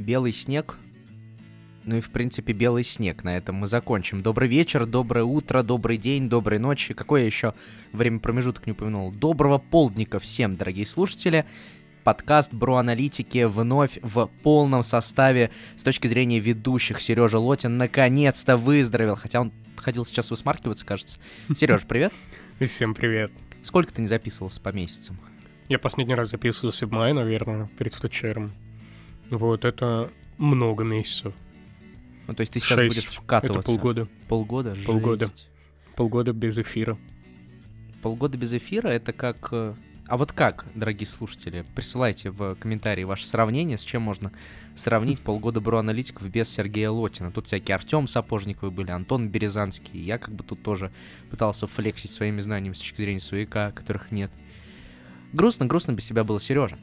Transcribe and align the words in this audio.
белый 0.00 0.32
снег. 0.32 0.76
Ну 1.84 1.96
и, 1.96 2.00
в 2.00 2.10
принципе, 2.10 2.52
белый 2.52 2.84
снег. 2.84 3.24
На 3.24 3.36
этом 3.36 3.56
мы 3.56 3.66
закончим. 3.66 4.22
Добрый 4.22 4.48
вечер, 4.48 4.86
доброе 4.86 5.24
утро, 5.24 5.62
добрый 5.62 5.96
день, 5.96 6.28
доброй 6.28 6.58
ночи. 6.58 6.94
Какое 6.94 7.24
еще 7.24 7.54
время 7.92 8.18
промежуток 8.18 8.66
не 8.66 8.72
упомянул? 8.72 9.12
Доброго 9.12 9.58
полдника 9.58 10.18
всем, 10.18 10.56
дорогие 10.56 10.86
слушатели. 10.86 11.46
Подкаст 12.04 12.52
Бро 12.52 12.76
Аналитики 12.76 13.44
вновь 13.44 13.98
в 14.02 14.30
полном 14.42 14.82
составе 14.82 15.50
с 15.76 15.82
точки 15.82 16.06
зрения 16.06 16.38
ведущих. 16.38 17.00
Сережа 17.00 17.38
Лотин 17.38 17.76
наконец-то 17.76 18.56
выздоровел, 18.56 19.16
хотя 19.16 19.40
он 19.40 19.52
ходил 19.76 20.04
сейчас 20.04 20.30
высмаркиваться, 20.30 20.84
кажется. 20.84 21.18
Сереж, 21.54 21.86
привет. 21.86 22.12
Всем 22.60 22.94
привет. 22.94 23.30
Сколько 23.62 23.92
ты 23.92 24.02
не 24.02 24.08
записывался 24.08 24.60
по 24.60 24.70
месяцам? 24.70 25.18
Я 25.68 25.78
последний 25.78 26.14
раз 26.14 26.30
записывался 26.30 26.86
в 26.86 26.90
мае, 26.90 27.14
наверное, 27.14 27.68
перед 27.78 27.92
случаем. 27.92 28.52
Вот, 29.30 29.64
это 29.64 30.10
много 30.38 30.84
месяцев. 30.84 31.32
Ну, 32.26 32.34
то 32.34 32.40
есть 32.42 32.52
ты 32.52 32.60
сейчас 32.60 32.78
Шесть. 32.78 32.94
будешь 32.94 33.08
вкатываться. 33.10 33.60
Это 33.60 33.66
полгода. 33.80 34.08
Полгода? 34.28 34.76
Полгода. 34.86 35.26
Жесть. 35.26 35.48
Полгода 35.96 36.32
без 36.32 36.58
эфира. 36.58 36.96
Полгода 38.02 38.38
без 38.38 38.52
эфира— 38.52 38.88
это 38.88 39.12
как... 39.12 39.48
э, 39.52 39.74
А 40.06 40.16
вот 40.16 40.32
как, 40.32 40.64
дорогие 40.74 41.06
слушатели? 41.06 41.64
Присылайте 41.74 42.30
в 42.30 42.54
комментарии 42.54 43.04
ваше 43.04 43.26
сравнение, 43.26 43.76
с 43.76 43.82
чем 43.82 44.02
можно 44.02 44.32
сравнить 44.74 45.20
полгода 45.20 45.60
бро-аналитиков 45.60 46.26
без 46.28 46.48
Сергея 46.48 46.90
Лотина. 46.90 47.30
Тут 47.30 47.46
всякие 47.46 47.74
Артем 47.74 48.06
Сапожниковы 48.06 48.70
были, 48.70 48.90
Антон 48.90 49.28
Березанский. 49.28 50.00
Я 50.00 50.16
как 50.18 50.34
бы 50.34 50.42
тут 50.44 50.62
тоже 50.62 50.90
пытался 51.30 51.66
флексить 51.66 52.10
своими 52.10 52.40
знаниями 52.40 52.74
с 52.74 52.78
точки 52.78 52.96
зрения 52.96 53.20
свояка, 53.20 53.70
которых 53.72 54.10
нет. 54.10 54.30
Грустно, 55.32 55.66
грустно 55.66 55.92
без 55.92 56.04
себя 56.06 56.24
было 56.24 56.40
Сережа. 56.40 56.78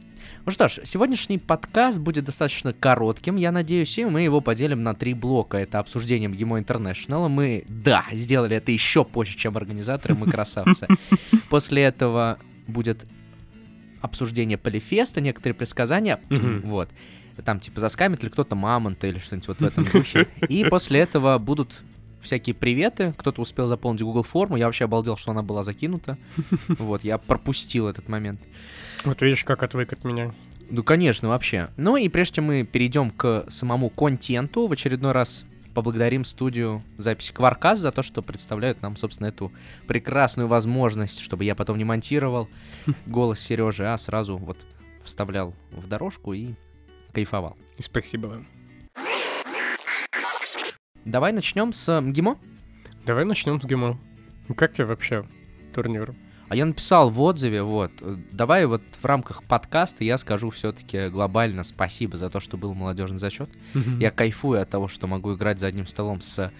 Ну 0.47 0.53
что 0.53 0.69
ж, 0.69 0.79
сегодняшний 0.85 1.39
подкаст 1.39 1.99
будет 1.99 2.23
достаточно 2.23 2.71
коротким, 2.71 3.35
я 3.35 3.51
надеюсь, 3.51 3.97
и 3.97 4.05
мы 4.05 4.21
его 4.21 4.39
поделим 4.39 4.81
на 4.81 4.95
три 4.95 5.13
блока. 5.13 5.57
Это 5.57 5.79
обсуждение 5.79 6.29
МГИМО 6.29 6.59
Интернешнл. 6.59 7.27
Мы, 7.27 7.65
да, 7.67 8.05
сделали 8.13 8.55
это 8.55 8.71
еще 8.71 9.03
позже, 9.03 9.35
чем 9.35 9.57
организаторы, 9.57 10.15
мы 10.15 10.31
красавцы. 10.31 10.87
После 11.49 11.83
этого 11.83 12.39
будет 12.65 13.05
обсуждение 13.99 14.57
Полифеста, 14.57 15.19
некоторые 15.19 15.53
предсказания, 15.53 16.17
вот. 16.63 16.87
Там 17.43 17.59
типа 17.59 17.81
заскамит 17.81 18.23
ли 18.23 18.29
кто-то 18.29 18.55
мамонта 18.55 19.07
или 19.07 19.19
что-нибудь 19.19 19.49
вот 19.49 19.57
в 19.57 19.63
этом 19.63 19.83
духе. 19.91 20.29
И 20.47 20.63
после 20.63 21.01
этого 21.01 21.37
будут 21.39 21.83
всякие 22.21 22.53
приветы. 22.53 23.13
Кто-то 23.17 23.41
успел 23.41 23.67
заполнить 23.67 24.01
Google 24.01 24.23
форму. 24.23 24.57
Я 24.57 24.65
вообще 24.65 24.85
обалдел, 24.85 25.17
что 25.17 25.31
она 25.31 25.41
была 25.41 25.63
закинута. 25.63 26.17
Вот, 26.67 27.03
я 27.03 27.17
пропустил 27.17 27.87
этот 27.87 28.07
момент. 28.07 28.39
Вот 29.03 29.21
видишь, 29.21 29.43
как 29.43 29.63
отвык 29.63 29.93
от 29.93 30.03
меня. 30.03 30.33
Ну, 30.69 30.83
конечно, 30.83 31.29
вообще. 31.29 31.69
Ну 31.77 31.95
и 31.95 32.09
прежде 32.09 32.35
чем 32.35 32.45
мы 32.45 32.63
перейдем 32.63 33.11
к 33.11 33.45
самому 33.49 33.89
контенту, 33.89 34.67
в 34.67 34.73
очередной 34.73 35.13
раз 35.13 35.45
поблагодарим 35.73 36.25
студию 36.25 36.81
записи 36.97 37.31
Кваркас 37.31 37.79
за 37.79 37.91
то, 37.91 38.01
что 38.03 38.21
представляют 38.21 38.81
нам, 38.81 38.95
собственно, 38.95 39.27
эту 39.27 39.51
прекрасную 39.87 40.47
возможность, 40.47 41.19
чтобы 41.19 41.43
я 41.43 41.55
потом 41.55 41.77
не 41.77 41.83
монтировал 41.83 42.49
голос 43.05 43.39
Сережи, 43.39 43.85
а 43.85 43.97
сразу 43.97 44.37
вот 44.37 44.57
вставлял 45.03 45.53
в 45.71 45.87
дорожку 45.87 46.33
и 46.33 46.55
кайфовал. 47.13 47.55
И 47.77 47.81
спасибо 47.81 48.27
вам. 48.27 48.47
Давай 51.05 51.31
начнем 51.31 51.71
с 51.71 52.01
МГИМО. 52.01 52.37
Давай 53.05 53.23
начнем 53.23 53.61
с 53.61 53.63
ГИМО. 53.63 53.97
Как 54.55 54.73
тебе 54.73 54.85
вообще 54.85 55.25
турнир? 55.73 56.13
А 56.49 56.55
я 56.55 56.65
написал 56.65 57.09
в 57.09 57.19
отзыве, 57.19 57.61
вот, 57.61 57.91
э, 57.99 58.15
давай 58.31 58.65
вот 58.65 58.81
в 59.01 59.05
рамках 59.05 59.43
подкаста 59.43 60.05
я 60.05 60.17
скажу 60.17 60.49
все-таки 60.49 61.09
глобально 61.09 61.63
спасибо 61.65 62.15
за 62.15 62.29
то, 62.29 62.39
что 62.39 62.55
был 62.55 62.73
молодежный 62.73 63.17
зачет. 63.17 63.49
Я 63.99 64.11
кайфую 64.11 64.61
от 64.61 64.69
того, 64.69 64.87
что 64.87 65.07
могу 65.07 65.35
играть 65.35 65.59
за 65.59 65.67
одним 65.67 65.87
столом 65.87 66.21
с 66.21 66.51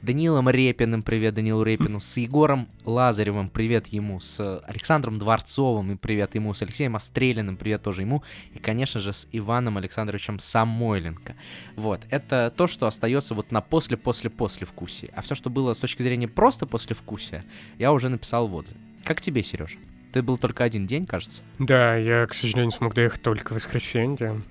Данилом 0.00 0.48
Репиным, 0.50 1.02
привет 1.02 1.34
Данилу 1.34 1.62
Репину, 1.62 2.00
с 2.00 2.16
Егором 2.16 2.68
Лазаревым, 2.84 3.48
привет 3.50 3.86
ему, 3.88 4.20
с 4.20 4.58
Александром 4.60 5.18
Дворцовым, 5.18 5.92
и 5.92 5.96
привет 5.96 6.34
ему, 6.34 6.52
с 6.52 6.62
Алексеем 6.62 6.96
Острелиным, 6.96 7.56
привет 7.56 7.82
тоже 7.82 8.02
ему, 8.02 8.22
и, 8.54 8.58
конечно 8.58 9.00
же, 9.00 9.12
с 9.12 9.26
Иваном 9.32 9.78
Александровичем 9.78 10.38
Самойленко. 10.38 11.36
Вот, 11.76 12.00
это 12.10 12.52
то, 12.54 12.66
что 12.66 12.86
остается 12.86 13.34
вот 13.34 13.50
на 13.50 13.62
после-после-после 13.62 14.66
вкусе. 14.66 15.10
А 15.14 15.22
все, 15.22 15.34
что 15.34 15.48
было 15.48 15.72
с 15.72 15.80
точки 15.80 16.02
зрения 16.02 16.28
просто 16.28 16.66
после 16.66 16.94
вкусия, 16.94 17.42
я 17.78 17.90
уже 17.92 18.10
написал 18.10 18.46
в 18.46 18.54
отзыве. 18.54 18.80
Как 19.04 19.20
тебе, 19.20 19.42
Сережа? 19.42 19.78
Ты 20.12 20.22
был 20.22 20.38
только 20.38 20.64
один 20.64 20.86
день, 20.86 21.06
кажется? 21.06 21.42
Да, 21.58 21.96
я, 21.96 22.26
к 22.26 22.34
сожалению, 22.34 22.72
смог 22.72 22.94
доехать 22.94 23.22
только 23.22 23.52
в 23.52 23.56
воскресенье. 23.56 24.42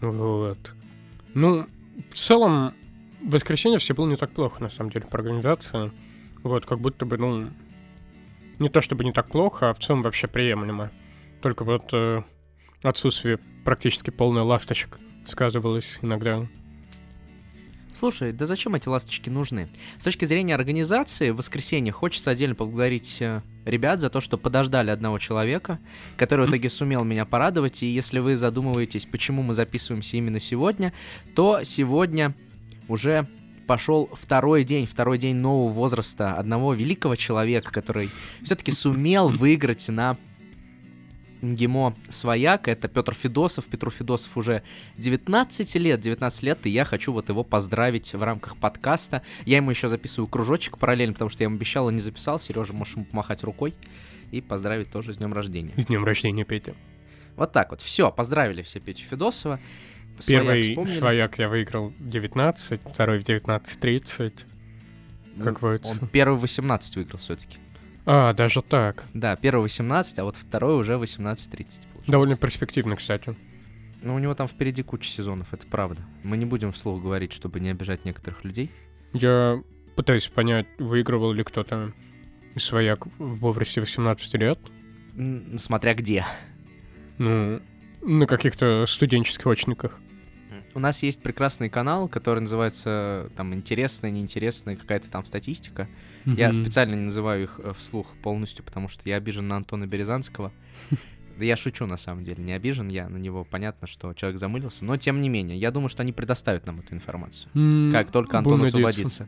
Вот. 0.00 0.74
Ну, 1.34 1.66
в 2.10 2.14
целом, 2.14 2.74
в 3.22 3.30
воскресенье 3.30 3.78
все 3.78 3.94
было 3.94 4.08
не 4.08 4.16
так 4.16 4.30
плохо, 4.32 4.62
на 4.62 4.70
самом 4.70 4.90
деле, 4.90 5.06
по 5.06 5.16
организации. 5.18 5.90
Вот, 6.42 6.66
как 6.66 6.80
будто 6.80 7.06
бы, 7.06 7.16
ну, 7.16 7.50
не 8.58 8.68
то 8.68 8.80
чтобы 8.80 9.04
не 9.04 9.12
так 9.12 9.28
плохо, 9.28 9.70
а 9.70 9.74
в 9.74 9.78
целом 9.78 10.02
вообще 10.02 10.28
приемлемо. 10.28 10.90
Только 11.40 11.64
вот 11.64 11.88
э, 11.92 12.22
отсутствие 12.82 13.38
практически 13.64 14.10
полной 14.10 14.42
ласточек 14.42 14.98
сказывалось 15.26 15.98
иногда. 16.02 16.46
Слушай, 17.96 18.32
да 18.32 18.46
зачем 18.46 18.74
эти 18.74 18.88
ласточки 18.88 19.30
нужны? 19.30 19.68
С 19.98 20.04
точки 20.04 20.24
зрения 20.24 20.56
организации, 20.56 21.30
в 21.30 21.36
воскресенье 21.36 21.92
хочется 21.92 22.32
отдельно 22.32 22.56
поблагодарить 22.56 23.18
э, 23.20 23.40
ребят 23.64 24.00
за 24.00 24.10
то, 24.10 24.20
что 24.20 24.36
подождали 24.36 24.90
одного 24.90 25.20
человека, 25.20 25.78
который 26.16 26.46
в 26.46 26.50
итоге 26.50 26.70
сумел 26.70 27.04
меня 27.04 27.24
порадовать. 27.24 27.84
И 27.84 27.86
если 27.86 28.18
вы 28.18 28.34
задумываетесь, 28.34 29.06
почему 29.06 29.42
мы 29.42 29.54
записываемся 29.54 30.16
именно 30.16 30.40
сегодня, 30.40 30.92
то 31.36 31.60
сегодня 31.62 32.34
уже 32.88 33.28
пошел 33.68 34.10
второй 34.12 34.64
день, 34.64 34.86
второй 34.86 35.16
день 35.16 35.36
нового 35.36 35.72
возраста 35.72 36.34
одного 36.34 36.74
великого 36.74 37.14
человека, 37.14 37.72
который 37.72 38.10
все-таки 38.42 38.72
сумел 38.72 39.28
выиграть 39.28 39.88
на 39.88 40.16
МГИМО 41.44 41.94
свояк, 42.08 42.68
это 42.68 42.88
Петр 42.88 43.14
Федосов. 43.14 43.66
Петру 43.66 43.90
Федосов 43.90 44.36
уже 44.36 44.62
19 44.96 45.74
лет, 45.76 46.00
19 46.00 46.42
лет, 46.42 46.58
и 46.64 46.70
я 46.70 46.84
хочу 46.84 47.12
вот 47.12 47.28
его 47.28 47.44
поздравить 47.44 48.12
в 48.14 48.22
рамках 48.22 48.56
подкаста. 48.56 49.22
Я 49.44 49.56
ему 49.56 49.70
еще 49.70 49.88
записываю 49.88 50.26
кружочек 50.26 50.78
параллельно, 50.78 51.12
потому 51.12 51.28
что 51.28 51.42
я 51.42 51.46
ему 51.46 51.56
обещал, 51.56 51.88
а 51.88 51.92
не 51.92 51.98
записал. 51.98 52.40
Сережа, 52.40 52.72
можешь 52.72 52.94
ему 52.94 53.04
помахать 53.04 53.44
рукой 53.44 53.74
и 54.32 54.40
поздравить 54.40 54.90
тоже 54.90 55.12
с 55.12 55.18
днем 55.18 55.32
рождения. 55.32 55.72
С 55.76 55.86
днем 55.86 56.04
рождения, 56.04 56.44
Петя. 56.44 56.74
Вот 57.36 57.52
так 57.52 57.70
вот. 57.70 57.80
Все, 57.80 58.10
поздравили 58.10 58.62
все 58.62 58.80
Петю 58.80 59.04
Федосова. 59.04 59.60
Свояк 60.18 60.44
Первый 60.44 60.62
вспомнили. 60.62 60.94
свояк 60.94 61.38
я 61.38 61.48
выиграл 61.48 61.88
в 61.88 62.08
19, 62.08 62.80
второй 62.92 63.18
в 63.18 63.24
19.30. 63.24 64.32
как 65.42 65.60
Ну. 65.60 65.68
Он 65.68 66.08
первый 66.08 66.38
в 66.38 66.42
18 66.42 66.96
выиграл 66.96 67.18
все-таки. 67.18 67.58
А, 68.06 68.32
даже 68.32 68.60
так. 68.60 69.04
Да, 69.14 69.36
первый 69.36 69.62
18, 69.62 70.18
а 70.18 70.24
вот 70.24 70.36
второй 70.36 70.78
уже 70.78 70.94
18.30. 70.94 71.46
получается. 71.46 71.80
Довольно 72.06 72.36
перспективно, 72.36 72.96
кстати. 72.96 73.34
Ну, 74.02 74.14
у 74.14 74.18
него 74.18 74.34
там 74.34 74.46
впереди 74.46 74.82
куча 74.82 75.08
сезонов, 75.08 75.54
это 75.54 75.66
правда. 75.66 76.02
Мы 76.22 76.36
не 76.36 76.44
будем 76.44 76.72
вслух 76.72 77.02
говорить, 77.02 77.32
чтобы 77.32 77.60
не 77.60 77.70
обижать 77.70 78.04
некоторых 78.04 78.44
людей. 78.44 78.70
Я 79.14 79.62
пытаюсь 79.96 80.26
понять, 80.28 80.66
выигрывал 80.78 81.32
ли 81.32 81.42
кто-то 81.42 81.92
свояк 82.56 83.06
в 83.18 83.38
возрасте 83.38 83.80
18 83.80 84.34
лет. 84.34 84.58
Смотря 85.56 85.94
где. 85.94 86.26
Ну, 87.16 87.60
на 88.02 88.26
каких-то 88.26 88.84
студенческих 88.86 89.46
очниках. 89.46 89.98
У 90.74 90.80
нас 90.80 91.02
есть 91.02 91.22
прекрасный 91.22 91.68
канал, 91.68 92.08
который 92.08 92.40
называется 92.40 93.30
там 93.36 93.54
интересная, 93.54 94.10
неинтересная 94.10 94.74
какая-то 94.76 95.08
там 95.10 95.24
статистика. 95.24 95.86
Я 96.24 96.48
Мгм. 96.48 96.62
специально 96.64 96.94
не 96.94 97.02
называю 97.02 97.44
их 97.44 97.60
э, 97.62 97.72
вслух 97.78 98.08
полностью, 98.22 98.64
потому 98.64 98.88
что 98.88 99.08
я 99.08 99.16
обижен 99.16 99.46
на 99.46 99.56
Антона 99.56 99.86
Березанского. 99.86 100.52
Да 101.36 101.44
я 101.44 101.56
шучу 101.56 101.84
на 101.86 101.96
самом 101.96 102.22
деле, 102.22 102.44
не 102.44 102.52
обижен 102.52 102.86
я 102.86 103.08
на 103.08 103.16
него. 103.16 103.42
Понятно, 103.42 103.88
что 103.88 104.12
человек 104.14 104.38
замылился, 104.38 104.84
но 104.84 104.96
тем 104.96 105.20
не 105.20 105.28
менее, 105.28 105.58
я 105.58 105.72
думаю, 105.72 105.88
что 105.88 106.02
они 106.02 106.12
предоставят 106.12 106.64
нам 106.64 106.78
эту 106.78 106.94
информацию. 106.94 107.50
М, 107.56 107.90
Как 107.90 108.12
только 108.12 108.38
Антон 108.38 108.62
освободится. 108.62 109.26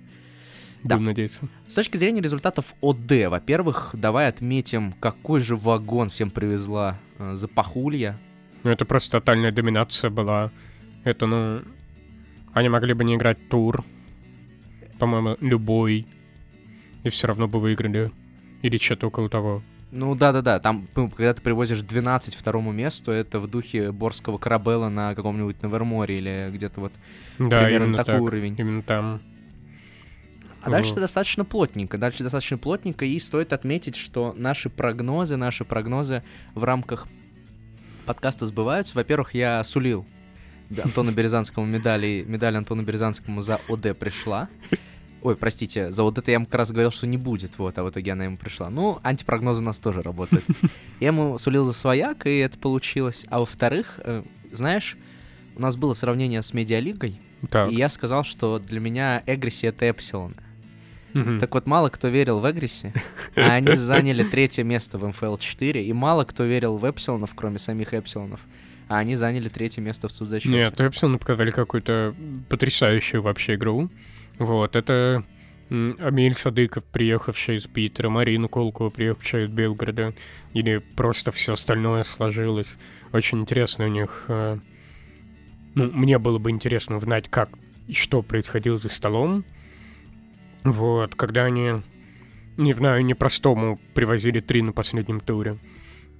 Да. 0.85 0.94
Будем 0.94 1.06
надеяться. 1.06 1.49
С 1.67 1.75
точки 1.75 1.97
зрения 1.97 2.20
результатов 2.20 2.76
ОД, 2.81 3.26
во-первых, 3.29 3.91
давай 3.94 4.29
отметим, 4.29 4.93
какой 5.00 5.41
же 5.41 5.56
вагон 5.56 6.09
всем 6.09 6.31
привезла 6.31 6.97
э, 7.19 7.35
Запахулья. 7.35 8.17
Ну, 8.62 8.70
это 8.70 8.85
просто 8.85 9.11
тотальная 9.19 9.50
доминация 9.50 10.09
была. 10.09 10.53
Это, 11.06 11.26
ну... 11.26 11.62
Они 12.53 12.69
могли 12.69 12.93
бы 12.93 13.05
не 13.05 13.14
играть 13.14 13.49
тур. 13.49 13.85
По-моему, 14.99 15.37
любой. 15.41 16.05
И 17.05 17.08
все 17.11 17.29
равно 17.29 17.47
бы 17.47 17.61
выиграли. 17.61 18.11
Или 18.62 18.76
что-то 18.76 19.06
около 19.06 19.29
того. 19.29 19.62
Ну 19.93 20.17
да-да-да, 20.17 20.58
там, 20.58 20.88
ну, 20.97 21.08
когда 21.08 21.32
ты 21.32 21.41
привозишь 21.41 21.81
12 21.82 22.35
второму 22.35 22.73
месту, 22.73 23.12
это 23.12 23.38
в 23.38 23.49
духе 23.49 23.93
Борского 23.93 24.37
корабела 24.37 24.88
на 24.88 25.14
каком-нибудь 25.14 25.62
Наверморе 25.62 26.19
или 26.19 26.50
где-то 26.53 26.81
вот 26.81 26.93
Да, 27.38 27.62
примерно 27.62 27.97
такой 27.97 28.14
так. 28.14 28.23
уровень. 28.23 28.56
Именно 28.58 28.82
там. 28.82 29.20
А 30.62 30.70
дальше 30.70 30.94
Вот. 30.94 31.00
достаточно 31.00 31.44
плотненько, 31.44 31.99
дальше 31.99 32.25
достаточно 32.25 32.58
плотненько, 32.58 33.05
и 33.05 33.20
стоит 33.20 33.53
отметить, 33.53 33.94
что 33.94 34.35
наши 34.37 34.69
прогнозы, 34.70 35.37
наши 35.37 35.64
прогнозы 35.64 36.25
в 36.56 36.64
рамках 36.64 37.06
подкаста 38.06 38.47
сбываются. 38.47 38.97
Во-первых, 38.97 39.35
я 39.35 39.62
сулил 39.62 40.05
Антону 40.83 41.13
Березанскому 41.13 41.67
медали, 41.67 42.25
медаль 42.27 42.57
Антону 42.57 42.83
Березанскому 42.83 43.41
за 43.41 43.61
ОД 43.69 43.97
пришла. 43.99 44.49
Ой, 45.23 45.35
простите, 45.37 45.91
за 45.91 46.03
ОД 46.05 46.29
я 46.29 46.35
ему 46.35 46.45
как 46.47 46.55
раз 46.57 46.71
говорил, 46.71 46.91
что 46.91 47.07
не 47.07 47.17
будет, 47.17 47.59
вот, 47.59 47.77
а 47.79 47.85
в 47.85 47.91
итоге 47.91 48.13
она 48.13 48.25
ему 48.25 48.37
пришла. 48.37 48.71
Ну, 48.71 48.99
антипрогнозы 49.03 49.61
у 49.61 49.65
нас 49.65 49.79
тоже 49.79 50.03
работают. 50.03 50.45
Я 51.01 51.09
ему 51.09 51.37
сулил 51.39 51.65
за 51.65 51.73
свояк, 51.73 52.27
и 52.27 52.39
это 52.39 52.59
получилось. 52.59 53.25
А 53.29 53.41
во-вторых, 53.41 53.99
э, 54.05 54.23
знаешь, 54.53 54.97
у 55.57 55.61
нас 55.63 55.77
было 55.77 55.95
сравнение 55.95 56.43
с 56.43 56.53
Медиалигой, 56.55 57.21
Так. 57.51 57.73
и 57.73 57.75
я 57.77 57.89
сказал, 57.89 58.25
что 58.25 58.59
для 58.59 58.79
меня 58.79 59.23
Эгриси— 59.27 59.67
это 59.67 59.87
Эпсилон. 59.87 60.37
Мгм. 61.15 61.39
Так 61.41 61.55
вот, 61.55 61.67
мало 61.67 61.89
кто 61.89 62.09
верил 62.09 62.41
в 62.41 62.51
Эгриси, 62.51 62.93
а 63.37 63.55
они 63.55 63.75
заняли 63.75 64.23
третье 64.23 64.65
место 64.65 64.99
в 64.99 65.07
МФЛ 65.09 65.37
4, 65.39 65.83
и 65.83 65.93
мало 65.93 66.25
кто 66.25 66.45
верил 66.45 66.77
в 66.77 66.85
Эпсилонов, 66.85 67.35
кроме 67.35 67.59
самих 67.59 67.95
Эпсилонов, 67.95 68.41
а 68.88 68.99
они 68.99 69.17
заняли 69.17 69.49
третье 69.49 69.81
место 69.81 70.09
в 70.09 70.12
судзачете. 70.12 70.55
Нет, 70.55 70.81
Эпсилон 70.81 71.19
показали 71.19 71.50
какую-то 71.50 72.15
потрясающую 72.49 73.23
вообще 73.23 73.55
игру. 73.55 73.91
Вот, 74.38 74.77
это 74.77 75.25
Амиль 75.71 76.35
Садыков, 76.35 76.85
приехавший 76.85 77.56
из 77.56 77.67
Питера, 77.67 78.09
Марина 78.09 78.47
Колкова, 78.49 78.91
приехавшая 78.91 79.47
из 79.47 79.50
Белгорода, 79.50 80.12
или 80.53 80.79
просто 80.79 81.33
все 81.33 81.55
остальное 81.55 82.05
сложилось. 82.05 82.77
Очень 83.12 83.41
интересно 83.41 83.87
у 83.87 83.88
них. 83.88 84.25
э, 84.29 84.59
Ну, 85.75 85.91
мне 85.93 86.19
было 86.19 86.39
бы 86.39 86.50
интересно 86.50 86.97
узнать, 86.99 87.29
как 87.29 87.50
и 87.89 87.94
что 87.94 88.23
происходило 88.23 88.79
за 88.79 88.89
столом. 88.89 89.44
Вот, 90.65 91.15
когда 91.15 91.44
они, 91.44 91.82
не 92.56 92.73
знаю, 92.75 93.05
непростому 93.05 93.79
привозили 93.94 94.41
три 94.41 94.62
на 94.62 94.73
последнем 94.73 95.21
туре. 95.21 95.56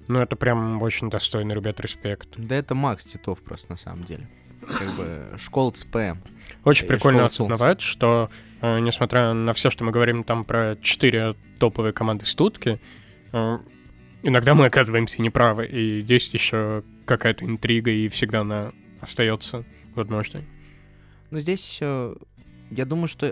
Ну, 0.07 0.19
это 0.19 0.35
прям 0.35 0.81
очень 0.81 1.09
достойно, 1.09 1.53
ребят, 1.53 1.79
респект. 1.79 2.29
Да 2.37 2.55
это 2.55 2.75
Макс 2.75 3.05
Титов 3.05 3.41
просто, 3.41 3.71
на 3.71 3.77
самом 3.77 4.03
деле. 4.03 4.27
Как 4.61 4.95
бы 4.95 5.27
школа 5.37 5.71
ЦПМ. 5.71 6.17
Очень 6.63 6.85
Э, 6.85 6.87
прикольно 6.87 7.25
осознавать, 7.25 7.81
что 7.81 8.29
э, 8.61 8.79
несмотря 8.79 9.33
на 9.33 9.53
все, 9.53 9.69
что 9.69 9.83
мы 9.83 9.91
говорим 9.91 10.23
там 10.23 10.45
про 10.45 10.75
четыре 10.81 11.35
топовые 11.59 11.93
команды 11.93 12.25
студки, 12.25 12.79
э, 13.31 13.57
иногда 14.23 14.55
мы 14.55 14.65
оказываемся 14.65 15.21
неправы, 15.21 15.65
и 15.65 16.01
здесь 16.01 16.29
еще 16.29 16.83
какая-то 17.05 17.45
интрига, 17.45 17.91
и 17.91 18.07
всегда 18.09 18.41
она 18.41 18.71
остается 18.99 19.63
возможной. 19.95 20.43
Но 21.29 21.39
здесь, 21.39 21.79
я 21.81 22.85
думаю, 22.85 23.07
что 23.07 23.27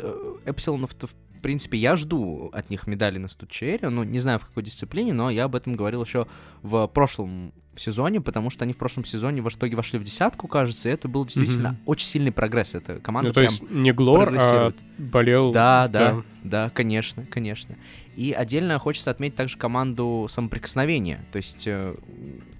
Эпсилонов-то, 0.45 1.07
в 1.07 1.13
принципе, 1.45 1.77
я 1.77 1.95
жду 1.95 2.49
от 2.53 2.71
них 2.71 2.87
медали 2.87 3.19
на 3.19 3.27
студчере, 3.27 3.89
ну, 3.89 4.03
не 4.03 4.19
знаю 4.19 4.39
в 4.39 4.47
какой 4.47 4.63
дисциплине, 4.63 5.13
но 5.13 5.29
я 5.29 5.43
об 5.43 5.55
этом 5.55 5.75
говорил 5.75 6.03
еще 6.03 6.25
в 6.63 6.87
прошлом 6.87 7.53
сезоне, 7.75 8.19
потому 8.19 8.49
что 8.49 8.63
они 8.63 8.73
в 8.73 8.77
прошлом 8.77 9.05
сезоне 9.05 9.43
в 9.43 9.47
итоге 9.49 9.75
вошли 9.75 9.99
в 9.99 10.03
десятку, 10.03 10.47
кажется, 10.47 10.89
и 10.89 10.91
это 10.93 11.07
был 11.07 11.23
действительно 11.25 11.69
Мгм. 11.73 11.79
очень 11.85 12.07
сильный 12.07 12.31
прогресс. 12.31 12.73
Это 12.73 12.99
команда 12.99 13.27
Ну, 13.27 13.33
то 13.33 13.41
прям 13.41 13.51
есть 13.51 13.69
не 13.69 13.91
Глор, 13.91 14.33
а 14.39 14.71
болел... 14.97 15.51
Да, 15.51 15.87
да, 15.87 16.23
да, 16.43 16.69
конечно, 16.71 17.25
конечно. 17.29 17.75
И 18.15 18.31
отдельно 18.31 18.79
хочется 18.79 19.11
отметить 19.11 19.35
также 19.35 19.57
команду 19.57 20.25
самоприкосновения. 20.29 21.23
То 21.33 21.37
есть 21.37 21.67
э, 21.67 21.95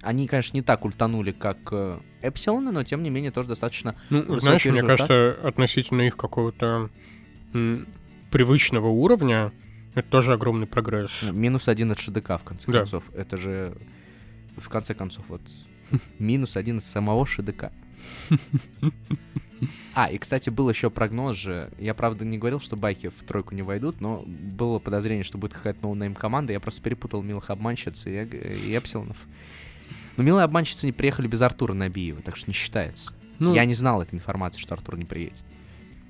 они, 0.02 0.28
конечно, 0.28 0.54
не 0.56 0.62
так 0.62 0.84
ультанули, 0.84 1.32
как 1.32 1.56
э, 1.72 1.98
Эпсилоны, 2.22 2.70
но 2.70 2.84
тем 2.84 3.02
не 3.02 3.08
менее 3.10 3.30
тоже 3.32 3.48
достаточно 3.48 3.94
Ну, 4.10 4.38
знаешь, 4.38 4.64
мне 4.66 4.74
результат. 4.74 4.98
кажется, 5.08 5.48
относительно 5.48 6.02
их 6.02 6.16
какого-то 6.18 6.90
привычного 8.30 8.88
уровня, 8.88 9.52
это 9.94 10.08
тоже 10.08 10.32
огромный 10.34 10.66
прогресс. 10.66 11.10
Ну, 11.22 11.32
Минус 11.32 11.68
один 11.68 11.90
от 11.90 11.98
ШДК, 11.98 12.38
в 12.40 12.42
конце 12.44 12.70
Да. 12.70 12.78
концов. 12.80 13.04
Это 13.14 13.36
же, 13.36 13.74
в 14.56 14.68
конце 14.68 14.94
концов, 14.94 15.24
вот, 15.28 15.40
минус 16.18 16.56
один 16.56 16.78
от 16.78 16.84
самого 16.84 17.24
ШДК. 17.26 17.70
А, 19.94 20.10
и, 20.10 20.18
кстати, 20.18 20.50
был 20.50 20.68
еще 20.68 20.90
прогноз 20.90 21.36
же. 21.36 21.70
Я, 21.78 21.94
правда, 21.94 22.24
не 22.26 22.36
говорил, 22.36 22.60
что 22.60 22.76
байки 22.76 23.08
в 23.08 23.24
тройку 23.26 23.54
не 23.54 23.62
войдут, 23.62 24.02
но 24.02 24.22
было 24.26 24.78
подозрение, 24.78 25.24
что 25.24 25.38
будет 25.38 25.54
какая-то 25.54 25.78
no-name 25.82 26.14
команда. 26.14 26.52
Я 26.52 26.60
просто 26.60 26.82
перепутал 26.82 27.22
милых 27.22 27.48
обманщиц 27.48 28.06
и, 28.06 28.10
и 28.10 28.72
Эпсилонов. 28.76 29.16
Но 30.18 30.22
милые 30.22 30.44
обманщицы 30.44 30.84
не 30.84 30.92
приехали 30.92 31.26
без 31.28 31.40
Артура 31.40 31.72
Набиева, 31.72 32.20
так 32.20 32.36
что 32.36 32.50
не 32.50 32.54
считается. 32.54 33.12
Ну, 33.38 33.54
Я 33.54 33.64
не 33.64 33.72
знал 33.74 34.02
этой 34.02 34.14
информации, 34.16 34.60
что 34.60 34.74
Артур 34.74 34.98
не 34.98 35.06
приедет. 35.06 35.44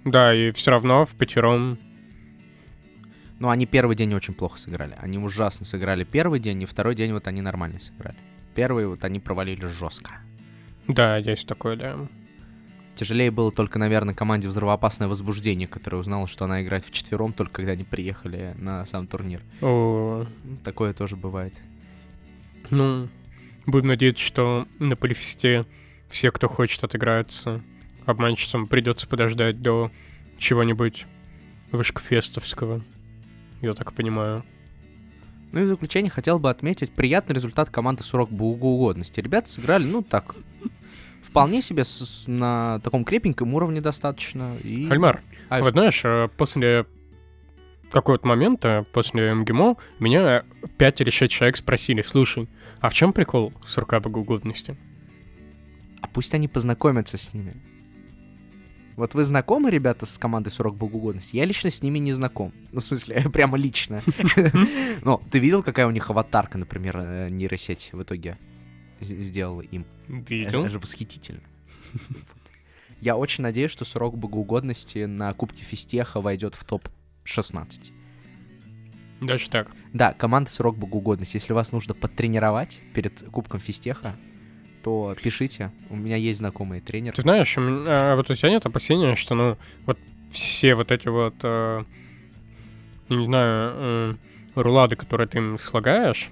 Да, 0.05 0.35
и 0.35 0.51
все 0.51 0.73
равно 0.73 1.05
в 1.05 1.11
пятером 1.11 1.79
Но 3.39 3.51
они 3.51 3.67
первый 3.67 3.97
день 3.97 4.15
очень 4.15 4.35
плохо 4.35 4.59
сыграли. 4.59 4.97
Они 4.99 5.19
ужасно 5.19 5.67
сыграли 5.67 6.05
первый 6.05 6.41
день, 6.41 6.63
и 6.63 6.67
второй 6.67 6.95
день 6.95 7.13
вот 7.13 7.27
они 7.27 7.43
нормально 7.43 7.79
сыграли. 7.81 8.17
Первый 8.55 8.87
вот 8.87 9.05
они 9.05 9.21
провалили 9.21 9.67
жестко. 9.67 10.13
Да, 10.89 11.19
есть 11.19 11.47
такое, 11.47 11.77
да. 11.77 11.99
Тяжелее 12.95 13.31
было 13.31 13.53
только, 13.53 13.79
наверное, 13.79 14.15
команде 14.15 14.49
взрывоопасное 14.49 15.07
возбуждение, 15.07 15.69
которая 15.69 16.01
узнала, 16.01 16.27
что 16.27 16.47
она 16.47 16.63
играет 16.63 16.83
в 16.83 16.91
четвером, 16.91 17.35
только 17.35 17.57
когда 17.57 17.73
они 17.73 17.85
приехали 17.85 18.55
на 18.57 18.87
сам 18.87 19.07
турнир. 19.07 19.43
О, 19.61 20.25
Ну, 20.45 20.57
Такое 20.65 20.95
тоже 20.95 21.15
бывает. 21.17 21.53
ну, 22.71 23.09
будем 23.67 23.89
надеяться, 23.89 24.25
что 24.25 24.67
на 24.79 24.97
полифесте 24.97 25.67
все, 26.09 26.31
кто 26.31 26.49
хочет 26.49 26.83
отыграться, 26.85 27.61
обманщицам 28.07 28.67
придется 28.67 29.07
подождать 29.07 29.61
до 29.61 29.91
чего-нибудь 30.39 31.05
вышкфестовского. 31.73 32.81
Я 33.63 33.75
так 33.75 33.93
понимаю. 33.93 34.43
Ну 35.53 35.61
и 35.61 35.65
в 35.65 35.69
заключение 35.69 36.11
хотел 36.11 36.39
бы 36.39 36.51
отметить 36.51 36.91
приятный 36.91 37.35
результат 37.35 37.71
команды 37.71 38.03
Сурок 38.03 38.31
Богоугодности. 38.31 39.21
Ребята 39.21 39.49
сыграли, 39.49 39.85
ну 39.87 40.03
так, 40.03 40.35
вполне 41.23 41.63
себе 41.63 41.85
с- 41.85 42.25
на 42.27 42.81
таком 42.81 43.05
крепеньком 43.05 43.55
уровне 43.55 43.81
достаточно. 43.81 44.57
И... 44.63 44.89
Альмар, 44.91 45.23
А, 45.49 45.61
вот 45.61 45.73
знаешь, 45.73 46.01
э, 46.05 46.29
после 46.37 46.85
какого-то 47.91 48.27
момента, 48.27 48.85
после 48.93 49.33
МГИМО, 49.33 49.77
меня 50.01 50.43
пять 50.77 51.01
или 51.01 51.11
шесть 51.11 51.33
человек 51.33 51.57
спросили, 51.57 52.03
слушай, 52.03 52.49
а 52.81 52.89
в 52.91 52.95
чем 52.95 53.13
прикол 53.13 53.53
сурка 53.65 54.01
богоугодности? 54.01 54.77
А 56.03 56.09
пусть 56.09 56.35
они 56.35 56.49
познакомятся 56.49 57.17
с 57.17 57.33
ними. 57.33 57.55
Вот 58.97 59.15
вы 59.15 59.25
знакомы, 59.25 59.71
ребята, 59.71 60.07
с 60.07 60.17
командой 60.17 60.49
40 60.49 60.75
богоугодности? 60.75 61.37
Я 61.37 61.45
лично 61.45 61.69
с 61.69 61.83
ними 61.83 61.99
не 61.99 62.13
знаком. 62.13 62.53
Ну, 62.73 62.81
в 62.81 62.85
смысле, 62.85 63.29
прямо 63.33 63.59
лично. 63.59 64.03
Но 65.05 65.23
ты 65.31 65.39
видел, 65.39 65.63
какая 65.63 65.87
у 65.87 65.91
них 65.91 66.09
аватарка, 66.09 66.57
например, 66.57 66.97
э, 66.99 67.29
нейросеть 67.29 67.91
в 67.93 68.03
итоге 68.03 68.39
сделала 69.01 69.61
им? 69.61 69.85
Видел? 70.09 70.61
Это 70.61 70.71
же 70.71 70.79
восхитительно. 70.79 71.43
Я 73.03 73.19
очень 73.19 73.43
надеюсь, 73.43 73.71
что 73.71 73.85
срок 73.85 74.17
богоугодности 74.17 75.05
на 75.05 75.33
Кубке 75.35 75.63
Фистеха 75.63 76.23
войдет 76.23 76.55
в 76.55 76.65
топ-16. 76.65 77.93
Даже 79.21 79.51
так. 79.51 79.71
Да, 79.93 80.15
команда 80.15 80.51
срок 80.51 80.79
богоугодности. 80.79 81.37
Если 81.37 81.53
вас 81.53 81.71
нужно 81.71 81.95
подтренировать 81.95 82.81
перед 82.95 83.23
Кубком 83.31 83.61
Фистеха, 83.61 84.17
то 84.87 85.17
пишите. 85.21 85.73
У 85.91 85.97
меня 85.97 86.15
есть 86.15 86.39
знакомые 86.39 86.81
тренеры. 86.81 87.17
Ты 87.17 87.23
знаешь, 87.23 87.59
у 87.59 87.61
меня, 87.61 88.13
а 88.13 88.15
вот 88.15 88.31
у 88.31 88.35
тебя 88.37 88.51
нет 88.51 88.67
опасения, 88.67 89.17
что, 89.17 89.35
ну, 89.35 89.57
вот 89.85 89.99
все 90.31 90.77
вот 90.77 90.93
эти 90.93 91.09
вот, 91.09 91.35
э, 91.43 91.83
не 93.09 93.25
знаю, 93.25 93.73
э, 93.75 94.15
рулады, 94.55 94.95
которые 94.95 95.27
ты 95.27 95.39
им 95.39 95.59
слагаешь, 95.59 96.31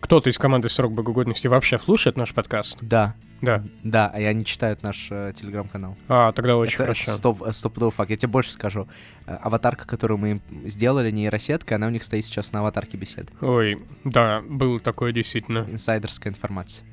кто-то 0.00 0.30
из 0.30 0.38
команды 0.38 0.68
«Срок 0.68 0.92
богоугодности» 0.92 1.46
вообще 1.46 1.78
слушает 1.78 2.16
наш 2.16 2.32
подкаст? 2.34 2.78
Да, 2.80 3.14
Да. 3.42 3.62
да, 3.84 4.08
и 4.18 4.24
они 4.24 4.44
читают 4.44 4.82
наш 4.82 5.08
э, 5.10 5.32
телеграм-канал. 5.36 5.96
А, 6.08 6.32
тогда 6.32 6.56
очень 6.56 6.74
это, 6.74 6.84
хорошо. 6.84 7.02
это 7.02 7.12
стоп, 7.12 7.42
э, 7.42 7.52
стопудовый 7.52 7.92
факт. 7.92 8.10
Я 8.10 8.16
тебе 8.16 8.28
больше 8.28 8.52
скажу. 8.52 8.88
Э, 9.26 9.36
Аватарка, 9.42 9.86
которую 9.86 10.18
мы 10.18 10.40
сделали, 10.64 11.10
нейросетка, 11.10 11.76
она 11.76 11.86
у 11.86 11.90
них 11.90 12.02
стоит 12.02 12.24
сейчас 12.24 12.52
на 12.52 12.60
аватарке 12.60 12.96
беседы. 12.96 13.28
Ой, 13.40 13.78
да, 14.04 14.42
было 14.48 14.80
такое 14.80 15.12
действительно. 15.12 15.66
Инсайдерская 15.70 16.32
информация. 16.32 16.86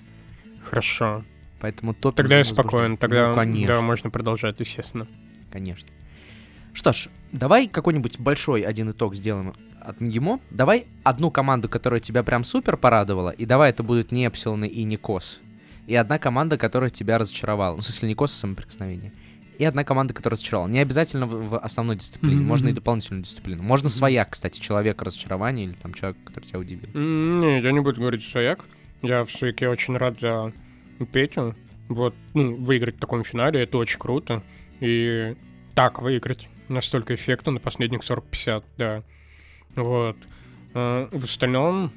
Хорошо. 0.69 1.23
Поэтому 1.59 1.93
топ 1.93 2.15
Тогда 2.15 2.37
я 2.37 2.43
спокоен, 2.43 2.97
тогда 2.97 3.29
ну, 3.29 3.33
конечно, 3.33 3.73
да, 3.75 3.81
можно 3.81 4.09
продолжать, 4.11 4.59
естественно. 4.59 5.07
конечно. 5.51 5.87
Что 6.77 6.93
ж, 6.93 7.07
давай 7.31 7.67
какой-нибудь 7.67 8.19
большой 8.19 8.61
один 8.61 8.91
итог 8.91 9.15
сделаем 9.15 9.55
от 9.81 9.99
МГИМО. 9.99 10.39
Давай 10.51 10.85
одну 11.03 11.31
команду, 11.31 11.67
которая 11.67 11.99
тебя 11.99 12.21
прям 12.21 12.43
супер 12.43 12.77
порадовала, 12.77 13.31
и 13.31 13.47
давай 13.47 13.71
это 13.71 13.81
будут 13.81 14.11
не 14.11 14.27
Эпсилоны 14.27 14.67
и 14.67 14.83
не 14.83 14.95
Кос. 14.95 15.39
И 15.87 15.95
одна 15.95 16.19
команда, 16.19 16.55
которая 16.59 16.91
тебя 16.91 17.17
разочаровала. 17.17 17.73
Ну, 17.77 17.81
в 17.81 17.83
смысле, 17.83 18.09
не 18.09 18.13
Кос, 18.13 18.31
а 18.31 18.35
самоприкосновение. 18.35 19.11
И 19.57 19.65
одна 19.65 19.83
команда, 19.83 20.13
которая 20.13 20.35
разочаровала. 20.35 20.67
Не 20.67 20.77
обязательно 20.77 21.25
в, 21.25 21.49
в 21.49 21.57
основной 21.57 21.95
дисциплине, 21.95 22.35
Мгм, 22.41 22.45
можно 22.47 22.67
и 22.67 22.73
дополнительную 22.73 23.23
дисциплину. 23.23 23.63
Можно 23.63 23.89
своя, 23.89 24.23
кстати, 24.25 24.59
человек 24.59 25.01
разочарования 25.01 25.63
или 25.63 25.73
там 25.73 25.95
человек, 25.95 26.17
который 26.25 26.45
тебя 26.45 26.59
удивил. 26.59 26.87
М, 26.93 27.39
Не, 27.39 27.59
я 27.59 27.71
не 27.71 27.79
буду 27.79 27.99
говорить 27.99 28.23
свояк. 28.23 28.65
Я 29.01 29.25
все-таки 29.25 29.65
очень 29.65 29.97
рад 29.97 30.19
за 30.19 30.53
Петю. 31.11 31.55
Вот, 31.89 32.13
ну, 32.35 32.53
выиграть 32.53 32.97
в 32.97 32.99
таком 32.99 33.23
финале, 33.23 33.63
это 33.63 33.79
очень 33.79 33.97
круто. 33.97 34.43
И 34.79 35.35
так 35.73 36.03
выиграть 36.03 36.47
настолько 36.69 37.15
эффектно 37.15 37.53
на 37.53 37.59
последних 37.59 38.01
40-50, 38.01 38.63
да. 38.77 39.03
Вот. 39.75 40.17
А, 40.73 41.09
в 41.11 41.23
остальном, 41.23 41.91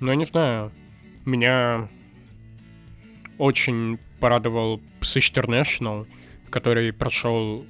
ну, 0.00 0.10
я 0.10 0.16
не 0.16 0.24
знаю, 0.24 0.72
меня 1.24 1.88
очень 3.38 3.98
порадовал 4.20 4.80
Psych 5.00 5.32
International, 5.32 6.06
который 6.50 6.92
прошел 6.92 7.64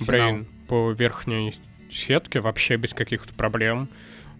Брейн 0.00 0.46
по 0.68 0.92
верхней 0.92 1.54
сетке 1.90 2.40
вообще 2.40 2.76
без 2.76 2.92
каких-то 2.92 3.34
проблем. 3.34 3.88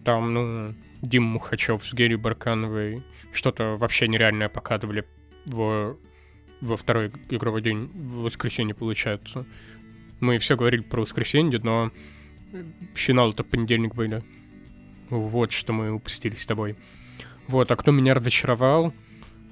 Там, 0.05 0.33
ну, 0.33 0.75
Дим 1.03 1.25
Мухачев 1.25 1.85
с 1.85 1.93
Герри 1.95 2.17
Баркановой 2.17 3.03
что-то 3.33 3.77
вообще 3.77 4.09
нереальное 4.09 4.49
показывали 4.49 5.05
в, 5.47 5.97
во 6.61 6.77
второй 6.77 7.13
игровой 7.29 7.63
день, 7.63 7.91
в 7.95 8.23
воскресенье, 8.23 8.75
получается. 8.75 9.45
Мы 10.21 10.39
все 10.39 10.57
говорили 10.57 10.83
про 10.83 11.03
воскресенье, 11.03 11.61
но 11.63 11.91
финал 12.95 13.31
это 13.31 13.45
понедельник 13.45 13.95
были. 13.95 14.23
Вот 15.11 15.53
что 15.53 15.73
мы 15.73 15.93
упустили 15.93 16.35
с 16.35 16.47
тобой. 16.47 16.77
Вот, 17.47 17.71
а 17.71 17.77
кто 17.77 17.91
меня 17.93 18.15
разочаровал? 18.15 18.93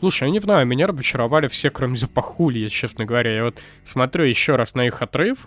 Слушай, 0.01 0.25
я 0.25 0.31
не 0.31 0.41
знаю, 0.41 0.67
меня 0.67 0.87
разочаровали 0.87 1.49
все, 1.49 1.71
кроме 1.71 1.97
Запахулья, 1.97 2.69
честно 2.69 3.07
говоря. 3.07 3.35
Я 3.35 3.45
вот 3.45 3.59
смотрю 3.85 4.25
еще 4.25 4.57
раз 4.57 4.75
на 4.75 4.87
их 4.87 5.01
отрыв, 5.01 5.39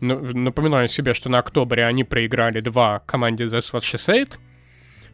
напоминаю 0.00 0.88
себе, 0.88 1.14
что 1.14 1.28
на 1.28 1.38
октябре 1.40 1.84
они 1.84 2.04
проиграли 2.04 2.60
два 2.60 3.00
команде 3.00 3.44
The 3.44 3.58
Swat 3.58 3.80
Shade, 3.80 4.34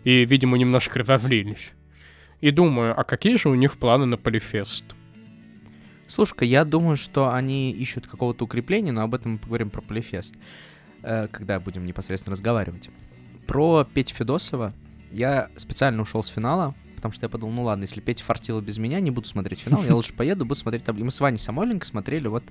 и, 0.04 0.24
видимо, 0.26 0.58
немножко 0.58 0.98
разозлились. 0.98 1.72
И 2.40 2.50
думаю, 2.50 2.98
а 2.98 3.04
какие 3.04 3.36
же 3.36 3.48
у 3.48 3.54
них 3.54 3.78
планы 3.78 4.04
на 4.04 4.16
Полифест? 4.16 4.84
Слушай-ка, 6.08 6.44
я 6.44 6.64
думаю, 6.64 6.96
что 6.96 7.32
они 7.32 7.70
ищут 7.70 8.06
какого-то 8.06 8.44
укрепления, 8.44 8.92
но 8.92 9.02
об 9.02 9.14
этом 9.14 9.32
мы 9.32 9.38
поговорим 9.38 9.70
про 9.70 9.82
Полифест, 9.82 10.34
э, 11.02 11.28
когда 11.30 11.60
будем 11.60 11.84
непосредственно 11.86 12.32
разговаривать. 12.32 12.88
Про 13.46 13.84
Петю 13.84 14.14
Федосова 14.14 14.72
я 15.12 15.48
специально 15.56 16.02
ушел 16.02 16.22
с 16.22 16.28
финала, 16.28 16.74
потому 16.96 17.12
что 17.12 17.24
я 17.26 17.28
подумал, 17.28 17.54
ну 17.54 17.62
ладно, 17.64 17.82
если 17.82 18.00
Петя 18.00 18.24
фартила 18.24 18.60
без 18.60 18.78
меня, 18.78 19.00
не 19.00 19.10
буду 19.10 19.28
смотреть 19.28 19.60
финал, 19.60 19.84
я 19.84 19.94
лучше 19.94 20.12
поеду, 20.14 20.44
буду 20.44 20.58
смотреть 20.58 20.84
таблицу. 20.84 21.04
Мы 21.04 21.10
с 21.10 21.20
Ваней 21.20 21.38
Самойленко 21.38 21.86
смотрели 21.86 22.26
вот 22.26 22.42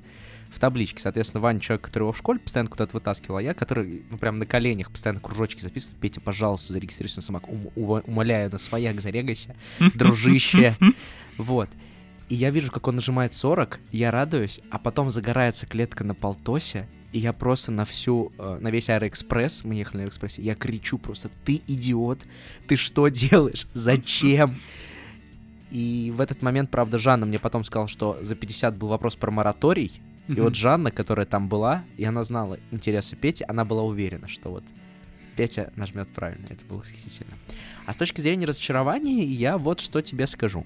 в 0.50 0.60
табличке. 0.60 1.00
Соответственно, 1.02 1.42
Ваня 1.42 1.60
человек, 1.60 1.84
который 1.86 2.04
его 2.04 2.14
в 2.14 2.18
школе 2.18 2.40
постоянно 2.40 2.70
куда-то 2.70 2.96
вытаскивал, 2.96 3.38
а 3.38 3.42
я, 3.42 3.54
который, 3.54 4.04
ну, 4.10 4.18
прям 4.18 4.40
на 4.40 4.46
коленях 4.46 4.90
постоянно 4.92 5.20
кружочки 5.20 5.62
записывает. 5.62 6.00
Петя, 6.00 6.22
пожалуйста, 6.22 6.74
зарегистрируйся 6.74 7.18
на 7.18 7.22
самок. 7.24 7.50
Ум- 7.50 7.72
умоляю, 7.76 8.50
на 8.52 8.58
свояк 8.60 9.02
зарегайся, 9.02 9.56
дружище. 9.96 10.76
Вот. 11.38 11.70
И 12.30 12.36
я 12.36 12.50
вижу, 12.50 12.72
как 12.72 12.88
он 12.88 12.96
нажимает 12.96 13.34
40, 13.34 13.80
я 13.92 14.12
радуюсь, 14.12 14.60
а 14.70 14.80
потом 14.80 15.10
загорается 15.10 15.66
клетка 15.66 16.04
на 16.04 16.14
полтосе, 16.14 16.88
и 17.14 17.20
я 17.20 17.32
просто 17.32 17.72
на 17.72 17.86
всю, 17.86 18.34
э, 18.38 18.58
на 18.60 18.70
весь 18.70 18.90
Аэроэкспресс, 18.90 19.64
мы 19.64 19.76
ехали 19.76 19.98
на 19.98 20.04
Аэроэкспрессе, 20.04 20.42
я 20.42 20.56
кричу 20.56 20.98
просто, 20.98 21.30
ты 21.46 21.62
идиот, 21.68 22.26
ты 22.68 22.76
что 22.76 23.08
делаешь, 23.08 23.68
зачем? 23.74 24.56
И 25.72 26.14
в 26.16 26.22
этот 26.22 26.42
момент, 26.42 26.70
правда, 26.70 26.98
Жанна 26.98 27.26
мне 27.26 27.40
потом 27.40 27.64
сказала, 27.64 27.88
что 27.88 28.18
за 28.22 28.36
50 28.36 28.78
был 28.78 28.90
вопрос 28.90 29.16
про 29.16 29.32
мораторий, 29.32 29.92
и 30.28 30.42
вот 30.42 30.56
Жанна, 30.56 30.92
которая 30.92 31.26
там 31.26 31.48
была, 31.48 31.84
и 31.96 32.04
она 32.04 32.24
знала 32.24 32.60
интересы 32.72 33.16
Пети, 33.16 33.46
она 33.48 33.64
была 33.64 33.84
уверена, 33.84 34.28
что 34.28 34.50
вот 34.50 34.64
Петя 35.38 35.72
нажмет 35.76 36.10
правильно. 36.10 36.46
Это 36.50 36.66
было 36.66 36.80
восхитительно. 36.80 37.32
А 37.86 37.94
с 37.94 37.98
точки 37.98 38.20
зрения 38.20 38.46
разочарования, 38.46 39.24
я 39.24 39.58
вот 39.58 39.80
что 39.80 40.02
тебе 40.02 40.28
скажу. 40.28 40.66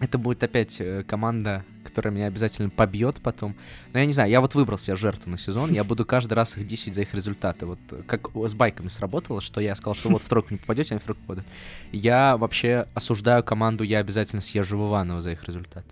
Это 0.00 0.18
будет 0.18 0.42
опять 0.42 0.80
э, 0.80 1.04
команда, 1.06 1.64
которая 1.84 2.12
меня 2.12 2.26
обязательно 2.26 2.68
побьет 2.68 3.20
потом. 3.22 3.54
Но 3.92 4.00
я 4.00 4.06
не 4.06 4.12
знаю, 4.12 4.28
я 4.28 4.40
вот 4.40 4.54
выбрал 4.54 4.76
себе 4.76 4.96
жертву 4.96 5.30
на 5.30 5.38
сезон, 5.38 5.70
я 5.70 5.84
буду 5.84 6.04
каждый 6.04 6.32
раз 6.34 6.56
их 6.56 6.66
10 6.66 6.94
за 6.94 7.02
их 7.02 7.14
результаты. 7.14 7.64
Вот 7.66 7.78
э, 7.92 8.02
как 8.06 8.28
с 8.34 8.54
байками 8.54 8.88
сработало, 8.88 9.40
что 9.40 9.60
я 9.60 9.74
сказал, 9.76 9.94
что 9.94 10.08
вот 10.08 10.22
в 10.22 10.28
тройку 10.28 10.48
не 10.52 10.58
попадете, 10.58 10.94
они 10.94 11.00
в 11.00 11.04
тройку 11.04 11.22
попадут. 11.22 11.44
Я 11.92 12.36
вообще 12.36 12.88
осуждаю 12.94 13.44
команду, 13.44 13.84
я 13.84 13.98
обязательно 13.98 14.42
съезжу 14.42 14.78
в 14.78 14.88
Иваново 14.88 15.20
за 15.20 15.30
их 15.32 15.44
результаты. 15.44 15.86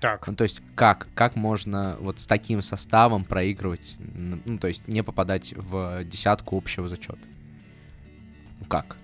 Так. 0.00 0.26
Ну, 0.28 0.36
то 0.36 0.44
есть 0.44 0.62
как? 0.76 1.08
Как 1.14 1.34
можно 1.34 1.96
вот 2.00 2.20
с 2.20 2.26
таким 2.26 2.62
составом 2.62 3.24
проигрывать, 3.24 3.96
ну, 3.98 4.58
то 4.58 4.68
есть 4.68 4.86
не 4.86 5.02
попадать 5.02 5.54
в 5.56 6.04
десятку 6.04 6.56
общего 6.56 6.86
зачета? 6.86 7.18
Ну, 8.60 8.66
как? 8.66 8.96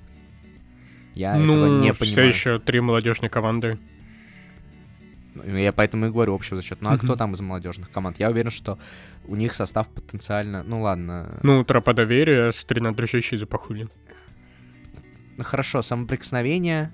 Я 1.14 1.34
ну, 1.36 1.54
этого 1.54 1.80
не 1.80 1.94
понимаю. 1.94 2.12
все 2.12 2.22
еще 2.22 2.58
три 2.60 2.80
молодежные 2.80 3.30
команды. 3.30 3.78
Ну, 5.34 5.56
я 5.56 5.72
поэтому 5.72 6.06
и 6.06 6.10
говорю 6.10 6.34
общий 6.34 6.54
зачет. 6.54 6.80
Ну 6.80 6.90
а 6.90 6.98
кто 6.98 7.16
там 7.16 7.32
из 7.32 7.40
молодежных 7.40 7.90
команд? 7.90 8.18
Я 8.18 8.30
уверен, 8.30 8.50
что 8.50 8.78
у 9.26 9.36
них 9.36 9.54
состав 9.54 9.88
потенциально. 9.88 10.62
Ну 10.62 10.82
ладно. 10.82 11.38
Ну, 11.42 11.64
тропа 11.64 11.92
доверия 11.92 12.52
с 12.52 12.64
тренадрующей 12.64 13.36
запахули. 13.36 13.88
Ну 15.36 15.44
хорошо, 15.44 15.82
самоприкосновение 15.82 16.92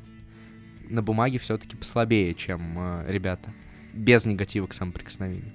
на 0.89 1.03
бумаге 1.03 1.39
все-таки 1.39 1.77
послабее, 1.77 2.35
чем 2.35 2.77
э, 2.79 3.05
ребята. 3.09 3.51
Без 3.93 4.25
негатива 4.25 4.67
к 4.67 4.75
самоприкосновению. 4.75 5.53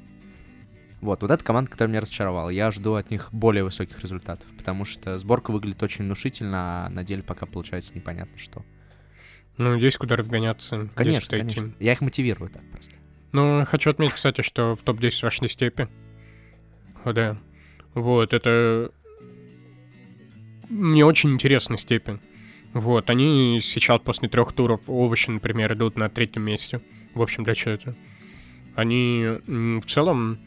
Вот, 1.02 1.22
вот 1.22 1.32
эта 1.32 1.44
команда, 1.44 1.72
которая 1.72 1.90
меня 1.90 2.02
разочаровала. 2.02 2.50
Я 2.50 2.72
жду 2.72 2.96
от 2.96 3.12
них 3.12 3.30
более 3.32 3.64
высоких 3.64 4.02
результатов, 4.02 4.48
потому 4.58 4.86
что 4.86 5.18
сборка 5.18 5.52
выглядит 5.52 5.84
очень 5.84 6.06
внушительно, 6.06 6.86
а 6.86 6.90
на 6.90 7.04
деле 7.04 7.22
пока 7.22 7.46
получается 7.46 7.94
непонятно 7.96 8.38
что. 8.40 8.64
Ну, 9.58 9.76
есть 9.76 9.98
куда 9.98 10.16
разгоняться. 10.16 10.90
Конечно, 10.96 11.38
конечно. 11.38 11.72
Я 11.80 11.94
их 11.94 12.02
мотивирую 12.02 12.50
так 12.50 12.64
просто. 12.72 12.94
Ну, 13.32 13.64
хочу 13.66 13.90
отметить, 13.90 14.16
кстати, 14.16 14.42
что 14.42 14.76
в 14.76 14.82
топ-10 14.82 15.24
вошли 15.24 15.48
степи. 15.48 15.88
О, 17.04 17.14
да. 17.14 17.38
Вот, 17.94 18.34
это... 18.34 18.92
Мне 20.70 21.06
очень 21.06 21.32
интересна 21.32 21.78
степень. 21.78 22.20
Вот, 22.74 23.10
они 23.10 23.60
сейчас 23.62 24.02
после 24.02 24.28
трех 24.28 24.52
туров 24.52 24.82
овощи, 24.88 25.30
например, 25.30 25.74
идут 25.74 25.96
на 25.96 26.10
третьем 26.10 26.44
месте. 26.44 26.82
В 27.14 27.22
общем, 27.22 27.44
для 27.44 27.56
чего 27.56 27.76
это? 27.76 27.96
Они 28.76 29.26
в 29.48 29.86
целом 29.86 30.38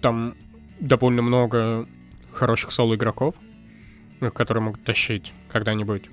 там 0.00 0.34
довольно 0.80 1.22
много 1.22 1.86
хороших 2.32 2.72
соло-игроков, 2.72 3.36
которые 4.34 4.64
могут 4.64 4.82
тащить 4.82 5.32
когда-нибудь. 5.48 6.10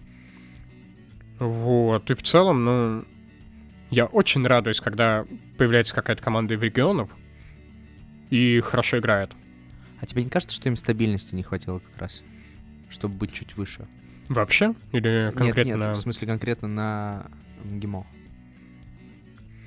Вот, 1.40 2.10
и 2.10 2.14
в 2.14 2.24
целом, 2.24 2.66
ну, 2.66 3.06
я 3.90 4.06
очень 4.06 4.46
радуюсь, 4.46 4.80
когда 4.80 5.26
появляется 5.58 5.94
какая-то 5.94 6.24
команда 6.24 6.54
из 6.54 6.62
регионов 6.62 7.10
и 8.30 8.62
хорошо 8.62 9.00
играет. 9.00 9.32
А 10.02 10.06
тебе 10.06 10.24
не 10.24 10.30
кажется, 10.30 10.56
что 10.56 10.70
им 10.70 10.76
стабильности 10.76 11.36
не 11.36 11.44
хватило 11.44 11.80
как 11.80 12.02
раз, 12.02 12.24
чтобы 12.90 13.16
быть 13.16 13.34
чуть 13.34 13.56
выше? 13.58 13.86
Вообще? 14.30 14.74
Или 14.92 15.32
конкретно 15.36 15.72
нет, 15.72 15.80
нет, 15.80 15.98
в 15.98 16.00
смысле 16.00 16.28
конкретно 16.28 16.68
на 16.68 17.26
ГИМО. 17.64 18.06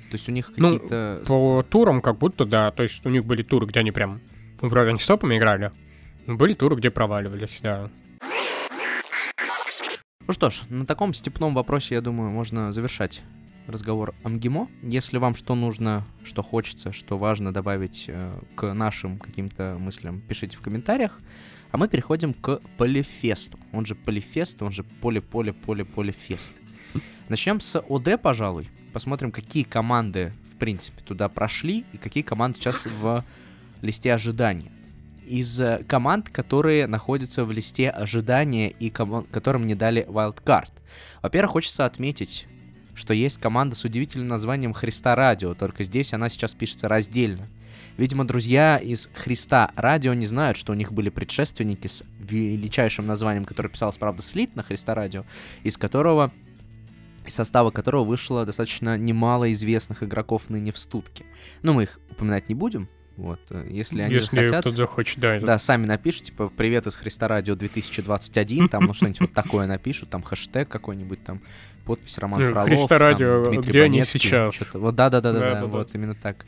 То 0.09 0.15
есть 0.15 0.27
у 0.27 0.31
них 0.31 0.47
какие-то... 0.47 1.19
Ну, 1.21 1.25
по 1.25 1.63
турам 1.63 2.01
как 2.01 2.17
будто, 2.17 2.45
да. 2.45 2.71
То 2.71 2.83
есть 2.83 3.05
у 3.05 3.09
них 3.09 3.25
были 3.25 3.43
туры, 3.43 3.67
где 3.67 3.79
они 3.81 3.91
прям 3.91 4.19
вроде 4.59 4.91
не 4.91 4.99
с 4.99 5.05
топами 5.05 5.37
играли. 5.37 5.71
Были 6.25 6.53
туры, 6.53 6.75
где 6.75 6.89
проваливались, 6.89 7.59
да. 7.61 7.89
Ну 10.29 10.33
что 10.33 10.51
ж, 10.51 10.61
на 10.69 10.85
таком 10.85 11.15
степном 11.15 11.55
вопросе, 11.55 11.95
я 11.95 12.01
думаю, 12.01 12.29
можно 12.29 12.71
завершать 12.71 13.23
разговор 13.65 14.13
о 14.23 14.29
МГИМО. 14.29 14.67
Если 14.83 15.17
вам 15.17 15.33
что 15.33 15.55
нужно, 15.55 16.05
что 16.23 16.43
хочется, 16.43 16.91
что 16.91 17.17
важно 17.17 17.51
добавить 17.51 18.05
э, 18.09 18.39
к 18.53 18.71
нашим 18.75 19.17
каким-то 19.17 19.77
мыслям, 19.79 20.21
пишите 20.21 20.55
в 20.55 20.61
комментариях. 20.61 21.19
А 21.71 21.77
мы 21.77 21.87
переходим 21.87 22.35
к 22.35 22.61
Полифесту. 22.77 23.57
Он 23.71 23.87
же 23.87 23.95
Полифест, 23.95 24.61
он 24.61 24.71
же 24.71 24.83
Поле-Поле-Поле-Полифест. 25.01 26.51
Начнем 27.27 27.59
с 27.59 27.79
ОД, 27.79 28.21
пожалуй. 28.21 28.69
Посмотрим, 28.93 29.31
какие 29.31 29.63
команды, 29.63 30.31
в 30.53 30.57
принципе, 30.57 31.01
туда 31.01 31.27
прошли 31.27 31.85
и 31.91 31.97
какие 31.97 32.21
команды 32.21 32.59
сейчас 32.59 32.85
в 32.85 33.25
листе 33.81 34.13
ожидания 34.13 34.69
из 35.29 35.61
э, 35.61 35.83
команд, 35.87 36.29
которые 36.29 36.87
находятся 36.87 37.45
в 37.45 37.51
листе 37.51 37.89
ожидания 37.89 38.69
и 38.69 38.89
ком- 38.89 39.25
которым 39.31 39.67
не 39.67 39.75
дали 39.75 40.05
wildcard. 40.09 40.71
Во-первых, 41.21 41.51
хочется 41.51 41.85
отметить, 41.85 42.47
что 42.95 43.13
есть 43.13 43.39
команда 43.39 43.75
с 43.75 43.83
удивительным 43.85 44.27
названием 44.27 44.73
Христа 44.73 45.15
Радио, 45.15 45.53
только 45.53 45.83
здесь 45.83 46.13
она 46.13 46.29
сейчас 46.29 46.55
пишется 46.55 46.87
раздельно. 46.87 47.47
Видимо, 47.97 48.25
друзья 48.25 48.77
из 48.77 49.09
Христа 49.13 49.71
Радио 49.75 50.13
не 50.13 50.25
знают, 50.25 50.57
что 50.57 50.71
у 50.71 50.75
них 50.75 50.91
были 50.91 51.09
предшественники 51.09 51.87
с 51.87 52.03
величайшим 52.19 53.05
названием, 53.05 53.45
которое 53.45 53.69
писалось, 53.69 53.97
правда, 53.97 54.21
слитно 54.23 54.63
Христа 54.63 54.95
Радио, 54.95 55.25
из 55.63 55.77
которого 55.77 56.31
из 57.25 57.35
состава 57.35 57.69
которого 57.69 58.03
вышло 58.03 58.43
достаточно 58.45 58.97
немало 58.97 59.51
известных 59.51 60.01
игроков 60.01 60.49
ныне 60.49 60.71
в 60.71 60.79
студке. 60.79 61.25
Но 61.61 61.73
мы 61.73 61.83
их 61.83 61.99
упоминать 62.09 62.49
не 62.49 62.55
будем, 62.55 62.87
вот, 63.19 63.39
э, 63.49 63.67
если 63.69 64.01
они 64.01 64.15
если 64.15 64.35
захотят... 64.37 64.61
кто 64.61 64.69
захочет, 64.69 65.19
да. 65.19 65.39
Да, 65.39 65.59
сами 65.59 65.85
напишут, 65.85 66.23
типа, 66.23 66.49
привет 66.55 66.87
из 66.87 66.95
Христа 66.95 67.27
Радио 67.27 67.55
2021, 67.55 68.69
там, 68.69 68.85
ну, 68.85 68.93
что-нибудь 68.93 69.19
вот 69.19 69.33
такое 69.33 69.67
напишут, 69.67 70.09
там, 70.09 70.23
хэштег 70.23 70.69
какой-нибудь, 70.69 71.21
там, 71.23 71.41
подпись 71.85 72.17
Роман 72.17 72.41
Ну, 72.41 72.51
Фролов. 72.51 72.69
Христа 72.69 72.97
Радио, 72.97 73.43
Дмитрий 73.43 73.69
где 73.69 73.81
они 73.83 74.03
сейчас? 74.03 74.73
Вот, 74.73 74.95
да-да-да, 74.95 75.33
Да-да-да. 75.33 75.65
вот 75.65 75.93
именно 75.93 76.15
так. 76.15 76.45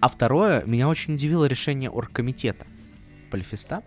А 0.00 0.08
второе, 0.10 0.62
меня 0.66 0.88
очень 0.88 1.14
удивило 1.14 1.46
решение 1.46 1.88
оргкомитета 1.88 2.66
Полифеста. 3.30 3.82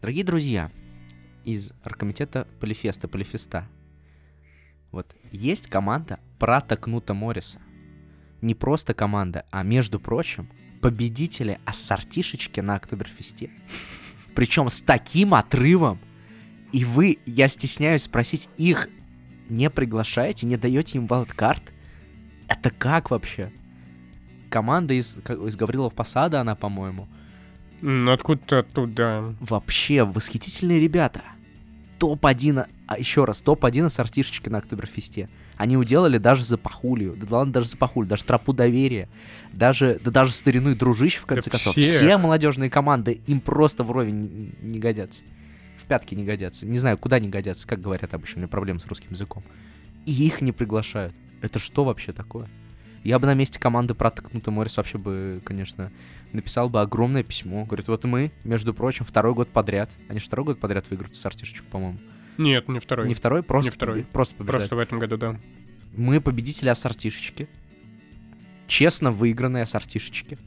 Дорогие 0.00 0.24
друзья, 0.24 0.70
из 1.44 1.72
оргкомитета 1.84 2.46
Полифеста, 2.60 3.08
Полифеста, 3.08 3.66
вот, 4.92 5.16
есть 5.32 5.66
команда 5.68 6.20
Прата 6.38 6.76
Кнута 6.76 7.12
Морриса. 7.12 7.58
не 8.40 8.54
просто 8.54 8.94
команда, 8.94 9.44
а, 9.50 9.62
между 9.64 9.98
прочим, 10.00 10.48
победители 10.82 11.60
ассортишечки 11.64 12.60
на 12.60 12.74
Октоберфесте. 12.74 13.50
Причем 14.34 14.68
с 14.68 14.82
таким 14.82 15.32
отрывом. 15.32 15.98
И 16.72 16.84
вы, 16.84 17.18
я 17.24 17.48
стесняюсь 17.48 18.02
спросить, 18.02 18.48
их 18.56 18.88
не 19.48 19.70
приглашаете, 19.70 20.46
не 20.46 20.56
даете 20.56 20.98
им 20.98 21.06
валдкарт? 21.06 21.62
Это 22.48 22.70
как 22.70 23.10
вообще? 23.10 23.52
Команда 24.50 24.94
из, 24.94 25.16
из 25.16 25.56
Гаврилова 25.56 25.90
Посада, 25.90 26.40
она, 26.40 26.54
по-моему. 26.54 27.08
М, 27.80 28.08
Откуда-то 28.08 28.58
оттуда. 28.58 29.34
Вообще 29.40 30.04
восхитительные 30.04 30.80
ребята. 30.80 31.22
Топ-1, 32.02 32.66
а 32.88 32.98
еще 32.98 33.24
раз, 33.24 33.40
топ-1 33.42 33.84
ассортишечки 33.84 34.48
на 34.48 34.58
Октоберфесте. 34.58 35.28
Они 35.56 35.76
уделали 35.76 36.18
даже 36.18 36.42
за 36.42 36.58
пахулью. 36.58 37.14
Да 37.16 37.36
ладно, 37.36 37.52
даже 37.52 37.68
за 37.68 37.76
пахулью, 37.76 38.08
даже 38.08 38.24
тропу 38.24 38.52
доверия. 38.52 39.08
Даже, 39.52 40.00
да 40.02 40.10
даже 40.10 40.32
старину 40.32 40.70
и 40.70 40.74
дружище, 40.74 41.20
в 41.20 41.26
конце 41.26 41.48
Да 41.48 41.52
концов. 41.52 41.76
всех. 41.76 41.94
Все 41.94 42.16
молодежные 42.18 42.70
команды 42.70 43.20
им 43.28 43.38
просто 43.40 43.84
вровень 43.84 44.16
не, 44.16 44.72
не 44.72 44.78
годятся. 44.80 45.22
В 45.80 45.84
пятки 45.84 46.16
не 46.16 46.24
годятся. 46.24 46.66
Не 46.66 46.78
знаю, 46.78 46.98
куда 46.98 47.20
не 47.20 47.28
годятся, 47.28 47.68
как 47.68 47.80
говорят 47.80 48.12
обычно, 48.14 48.38
у 48.38 48.40
меня 48.40 48.48
проблемы 48.48 48.80
с 48.80 48.86
русским 48.88 49.12
языком. 49.12 49.44
И 50.04 50.10
их 50.10 50.40
не 50.40 50.50
приглашают. 50.50 51.14
Это 51.40 51.60
что 51.60 51.84
вообще 51.84 52.10
такое? 52.10 52.48
Я 53.04 53.18
бы 53.18 53.26
на 53.26 53.34
месте 53.34 53.58
команды 53.58 53.94
проткнута 53.94 54.50
Морис 54.50 54.76
вообще 54.76 54.96
бы, 54.96 55.40
конечно, 55.44 55.90
написал 56.32 56.68
бы 56.70 56.80
огромное 56.80 57.22
письмо. 57.22 57.64
Говорит, 57.64 57.88
вот 57.88 58.04
мы, 58.04 58.30
между 58.44 58.72
прочим, 58.72 59.04
второй 59.04 59.34
год 59.34 59.48
подряд. 59.48 59.90
Они 60.08 60.20
же 60.20 60.26
второй 60.26 60.46
год 60.46 60.60
подряд 60.60 60.88
выиграют 60.88 61.16
с 61.16 61.26
артишечку, 61.26 61.66
по-моему. 61.70 61.98
Нет, 62.38 62.68
не 62.68 62.78
второй. 62.78 63.08
Не 63.08 63.14
второй, 63.14 63.42
просто, 63.42 63.70
Не 63.70 63.74
второй. 63.74 64.04
просто 64.04 64.34
побеждают. 64.36 64.68
Просто 64.70 64.76
в 64.76 64.78
этом 64.78 64.98
году, 65.00 65.16
да. 65.16 65.40
Мы 65.96 66.20
победители 66.20 66.68
ассортишечки. 66.68 67.48
Честно 68.66 69.10
выигранные 69.10 69.64
ассортишечки. 69.64 70.38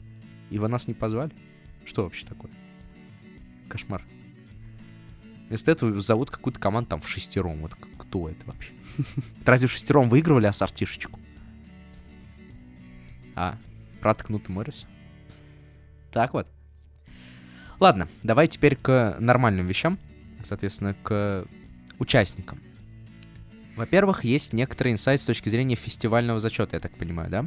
И 0.50 0.58
вы 0.58 0.68
нас 0.68 0.88
не 0.88 0.94
позвали? 0.94 1.30
Что 1.84 2.04
вообще 2.04 2.26
такое? 2.26 2.50
Кошмар. 3.68 4.02
Вместо 5.48 5.70
этого 5.70 6.00
зовут 6.00 6.30
какую-то 6.30 6.58
команду 6.58 6.90
там 6.90 7.00
в 7.00 7.08
шестером. 7.08 7.58
Вот 7.58 7.76
кто 7.98 8.28
это 8.28 8.40
вообще? 8.46 8.72
Разве 9.44 9.68
в 9.68 9.72
шестером 9.72 10.08
выигрывали 10.08 10.46
ассортишечку? 10.46 11.20
А, 13.36 13.56
проткнутый 14.00 14.54
Моррис. 14.54 14.86
Так 16.10 16.32
вот. 16.32 16.48
Ладно, 17.78 18.08
давай 18.22 18.48
теперь 18.48 18.74
к 18.74 19.16
нормальным 19.20 19.66
вещам. 19.66 19.98
Соответственно, 20.42 20.94
к 21.02 21.44
участникам. 21.98 22.58
Во-первых, 23.76 24.24
есть 24.24 24.54
некоторый 24.54 24.92
инсайт 24.92 25.20
с 25.20 25.26
точки 25.26 25.50
зрения 25.50 25.74
фестивального 25.74 26.38
зачета, 26.38 26.76
я 26.76 26.80
так 26.80 26.92
понимаю, 26.96 27.30
да? 27.30 27.46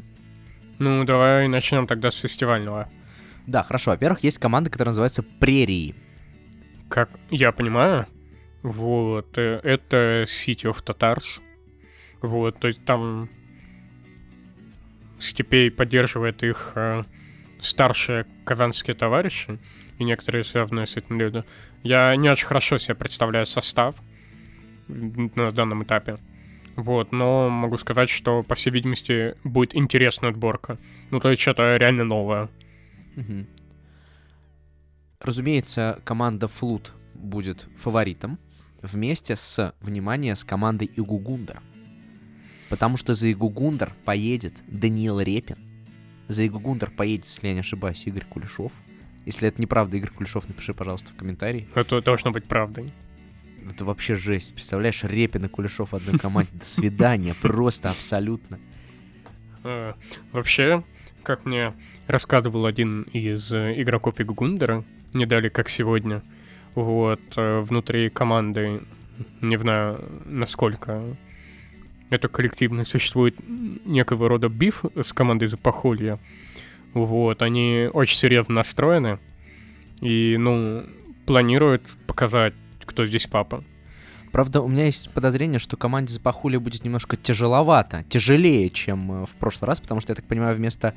Ну, 0.78 1.04
давай 1.04 1.48
начнем 1.48 1.88
тогда 1.88 2.12
с 2.12 2.18
фестивального. 2.18 2.88
Да, 3.48 3.64
хорошо. 3.64 3.92
Во-первых, 3.92 4.24
есть 4.24 4.38
команда, 4.38 4.70
которая 4.70 4.92
называется 4.92 5.24
Прерии. 5.24 5.96
Как 6.88 7.10
я 7.32 7.52
понимаю, 7.52 8.06
вот, 8.62 9.38
э, 9.38 9.60
это 9.64 10.26
City 10.28 10.72
of 10.72 10.84
Tatars. 10.84 11.42
Вот, 12.22 12.60
то 12.60 12.68
есть 12.68 12.84
там 12.86 13.30
степей 15.20 15.72
поддерживает 15.72 16.44
их 16.44 16.72
э, 16.76 17.04
старшие 17.62 18.26
казанские 18.46 18.96
товарищи 18.96 19.60
и 19.98 20.04
некоторые 20.04 20.44
связанные 20.44 20.88
с 20.88 20.98
этим 20.98 21.20
люди. 21.20 21.44
Я 21.84 22.16
не 22.16 22.30
очень 22.30 22.46
хорошо 22.48 22.78
себе 22.78 22.96
представляю 22.96 23.46
состав 23.46 23.96
на 24.88 25.52
данном 25.52 25.84
этапе. 25.84 26.18
Вот, 26.76 27.12
но 27.12 27.50
могу 27.50 27.78
сказать, 27.78 28.10
что, 28.10 28.42
по 28.42 28.56
всей 28.56 28.72
видимости, 28.72 29.36
будет 29.44 29.76
интересная 29.76 30.30
отборка. 30.30 30.78
Ну, 31.12 31.20
то 31.20 31.30
есть 31.30 31.42
что-то 31.42 31.76
реально 31.76 32.06
новое. 32.06 32.50
Мгм. 33.16 33.48
Разумеется, 35.20 36.00
команда 36.06 36.48
Флут 36.48 36.94
будет 37.14 37.68
фаворитом 37.78 38.40
вместе 38.82 39.36
с, 39.36 39.74
внимание, 39.82 40.36
с 40.38 40.46
командой 40.46 40.90
Игугундер. 40.96 41.62
Потому 42.70 42.98
что 42.98 43.14
за 43.14 43.32
Игугундер 43.32 43.94
поедет 44.06 44.64
Даниил 44.68 45.20
Репин. 45.20 45.58
За 46.28 46.46
Игугундер 46.46 46.92
поедет, 46.92 47.26
если 47.26 47.48
я 47.48 47.54
не 47.54 47.60
ошибаюсь, 47.62 48.06
Игорь 48.06 48.26
Кулешов. 48.30 48.72
Если 49.26 49.48
это 49.48 49.62
неправда, 49.62 49.98
Игорь 49.98 50.12
Кулешов, 50.12 50.48
напиши, 50.48 50.74
пожалуйста, 50.74 51.12
в 51.12 51.16
комментарии. 51.16 51.68
Это 51.76 52.02
должно 52.02 52.32
быть 52.32 52.46
правдой. 52.46 52.92
Это 53.70 53.86
вообще 53.86 54.16
жесть. 54.16 54.54
Представляешь, 54.54 55.04
Репин 55.04 55.46
и 55.46 55.48
Кулешов 55.48 55.92
в 55.92 55.96
одной 55.96 56.18
команде. 56.20 56.52
До 56.54 56.66
свидания. 56.66 57.34
Просто 57.42 57.90
абсолютно. 57.90 58.60
Э, 59.64 59.94
Вообще, 60.32 60.84
как 61.24 61.46
мне 61.46 61.74
рассказывал 62.08 62.66
один 62.66 63.02
из 63.14 63.52
э, 63.52 63.82
игроков 63.82 64.22
Игугундера, 64.22 64.84
не 65.14 65.26
дали 65.26 65.50
как 65.50 65.70
сегодня, 65.70 66.22
вот, 66.76 67.20
э, 67.36 67.60
внутри 67.60 68.10
команды, 68.10 68.82
не 69.42 69.58
знаю, 69.58 70.00
насколько 70.26 71.04
это 72.10 72.28
коллективно 72.28 72.86
существует 72.86 73.36
некого 73.86 74.30
рода 74.30 74.50
биф 74.50 74.84
с 74.96 75.14
командой 75.14 75.48
Запахолья. 75.48 76.18
Вот, 76.94 77.42
они 77.42 77.88
очень 77.94 78.18
серьезно 78.18 78.56
настроены 78.56 79.20
и, 80.02 80.38
ну, 80.40 80.84
планируют 81.26 81.84
показать, 82.08 82.54
кто 82.86 83.06
здесь 83.06 83.28
папа. 83.28 83.64
Правда, 84.32 84.62
у 84.62 84.68
меня 84.68 84.86
есть 84.86 85.12
подозрение, 85.12 85.60
что 85.60 85.78
команде 85.78 86.14
Запахули 86.14 86.58
будет 86.58 86.84
немножко 86.84 87.16
тяжеловато, 87.16 88.04
тяжелее, 88.10 88.70
чем 88.70 89.24
э, 89.24 89.26
в 89.26 89.32
прошлый 89.36 89.68
раз, 89.68 89.80
потому 89.80 90.02
что, 90.02 90.12
я 90.12 90.16
так 90.16 90.26
понимаю, 90.26 90.56
вместо 90.56 90.94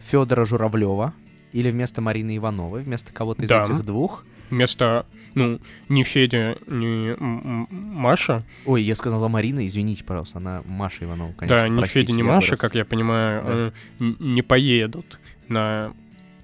Федора 0.00 0.44
Журавлева 0.44 1.14
или 1.52 1.70
вместо 1.70 2.00
Марины 2.02 2.36
Ивановой, 2.36 2.82
вместо 2.82 3.12
кого-то 3.12 3.42
из 3.42 3.48
Да. 3.48 3.62
этих 3.62 3.84
двух. 3.84 4.24
Вместо, 4.50 5.06
ну, 5.34 5.60
не 5.88 6.04
Федя, 6.04 6.56
не 6.66 7.16
Маша, 7.16 8.44
Ой, 8.66 8.82
я 8.82 8.94
сказала 8.94 9.28
Марина, 9.28 9.66
извините, 9.66 10.04
пожалуйста, 10.04 10.38
она 10.38 10.62
Маша 10.66 11.04
Иванова, 11.04 11.32
конечно. 11.32 11.68
да, 11.68 11.76
простите, 11.76 12.06
Федя, 12.06 12.18
я 12.18 12.24
Маша, 12.24 12.46
вырос. 12.48 12.60
как 12.60 12.74
я 12.74 12.84
понимаю, 12.84 13.72
Да. 13.98 14.04
э, 14.06 14.12
не 14.20 14.42
поедут 14.42 15.18
на 15.48 15.92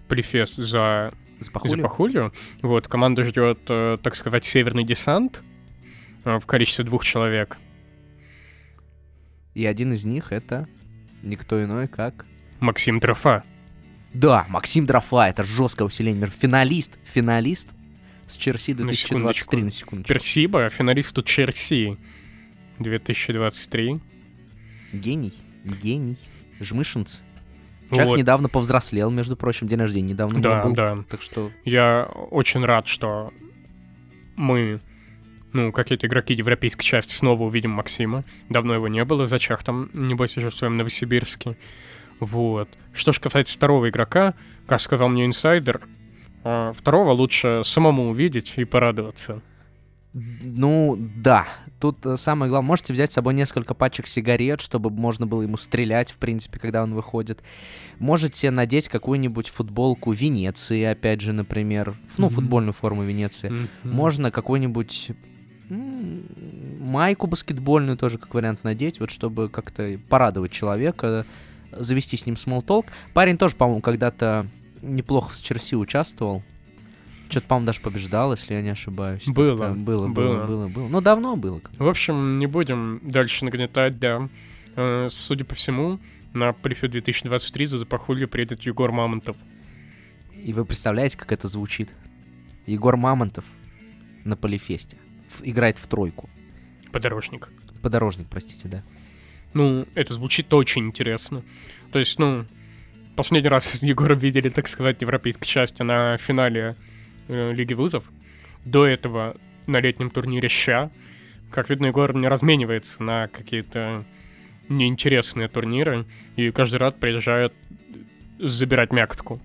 префест 0.08 0.56
за 0.56 1.12
Запахули? 1.40 1.80
Запахулью. 1.80 2.32
Вот, 2.62 2.88
команда 2.88 3.24
ждет, 3.24 3.60
э, 3.68 3.98
так 4.02 4.14
сказать, 4.16 4.44
северный 4.44 4.84
десант 4.84 5.42
э, 6.24 6.38
в 6.38 6.46
количестве 6.46 6.84
двух 6.84 7.04
человек. 7.04 7.56
И 9.54 9.66
один 9.66 9.92
из 9.92 10.04
них 10.04 10.32
это 10.32 10.68
никто 11.22 11.62
иной, 11.62 11.88
как... 11.88 12.26
Максим 12.60 13.00
Трофа. 13.00 13.42
Да, 14.12 14.44
Максим 14.48 14.84
Дрофа, 14.86 15.28
это 15.28 15.42
жесткое 15.42 15.86
усиление. 15.86 16.26
Финалист, 16.26 16.98
финалист 17.04 17.70
с 18.32 18.36
Черси 18.36 18.72
2023, 18.74 19.62
на 19.62 19.70
секундочку. 19.70 20.12
Персиба, 20.14 20.68
финалисту 20.68 21.22
Черси 21.22 21.96
2023. 22.78 24.00
Гений, 24.92 25.34
гений. 25.64 26.16
Жмышинц. 26.60 27.20
Человек 27.90 28.08
Вот. 28.08 28.18
недавно 28.18 28.48
повзрослел, 28.48 29.10
между 29.10 29.36
прочим, 29.36 29.66
день 29.66 29.78
рождения 29.80 30.10
недавно 30.10 30.40
Да, 30.40 30.62
был. 30.62 30.74
да. 30.74 30.98
Так 31.08 31.22
что 31.22 31.50
Я 31.64 32.04
очень 32.30 32.64
рад, 32.64 32.86
что 32.86 33.32
мы, 34.36 34.80
ну, 35.52 35.72
какие-то 35.72 36.06
игроки 36.06 36.34
европейской 36.34 36.84
части 36.84 37.14
снова 37.14 37.42
увидим 37.42 37.70
Максима. 37.70 38.24
Давно 38.48 38.74
его 38.74 38.88
не 38.88 39.04
было, 39.04 39.26
зачах 39.26 39.64
там, 39.64 39.90
небось, 39.92 40.36
уже 40.36 40.50
в 40.50 40.54
своем 40.54 40.76
Новосибирске. 40.76 41.56
Вот. 42.20 42.68
Что 42.92 43.12
же 43.12 43.20
касается 43.20 43.54
второго 43.54 43.88
игрока, 43.88 44.34
как 44.66 44.80
сказал 44.80 45.08
мне 45.08 45.24
инсайдер, 45.26 45.80
а, 46.44 46.72
второго 46.72 47.12
лучше 47.12 47.62
самому 47.64 48.10
увидеть 48.10 48.54
и 48.56 48.64
порадоваться. 48.64 49.42
Ну, 50.12 50.98
да. 50.98 51.46
Тут 51.78 52.04
э, 52.04 52.16
самое 52.16 52.50
главное, 52.50 52.66
можете 52.66 52.92
взять 52.92 53.12
с 53.12 53.14
собой 53.14 53.32
несколько 53.32 53.74
пачек 53.74 54.08
сигарет, 54.08 54.60
чтобы 54.60 54.90
можно 54.90 55.26
было 55.26 55.42
ему 55.42 55.56
стрелять, 55.56 56.10
в 56.10 56.16
принципе, 56.16 56.58
когда 56.58 56.82
он 56.82 56.94
выходит. 56.94 57.42
Можете 58.00 58.50
надеть 58.50 58.88
какую-нибудь 58.88 59.48
футболку 59.48 60.10
Венеции, 60.10 60.82
опять 60.82 61.20
же, 61.20 61.32
например. 61.32 61.94
Ну, 62.16 62.28
футбольную 62.28 62.72
форму 62.72 63.02
Венеции. 63.02 63.52
Можно 63.84 64.32
какую-нибудь 64.32 65.12
майку 65.70 67.28
баскетбольную 67.28 67.96
тоже 67.96 68.18
как 68.18 68.34
вариант 68.34 68.64
надеть, 68.64 68.98
вот 68.98 69.10
чтобы 69.12 69.48
как-то 69.48 69.98
порадовать 70.08 70.50
человека, 70.50 71.24
завести 71.70 72.16
с 72.16 72.26
ним 72.26 72.36
смолтолк. 72.36 72.86
Парень 73.14 73.38
тоже, 73.38 73.54
по-моему, 73.54 73.80
когда-то 73.80 74.46
неплохо 74.82 75.34
в 75.34 75.42
Черси 75.42 75.76
участвовал. 75.76 76.42
Что-то, 77.28 77.46
по-моему, 77.46 77.66
даже 77.66 77.80
побеждал, 77.80 78.32
если 78.32 78.54
я 78.54 78.62
не 78.62 78.70
ошибаюсь. 78.70 79.24
Было, 79.26 79.56
Как-то 79.56 79.74
Было, 79.74 80.08
было, 80.08 80.08
было. 80.08 80.46
было, 80.46 80.68
было. 80.68 80.88
Ну, 80.88 81.00
давно 81.00 81.36
было. 81.36 81.60
В 81.78 81.86
общем, 81.88 82.38
не 82.40 82.46
будем 82.46 83.00
дальше 83.04 83.44
нагнетать, 83.44 83.98
да. 84.00 84.28
Э, 84.74 85.08
Судя 85.10 85.44
по 85.44 85.54
всему, 85.54 86.00
на 86.32 86.52
Префет 86.52 86.90
2023 86.90 87.66
за 87.66 87.78
Запахулью 87.78 88.26
приедет 88.28 88.62
Егор 88.62 88.90
Мамонтов. 88.90 89.36
И 90.44 90.52
вы 90.52 90.64
представляете, 90.64 91.16
как 91.18 91.30
это 91.30 91.46
звучит? 91.46 91.92
Егор 92.66 92.96
Мамонтов 92.96 93.44
на 94.24 94.36
Полифесте. 94.36 94.96
Играет 95.42 95.78
в 95.78 95.86
тройку. 95.86 96.28
Подорожник. 96.90 97.48
Подорожник, 97.82 98.26
простите, 98.28 98.66
да. 98.68 98.82
Ну, 99.54 99.86
это 99.94 100.14
звучит 100.14 100.52
очень 100.52 100.86
интересно. 100.86 101.42
То 101.92 101.98
есть, 102.00 102.18
ну, 102.18 102.44
последний 103.16 103.48
раз 103.48 103.64
с 103.78 103.82
Егором 103.82 104.18
видели, 104.18 104.48
так 104.48 104.68
сказать, 104.68 105.00
европейской 105.02 105.46
части 105.46 105.82
на 105.82 106.16
финале 106.16 106.76
э, 107.28 107.52
Лиги 107.52 107.74
вызов. 107.74 108.04
До 108.64 108.86
этого 108.86 109.36
на 109.66 109.80
летнем 109.80 110.10
турнире 110.10 110.48
ща. 110.48 110.90
Как 111.50 111.70
видно, 111.70 111.86
Егор 111.86 112.14
не 112.14 112.28
разменивается 112.28 113.02
на 113.02 113.28
какие-то 113.28 114.04
неинтересные 114.68 115.48
турниры, 115.48 116.06
и 116.36 116.50
каждый 116.50 116.76
раз 116.76 116.94
приезжает 116.94 117.52
забирать 118.38 118.92
мякотку. 118.92 119.40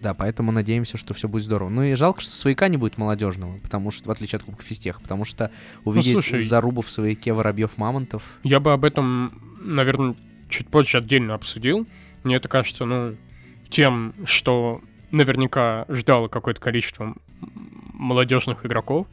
Да, 0.00 0.14
поэтому 0.14 0.52
надеемся, 0.52 0.98
что 0.98 1.14
все 1.14 1.26
будет 1.26 1.44
здорово. 1.44 1.68
Ну 1.68 1.82
и 1.82 1.94
жалко, 1.94 2.20
что 2.20 2.34
свояка 2.36 2.68
не 2.68 2.76
будет 2.76 2.98
молодежного, 2.98 3.58
потому 3.58 3.90
что, 3.90 4.08
в 4.08 4.12
отличие 4.12 4.36
от 4.36 4.44
Кубка 4.44 4.62
Фистеха, 4.62 5.00
потому 5.00 5.24
что 5.24 5.50
увидеть 5.84 6.14
Ну, 6.14 6.22
слушай, 6.22 6.44
зарубу 6.44 6.82
в 6.82 6.90
свояке 6.90 7.32
Воробьев-Мамонтов... 7.32 8.22
Я 8.42 8.60
бы 8.60 8.72
об 8.72 8.84
этом, 8.84 9.40
наверное, 9.60 10.14
чуть 10.48 10.68
позже 10.68 10.98
отдельно 10.98 11.34
обсудил. 11.34 11.86
Мне 12.26 12.34
это 12.34 12.48
кажется, 12.48 12.84
ну, 12.84 13.14
тем, 13.70 14.12
что 14.24 14.80
наверняка 15.12 15.84
ждало 15.88 16.26
какое-то 16.26 16.60
количество 16.60 17.14
молодежных 17.92 18.66
игроков. 18.66 19.06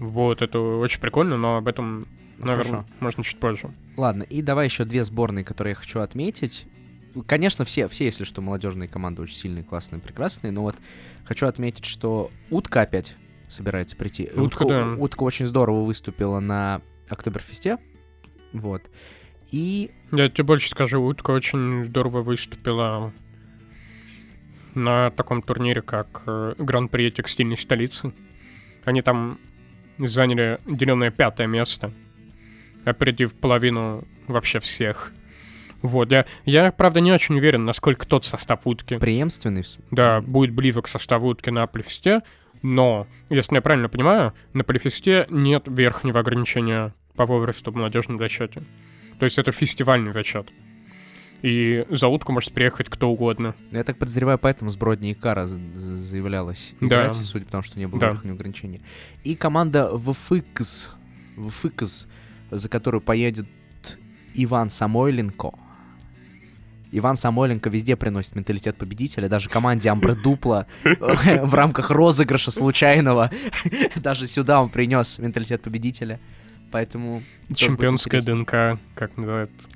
Вот, 0.00 0.42
это 0.42 0.58
очень 0.58 1.00
прикольно, 1.00 1.36
но 1.36 1.58
об 1.58 1.68
этом, 1.68 2.08
наверное, 2.38 2.78
Хорошо. 2.80 2.94
можно 2.98 3.22
чуть 3.22 3.38
позже. 3.38 3.70
Ладно, 3.96 4.24
и 4.24 4.42
давай 4.42 4.66
еще 4.66 4.84
две 4.84 5.04
сборные, 5.04 5.44
которые 5.44 5.70
я 5.70 5.74
хочу 5.76 6.00
отметить. 6.00 6.66
Конечно, 7.24 7.64
все, 7.64 7.86
все, 7.86 8.06
если 8.06 8.24
что, 8.24 8.42
молодежные 8.42 8.88
команды 8.88 9.22
очень 9.22 9.36
сильные, 9.36 9.62
классные, 9.62 10.00
прекрасные, 10.00 10.50
но 10.50 10.62
вот 10.62 10.74
хочу 11.24 11.46
отметить, 11.46 11.84
что 11.84 12.32
Утка 12.50 12.80
опять 12.80 13.14
собирается 13.46 13.94
прийти. 13.94 14.28
Утка, 14.34 14.64
да. 14.64 14.94
Утка 14.98 15.22
очень 15.22 15.46
здорово 15.46 15.84
выступила 15.84 16.40
на 16.40 16.82
Октоберфесте, 17.08 17.78
вот. 18.52 18.82
И 19.50 19.90
Я 20.12 20.28
тебе 20.28 20.44
больше 20.44 20.68
скажу, 20.68 21.02
Утка 21.02 21.30
очень 21.30 21.84
здорово 21.84 22.22
выступила 22.22 23.12
на 24.74 25.10
таком 25.10 25.42
турнире, 25.42 25.80
как 25.80 26.22
э, 26.26 26.54
Гран-при 26.58 27.10
текстильной 27.10 27.56
столицы. 27.56 28.12
Они 28.84 29.02
там 29.02 29.38
заняли 29.98 30.58
деленное 30.66 31.10
пятое 31.10 31.46
место, 31.46 31.90
опередив 32.84 33.32
половину 33.34 34.04
вообще 34.26 34.58
всех. 34.60 35.12
Вот, 35.82 36.10
я, 36.10 36.26
я, 36.44 36.72
правда, 36.72 37.00
не 37.00 37.12
очень 37.12 37.36
уверен, 37.36 37.64
насколько 37.64 38.06
тот 38.06 38.24
состав 38.24 38.60
утки, 38.64 38.98
преемственный. 38.98 39.64
да, 39.90 40.20
будет 40.20 40.52
близок 40.52 40.86
к 40.86 40.88
составу 40.88 41.28
утки 41.28 41.50
на 41.50 41.66
Полифесте, 41.66 42.22
но, 42.62 43.06
если 43.28 43.56
я 43.56 43.62
правильно 43.62 43.88
понимаю, 43.88 44.32
на 44.52 44.64
Полифесте 44.64 45.26
нет 45.30 45.64
верхнего 45.66 46.20
ограничения 46.20 46.94
по 47.14 47.26
возрасту 47.26 47.70
в 47.70 47.76
молодежном 47.76 48.18
зачете. 48.18 48.62
То 49.18 49.24
есть 49.24 49.38
это 49.38 49.52
фестивальный 49.52 50.12
зачет. 50.12 50.48
И 51.42 51.84
за 51.90 52.08
утку 52.08 52.32
может 52.32 52.52
приехать 52.52 52.88
кто 52.88 53.10
угодно. 53.10 53.54
Я 53.70 53.84
так 53.84 53.98
подозреваю, 53.98 54.38
поэтому 54.38 54.70
с 54.70 54.76
Бродни 54.76 55.10
и 55.12 55.14
Кара 55.14 55.46
за- 55.46 55.58
за- 55.74 55.98
заявлялась 55.98 56.72
Да. 56.80 56.86
играть, 56.86 57.14
судя 57.14 57.44
по 57.44 57.50
тому, 57.52 57.62
что 57.62 57.78
не 57.78 57.86
было 57.86 58.00
Да. 58.00 58.10
верхнего 58.10 58.34
ограничения. 58.34 58.80
И 59.22 59.34
команда 59.36 59.90
ВФКС, 59.96 60.90
ВФКС, 61.36 62.06
за 62.50 62.68
которую 62.68 63.00
поедет 63.02 63.46
Иван 64.34 64.70
Самойленко. 64.70 65.52
Иван 66.92 67.16
Самойленко 67.16 67.68
везде 67.68 67.96
приносит 67.96 68.34
менталитет 68.36 68.76
победителя, 68.76 69.28
даже 69.28 69.50
команде 69.50 69.90
Амбре 69.90 70.14
Дупла 70.14 70.66
в 70.84 71.54
рамках 71.54 71.90
розыгрыша 71.90 72.50
случайного. 72.50 73.30
Даже 73.96 74.26
сюда 74.26 74.62
он 74.62 74.68
принес 74.70 75.18
менталитет 75.18 75.62
победителя. 75.62 76.18
Поэтому... 76.70 77.22
Чемпионская. 77.54 78.20
ДНК, 78.20 78.78
как 78.94 79.16
называется. 79.16 79.68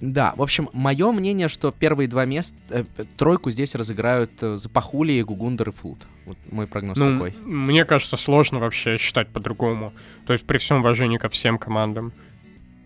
Да, 0.00 0.32
в 0.36 0.42
общем, 0.42 0.68
мое 0.72 1.10
мнение, 1.10 1.48
что 1.48 1.72
первые 1.72 2.06
два 2.06 2.24
места, 2.24 2.56
э, 2.70 2.84
тройку 3.16 3.50
здесь 3.50 3.74
разыграют 3.74 4.30
э, 4.42 4.56
Запахули, 4.56 5.20
Гугундер 5.22 5.70
и 5.70 5.72
Флут. 5.72 5.98
Вот 6.24 6.36
мой 6.52 6.68
прогноз 6.68 6.96
Ну, 6.98 7.14
такой. 7.14 7.34
мне 7.44 7.84
кажется, 7.84 8.16
сложно 8.16 8.60
вообще 8.60 8.96
считать 8.96 9.28
по-другому. 9.28 9.92
То 10.26 10.34
есть 10.34 10.44
при 10.46 10.58
всем 10.58 10.78
уважении 10.78 11.18
ко 11.18 11.28
всем 11.28 11.58
командам, 11.58 12.12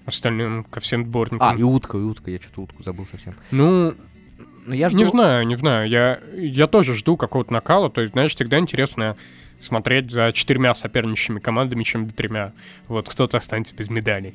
остальным, 0.07 0.65
ко 0.65 0.81
всем 0.81 1.05
сборникам. 1.05 1.49
А, 1.51 1.55
и 1.55 1.62
утка, 1.62 1.99
и 1.99 2.01
утка, 2.01 2.31
я 2.31 2.41
что-то 2.41 2.62
утку 2.62 2.83
забыл 2.83 3.05
совсем. 3.05 3.35
Ну, 3.51 3.95
Но 4.64 4.75
я 4.75 4.88
жду... 4.88 4.98
Не 4.98 5.07
знаю, 5.07 5.46
не 5.46 5.57
знаю. 5.57 5.88
Я, 5.88 6.20
я 6.37 6.66
тоже 6.66 6.94
жду 6.94 7.16
какого-то 7.16 7.53
накала. 7.53 7.90
То 7.90 8.01
есть, 8.01 8.12
знаешь, 8.12 8.35
всегда 8.35 8.59
интересно 8.59 9.16
смотреть 9.61 10.11
за 10.11 10.33
четырьмя 10.33 10.75
соперничающими 10.75 11.40
командами, 11.40 11.83
чем 11.85 12.09
тремя. 12.11 12.53
Вот 12.88 13.09
кто-то 13.09 13.37
останется 13.38 13.75
без 13.75 13.90
медалей. 13.90 14.35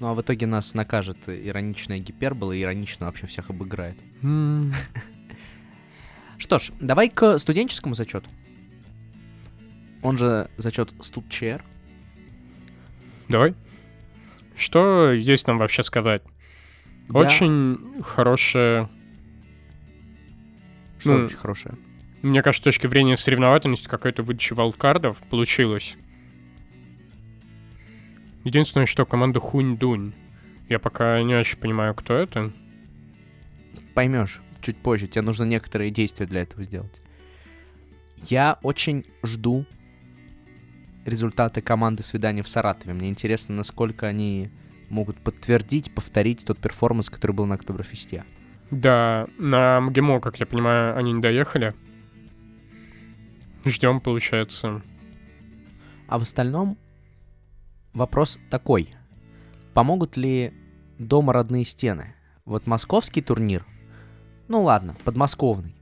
Ну 0.00 0.06
а 0.08 0.14
в 0.14 0.20
итоге 0.20 0.46
нас 0.46 0.74
накажет 0.74 1.28
ироничная 1.28 1.98
гипербола 1.98 2.52
и 2.52 2.62
иронично 2.62 3.06
вообще 3.06 3.26
всех 3.26 3.50
обыграет. 3.50 3.96
Что 6.38 6.58
ж, 6.60 6.70
давай 6.80 7.08
к 7.08 7.38
студенческому 7.38 7.94
зачету. 7.94 8.28
Он 10.02 10.16
же 10.16 10.48
зачет 10.56 10.92
студчер. 11.00 11.64
Давай. 13.28 13.54
Что 14.56 15.10
есть 15.12 15.46
нам 15.48 15.58
вообще 15.58 15.82
сказать? 15.82 16.22
Я- 17.08 17.20
Очень 17.20 18.02
хорошая, 18.02 18.88
Что 20.98 21.16
ну, 21.16 21.24
очень 21.26 21.36
хорошее. 21.36 21.74
мне 22.22 22.42
кажется, 22.42 22.70
с 22.70 22.74
точки 22.74 22.86
зрения 22.86 23.16
соревновательности 23.16 23.86
какой-то 23.86 24.22
выдачи 24.22 24.52
валдкардов 24.52 25.18
получилось. 25.30 25.96
Единственное, 28.44 28.86
что 28.86 29.04
команда 29.04 29.40
Хунь-Дунь. 29.40 30.14
Я 30.68 30.78
пока 30.78 31.22
не 31.22 31.34
очень 31.34 31.58
понимаю, 31.58 31.94
кто 31.94 32.14
это. 32.14 32.52
Поймешь 33.94 34.40
чуть 34.60 34.76
позже, 34.76 35.06
тебе 35.06 35.22
нужно 35.22 35.44
некоторые 35.44 35.90
действия 35.90 36.26
для 36.26 36.42
этого 36.42 36.62
сделать. 36.62 37.00
Я 38.26 38.58
очень 38.62 39.04
жду 39.22 39.64
результаты 41.04 41.60
команды 41.60 42.02
свидания 42.02 42.42
в 42.42 42.48
Саратове. 42.48 42.92
Мне 42.92 43.08
интересно, 43.08 43.54
насколько 43.54 44.06
они 44.06 44.50
могут 44.90 45.16
подтвердить, 45.18 45.92
повторить 45.92 46.44
тот 46.44 46.58
перформанс, 46.58 47.10
который 47.10 47.32
был 47.32 47.46
на 47.46 47.54
Октоберфесте. 47.54 48.24
Да, 48.70 49.26
на 49.38 49.80
МГИМО, 49.80 50.20
как 50.20 50.40
я 50.40 50.46
понимаю, 50.46 50.96
они 50.96 51.12
не 51.12 51.20
доехали. 51.22 51.74
Ждем, 53.64 54.00
получается. 54.00 54.82
А 56.06 56.18
в 56.18 56.22
остальном 56.22 56.76
вопрос 57.92 58.38
такой. 58.50 58.94
Помогут 59.74 60.16
ли 60.16 60.52
дома 60.98 61.32
родные 61.32 61.64
стены? 61.64 62.14
Вот 62.44 62.66
московский 62.66 63.20
турнир, 63.20 63.64
ну 64.48 64.62
ладно, 64.62 64.96
подмосковный, 65.04 65.74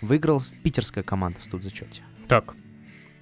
выиграл 0.00 0.40
с- 0.40 0.54
питерская 0.62 1.02
команда 1.02 1.40
в 1.40 1.44
студзачете. 1.44 2.02
Так, 2.28 2.54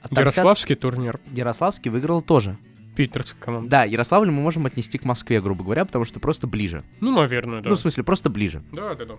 А 0.03 0.09
так 0.09 0.19
Ярославский 0.19 0.75
турнир, 0.75 1.19
Ярославский 1.33 1.91
выиграл 1.91 2.21
тоже. 2.21 2.59
Питерская 2.95 3.41
команда. 3.41 3.69
Да, 3.69 3.85
Ярославль 3.85 4.31
мы 4.31 4.41
можем 4.41 4.67
отнести 4.67 4.99
к 4.99 5.05
Москве, 5.05 5.41
грубо 5.41 5.65
говоря, 5.65 5.85
потому 5.85 6.05
что 6.05 6.21
просто 6.21 6.47
ближе. 6.47 6.85
Ну, 7.01 7.13
наверное, 7.13 7.61
да. 7.61 7.71
Ну, 7.71 7.77
в 7.77 7.81
смысле, 7.81 8.05
просто 8.05 8.31
ближе. 8.31 8.63
Да, 8.73 8.95
да, 8.95 9.05
да. 9.05 9.15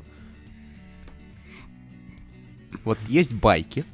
Вот 2.83 2.99
есть 3.07 3.33
байки 3.33 3.85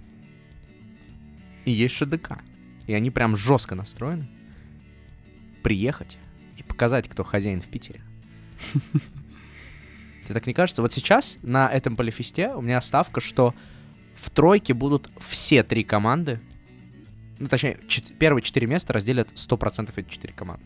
и 1.65 1.71
есть 1.71 1.95
ШДК. 1.95 2.39
И 2.87 2.93
они 2.93 3.11
прям 3.11 3.35
жестко 3.35 3.75
настроены. 3.75 4.27
Приехать 5.63 6.17
и 6.57 6.63
показать, 6.63 7.07
кто 7.07 7.23
хозяин 7.23 7.61
в 7.61 7.67
Питере. 7.67 8.01
Тебе 10.25 10.33
так 10.33 10.47
не 10.47 10.53
кажется? 10.53 10.81
Вот 10.81 10.91
сейчас 10.93 11.37
на 11.41 11.67
этом 11.67 11.95
полифесте 11.95 12.49
у 12.49 12.61
меня 12.61 12.81
ставка, 12.81 13.21
что 13.21 13.53
в 14.15 14.29
тройке 14.29 14.73
будут 14.73 15.09
все 15.19 15.63
три 15.63 15.83
команды. 15.83 16.39
Ну, 17.41 17.47
точнее, 17.47 17.77
чет- 17.87 18.13
первые 18.19 18.43
четыре 18.43 18.67
места 18.67 18.93
разделят 18.93 19.27
100% 19.33 19.91
эти 19.95 20.09
четыре 20.09 20.33
команды. 20.33 20.65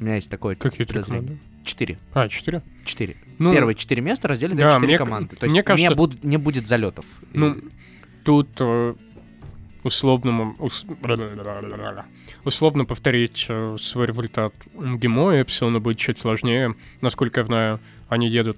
У 0.00 0.04
меня 0.04 0.14
есть 0.14 0.30
такое 0.30 0.54
Какие 0.54 0.86
три 0.86 1.02
команды? 1.02 1.38
Четыре. 1.64 1.98
А, 2.14 2.28
четыре? 2.28 2.62
Четыре. 2.84 3.16
Ну, 3.38 3.52
Первые 3.52 3.74
четыре 3.74 4.00
места 4.00 4.28
разделят 4.28 4.56
да, 4.56 4.64
на 4.64 4.70
четыре 4.76 4.86
мне 4.88 4.98
команды. 4.98 5.36
То 5.36 5.44
есть 5.44 5.52
мне 5.52 5.58
не, 5.60 5.62
кажется- 5.62 5.94
буд- 5.94 6.18
не 6.24 6.36
будет 6.38 6.66
залетов. 6.66 7.04
Ну, 7.34 7.52
И- 7.54 7.64
тут 8.24 8.48
э, 8.60 8.94
условно, 9.82 10.54
ус- 10.58 10.86
условно 12.44 12.84
повторить 12.86 13.44
э, 13.48 13.76
свой 13.80 14.06
результат 14.06 14.54
МГИМО 14.74 15.34
и 15.34 15.42
Эпсилона 15.42 15.80
будет 15.80 15.98
чуть 15.98 16.18
сложнее. 16.18 16.74
Насколько 17.02 17.40
я 17.40 17.46
знаю, 17.46 17.80
они 18.08 18.28
едут 18.28 18.56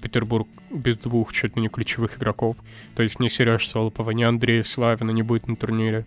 Петербург 0.00 0.48
без 0.70 0.96
двух 0.96 1.32
чуть 1.32 1.56
ли 1.56 1.62
не 1.62 1.68
ключевых 1.68 2.18
игроков. 2.18 2.56
То 2.94 3.02
есть 3.02 3.20
ни 3.20 3.28
Сереж 3.28 3.68
Солопова, 3.68 4.10
ни 4.10 4.22
Андрея 4.22 4.62
Славина 4.62 5.10
не 5.10 5.22
будет 5.22 5.48
на 5.48 5.56
турнире. 5.56 6.06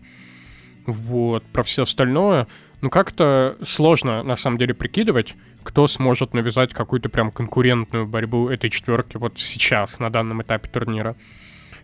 Вот. 0.85 1.43
Про 1.45 1.63
все 1.63 1.83
остальное, 1.83 2.47
ну 2.81 2.89
как-то 2.89 3.57
сложно 3.65 4.23
на 4.23 4.35
самом 4.35 4.57
деле 4.57 4.73
прикидывать, 4.73 5.35
кто 5.63 5.87
сможет 5.87 6.33
навязать 6.33 6.73
какую-то 6.73 7.09
прям 7.09 7.31
конкурентную 7.31 8.07
борьбу 8.07 8.49
этой 8.49 8.69
четверки 8.69 9.17
вот 9.17 9.37
сейчас, 9.37 9.99
на 9.99 10.09
данном 10.09 10.41
этапе 10.41 10.69
турнира. 10.69 11.15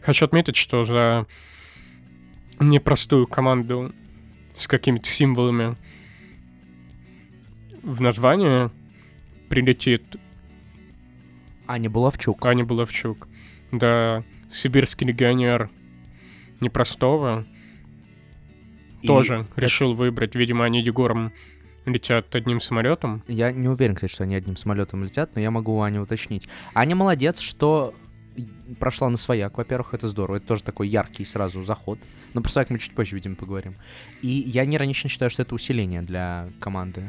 Хочу 0.01 0.25
отметить, 0.25 0.55
что 0.55 0.83
за 0.85 1.25
непростую 2.59 3.27
команду 3.27 3.91
с 4.55 4.67
какими-то 4.67 5.07
символами 5.07 5.75
в 7.81 7.99
названии 7.99 8.69
прилетит 9.49 10.15
Аня 11.67 11.89
Булавчук. 11.89 12.45
Аня 12.45 12.65
Булавчук. 12.65 13.27
Да, 13.71 14.23
сибирский 14.51 15.07
легионер 15.07 15.69
непростого 16.59 17.45
И 19.01 19.07
тоже 19.07 19.45
это- 19.51 19.61
решил 19.61 19.93
выбрать. 19.95 20.35
Видимо, 20.35 20.65
они 20.65 20.81
Егором 20.81 21.31
летят 21.85 22.33
одним 22.35 22.61
самолетом. 22.61 23.23
Я 23.27 23.51
не 23.51 23.67
уверен, 23.67 23.95
кстати, 23.95 24.11
что 24.11 24.23
они 24.23 24.35
одним 24.35 24.55
самолетом 24.57 25.03
летят, 25.03 25.31
но 25.35 25.41
я 25.41 25.51
могу 25.51 25.75
у 25.77 25.81
Ани 25.81 25.99
уточнить. 25.99 26.47
Аня 26.73 26.95
молодец, 26.95 27.39
что 27.39 27.93
прошла 28.79 29.09
на 29.09 29.17
свояк. 29.17 29.57
Во-первых, 29.57 29.93
это 29.93 30.07
здорово. 30.07 30.37
Это 30.37 30.47
тоже 30.47 30.63
такой 30.63 30.87
яркий 30.87 31.25
сразу 31.25 31.63
заход. 31.63 31.99
Но 32.33 32.41
про 32.41 32.49
свояк 32.51 32.69
мы 32.69 32.79
чуть 32.79 32.93
позже, 32.93 33.15
видимо, 33.15 33.35
поговорим. 33.35 33.75
И 34.21 34.27
я 34.29 34.65
не 34.65 34.75
иронично 34.77 35.09
считаю, 35.09 35.29
что 35.29 35.41
это 35.43 35.53
усиление 35.53 36.01
для 36.01 36.47
команды. 36.59 37.03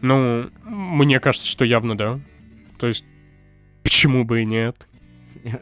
Ну, 0.00 0.50
мне 0.64 1.20
кажется, 1.20 1.46
что 1.46 1.64
явно 1.64 1.96
да. 1.96 2.18
То 2.78 2.88
есть, 2.88 3.04
почему 3.82 4.24
бы 4.24 4.42
и 4.42 4.44
нет? 4.44 4.88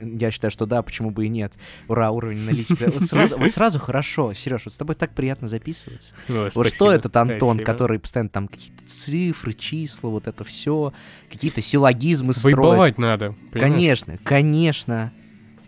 Я 0.03 0.31
считаю, 0.31 0.51
что 0.51 0.67
да, 0.67 0.83
почему 0.83 1.11
бы 1.11 1.25
и 1.25 1.29
нет. 1.31 1.55
Ура, 1.89 2.11
уровень 2.11 2.41
аналитики. 2.43 2.85
Вот 2.85 3.01
сразу, 3.03 3.39
вот 3.39 3.51
сразу 3.51 3.79
хорошо, 3.79 4.35
Сереж, 4.35 4.67
вот 4.67 4.75
с 4.75 4.77
тобой 4.77 4.95
так 4.95 5.13
приятно 5.13 5.49
записываться. 5.49 6.15
Ой, 6.29 6.51
Вот 6.55 6.67
что 6.69 6.93
этот 6.93 7.17
Антон, 7.17 7.55
спасибо. 7.57 7.73
который 7.73 7.99
постоянно 7.99 8.29
там 8.29 8.47
какие-то 8.49 8.85
цифры, 8.87 9.55
числа, 9.55 10.11
вот 10.11 10.27
это 10.27 10.45
все, 10.45 10.93
какие-то 11.31 11.63
силлогизмы 11.63 12.35
строит. 12.35 12.57
Вайбовать 12.57 12.99
надо. 12.99 13.35
понимаешь? 13.53 13.73
Конечно, 13.75 14.19
конечно. 14.23 15.13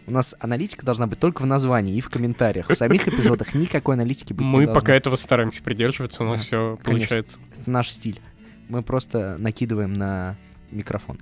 У 0.06 0.10
нас 0.10 0.34
аналитика 0.40 0.84
должна 0.84 1.06
быть 1.06 1.18
только 1.20 1.40
в 1.42 1.46
названии 1.46 1.96
и 1.96 2.00
в 2.02 2.10
комментариях. 2.10 2.68
В 2.68 2.74
самих 2.74 3.08
эпизодах 3.08 3.54
никакой 3.54 3.94
аналитики 3.94 4.32
быть 4.34 4.42
не 4.44 4.46
Мы 4.52 4.64
должно. 4.66 4.80
пока 4.80 4.94
этого 4.94 5.16
стараемся 5.16 5.62
придерживаться, 5.62 6.22
но 6.24 6.32
Да, 6.32 6.38
все 6.38 6.78
конечно. 6.82 7.06
получается 7.06 7.38
Это 7.56 7.70
наш 7.70 7.88
стиль. 7.88 8.20
Мы 8.68 8.82
просто 8.82 9.36
накидываем 9.38 9.92
на 9.94 10.36
микрофон. 10.70 11.18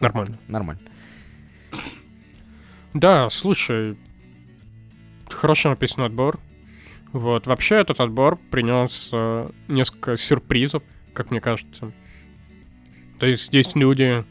Нормально. 0.00 0.36
Нормально. 0.48 0.82
Да, 2.94 3.28
слушай, 3.30 3.96
хорошо 5.28 5.70
написан 5.70 6.04
отбор. 6.04 6.38
Вот, 7.12 7.46
вообще 7.46 7.76
этот 7.76 8.00
отбор 8.00 8.38
принес 8.50 9.10
э, 9.12 9.48
несколько 9.68 10.16
сюрпризов, 10.16 10.82
как 11.12 11.30
мне 11.30 11.40
кажется. 11.40 11.92
То 13.18 13.26
есть 13.26 13.54
есть 13.54 13.76
люди, 13.76 14.24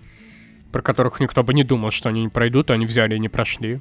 про 0.72 0.82
которых 0.82 1.20
никто 1.20 1.44
бы 1.44 1.54
не 1.54 1.64
думал, 1.64 1.92
что 1.92 2.10
они 2.10 2.24
не 2.24 2.30
пройдут, 2.30 2.72
а 2.72 2.74
они 2.74 2.86
взяли 2.86 3.16
и 3.16 3.20
не 3.20 3.30
прошли. 3.30 3.80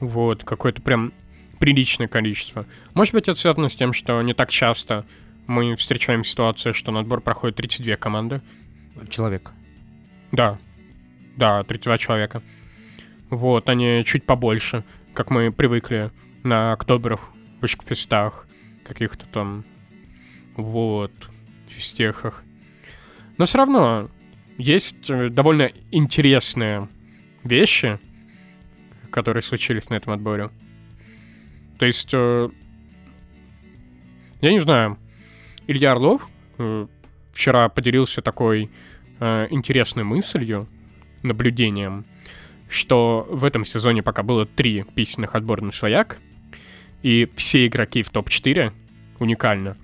Вот, 0.00 0.42
какое-то 0.44 0.82
прям 0.82 1.12
приличное 1.60 2.08
количество. 2.08 2.66
Может 2.94 3.14
быть, 3.14 3.28
это 3.28 3.38
связано 3.38 3.68
с 3.68 3.76
тем, 3.76 3.92
что 3.92 4.20
не 4.22 4.34
так 4.34 4.50
часто 4.50 5.06
мы 5.46 5.76
встречаем 5.76 6.24
ситуацию, 6.24 6.74
что 6.74 6.90
на 6.90 7.00
отбор 7.00 7.20
проходит 7.20 7.56
32 7.56 7.96
команды. 7.96 8.40
Человек. 9.08 9.52
Да. 10.34 10.58
Да, 11.36 11.62
32 11.62 11.98
человека. 11.98 12.42
Вот, 13.30 13.70
они 13.70 14.02
чуть 14.04 14.24
побольше, 14.24 14.84
как 15.12 15.30
мы 15.30 15.52
привыкли 15.52 16.10
на 16.42 16.72
октоберах, 16.72 17.30
вышкфестах, 17.60 18.48
каких-то 18.84 19.26
там, 19.26 19.64
вот, 20.56 21.12
физтехах. 21.68 22.42
Но 23.38 23.44
все 23.46 23.58
равно 23.58 24.10
есть 24.58 25.08
э, 25.08 25.28
довольно 25.28 25.70
интересные 25.92 26.88
вещи, 27.44 28.00
которые 29.10 29.42
случились 29.42 29.88
на 29.88 29.94
этом 29.94 30.14
отборе. 30.14 30.50
То 31.78 31.86
есть, 31.86 32.10
э, 32.12 32.48
я 34.40 34.52
не 34.52 34.60
знаю, 34.60 34.98
Илья 35.68 35.92
Орлов 35.92 36.28
э, 36.58 36.86
вчера 37.32 37.68
поделился 37.68 38.20
такой 38.20 38.68
э, 39.20 39.46
интересной 39.50 40.04
мыслью, 40.04 40.66
наблюдением, 41.22 42.04
что 42.68 43.26
в 43.30 43.44
этом 43.44 43.64
сезоне 43.64 44.02
пока 44.02 44.22
было 44.22 44.46
три 44.46 44.84
письменных 44.94 45.34
отбора 45.34 45.62
на 45.62 45.72
свояк, 45.72 46.18
и 47.02 47.28
все 47.36 47.66
игроки 47.66 48.02
в 48.02 48.10
топ-4 48.10 48.72
уникально 49.18 49.76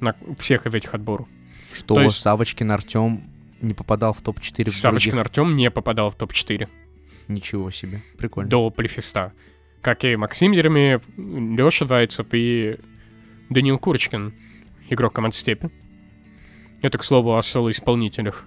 на 0.00 0.14
всех 0.38 0.66
из 0.66 0.74
этих 0.74 0.94
отборов. 0.94 1.28
Что 1.72 1.94
То 1.94 2.02
есть- 2.02 2.18
Савочкин 2.18 2.70
Артем 2.70 3.22
не 3.60 3.74
попадал 3.74 4.12
в 4.12 4.22
топ-4 4.22 4.70
в 4.70 4.76
Савочкин 4.76 5.10
других... 5.12 5.26
Артем 5.26 5.56
не 5.56 5.70
попадал 5.70 6.10
в 6.10 6.16
топ-4 6.16 6.68
Ничего 7.28 7.70
себе. 7.70 8.00
Прикольно. 8.18 8.48
до 8.48 8.70
Полифеста. 8.70 9.32
Как 9.82 10.04
и 10.04 10.16
Максим 10.16 10.52
Еремеев, 10.52 11.02
Леша 11.16 11.86
Зайцев 11.86 12.26
и 12.32 12.76
Данил 13.50 13.78
Курочкин, 13.78 14.32
игрок 14.90 15.14
команды 15.14 15.36
Степи. 15.36 15.70
Это, 16.82 16.98
к 16.98 17.04
слову, 17.04 17.36
о 17.36 17.42
соло-исполнителях. 17.42 18.44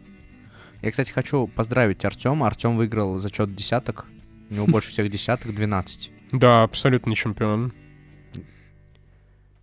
Я, 0.82 0.92
кстати, 0.92 1.12
хочу 1.12 1.48
поздравить 1.48 2.06
Артема. 2.06 2.48
Артем 2.48 2.78
выиграл 2.78 3.18
зачет 3.18 3.54
десяток. 3.56 4.06
У 4.50 4.54
него 4.54 4.66
больше 4.66 4.92
всех 4.92 5.10
десяток, 5.10 5.54
12. 5.54 6.12
Да, 6.32 6.64
абсолютный 6.64 7.16
чемпион. 7.16 7.74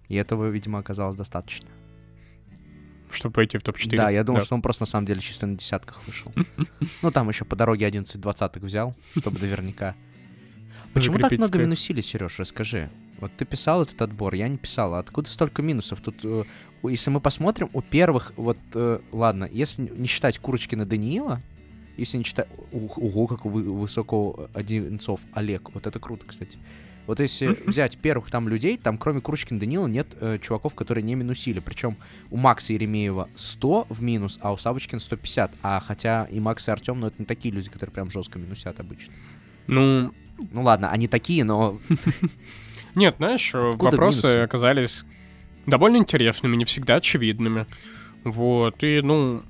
И 0.08 0.14
этого, 0.16 0.48
видимо, 0.48 0.78
оказалось 0.78 1.16
достаточно. 1.16 1.68
Чтобы 3.10 3.34
пойти 3.34 3.56
в 3.58 3.62
топ-4. 3.62 3.96
Да, 3.96 4.10
я 4.10 4.24
думал, 4.24 4.40
что 4.40 4.54
он 4.54 4.62
просто 4.62 4.82
на 4.82 4.86
самом 4.86 5.06
деле 5.06 5.20
чисто 5.20 5.46
на 5.46 5.56
десятках 5.56 6.06
вышел. 6.06 6.32
Ну, 7.02 7.10
там 7.10 7.28
еще 7.28 7.44
по 7.44 7.56
дороге 7.56 7.86
11 7.86 8.20
двадцаток 8.20 8.62
взял, 8.62 8.94
чтобы 9.16 9.40
наверняка. 9.40 9.94
Почему 10.92 11.18
так 11.18 11.32
много 11.32 11.58
минусили, 11.58 12.00
Сереж, 12.00 12.38
расскажи. 12.38 12.90
Вот 13.18 13.32
ты 13.36 13.44
писал 13.44 13.82
этот 13.82 14.00
отбор, 14.02 14.34
я 14.34 14.48
не 14.48 14.58
писал. 14.58 14.94
А 14.94 14.98
Откуда 14.98 15.28
столько 15.30 15.62
минусов? 15.62 16.00
Тут, 16.00 16.16
э, 16.22 16.44
если 16.84 17.10
мы 17.10 17.20
посмотрим, 17.20 17.70
у 17.72 17.80
первых, 17.82 18.32
вот, 18.36 18.58
э, 18.74 19.00
ладно, 19.12 19.48
если 19.50 19.90
не 19.96 20.06
считать 20.06 20.38
Курочкина 20.38 20.84
Даниила, 20.84 21.40
если 21.96 22.18
не 22.18 22.24
считать... 22.24 22.48
Ого, 22.72 23.26
как 23.26 23.46
вы- 23.46 23.62
высоко 23.72 24.48
Одинцов 24.52 25.20
Олег. 25.32 25.70
Вот 25.74 25.86
это 25.86 25.98
круто, 25.98 26.24
кстати. 26.26 26.58
Вот 27.06 27.20
если 27.20 27.56
взять 27.66 27.96
первых 27.96 28.30
там 28.30 28.48
людей, 28.48 28.76
там 28.76 28.98
кроме 28.98 29.20
Курочкина 29.20 29.60
Данила 29.60 29.86
нет 29.86 30.08
э, 30.20 30.38
чуваков, 30.42 30.74
которые 30.74 31.04
не 31.04 31.14
минусили. 31.14 31.60
Причем 31.60 31.96
у 32.30 32.36
Макса 32.36 32.72
Еремеева 32.74 33.28
100 33.34 33.86
в 33.88 34.02
минус, 34.02 34.38
а 34.42 34.52
у 34.52 34.58
Савочкина 34.58 35.00
150. 35.00 35.52
А 35.62 35.80
хотя 35.80 36.24
и 36.24 36.40
Макс 36.40 36.66
и 36.68 36.70
Артем, 36.70 37.00
ну 37.00 37.06
это 37.06 37.16
не 37.18 37.24
такие 37.24 37.54
люди, 37.54 37.70
которые 37.70 37.94
прям 37.94 38.10
жестко 38.10 38.38
минусят 38.38 38.78
обычно. 38.80 39.12
Ну, 39.68 40.12
Ну 40.52 40.62
ладно, 40.62 40.90
они 40.90 41.06
такие, 41.08 41.44
но 41.44 41.78
Нет, 42.96 43.16
знаешь, 43.18 43.50
э, 43.54 43.70
Откуда 43.70 43.90
вопросы 43.90 44.26
минусы? 44.26 44.38
оказались 44.38 45.04
довольно 45.66 45.98
интересными, 45.98 46.56
не 46.56 46.64
всегда 46.64 46.96
очевидными. 46.96 47.66
Вот, 48.24 48.82
и, 48.82 49.00
ну, 49.02 49.42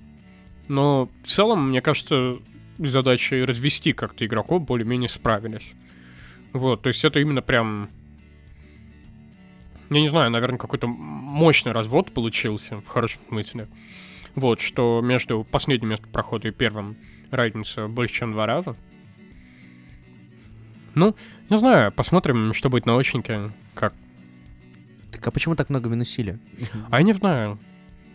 но 0.69 1.09
в 1.25 1.29
целом, 1.29 1.71
мне 1.71 1.81
кажется, 1.81 2.39
с 2.79 2.89
задачей 2.89 3.45
развести 3.45 3.93
как-то 3.93 4.27
игроков 4.27 4.63
более-менее 4.63 5.09
справились. 5.09 5.67
Вот, 6.53 6.83
то 6.83 6.89
есть 6.89 7.05
это 7.05 7.21
именно 7.21 7.41
прям... 7.41 7.89
Я 9.91 10.01
не 10.01 10.09
знаю, 10.09 10.31
наверное, 10.31 10.59
какой-то 10.59 10.89
мощный 10.89 11.71
развод 11.71 12.11
получился, 12.11 12.79
в 12.81 12.87
хорошем 12.89 13.21
смысле. 13.29 13.69
Вот, 14.35 14.61
что 14.61 15.01
между 15.01 15.45
последним 15.45 15.91
местом 15.91 16.11
прохода 16.11 16.49
и 16.49 16.51
первым 16.51 16.97
разница 17.31 17.87
больше, 17.87 18.15
чем 18.15 18.33
два 18.33 18.47
раза. 18.47 18.75
Ну, 20.97 21.15
не 21.51 21.59
знаю, 21.59 21.93
посмотрим, 21.93 22.55
что 22.55 22.71
будет 22.71 22.87
на 22.87 22.97
очнике, 22.97 23.53
как 23.75 23.93
так 25.13 25.27
а 25.27 25.31
почему 25.31 25.55
так 25.55 25.69
много 25.69 25.91
минусили? 25.91 26.39
А 26.91 26.99
я 26.99 27.03
не 27.03 27.13
знаю. 27.13 27.59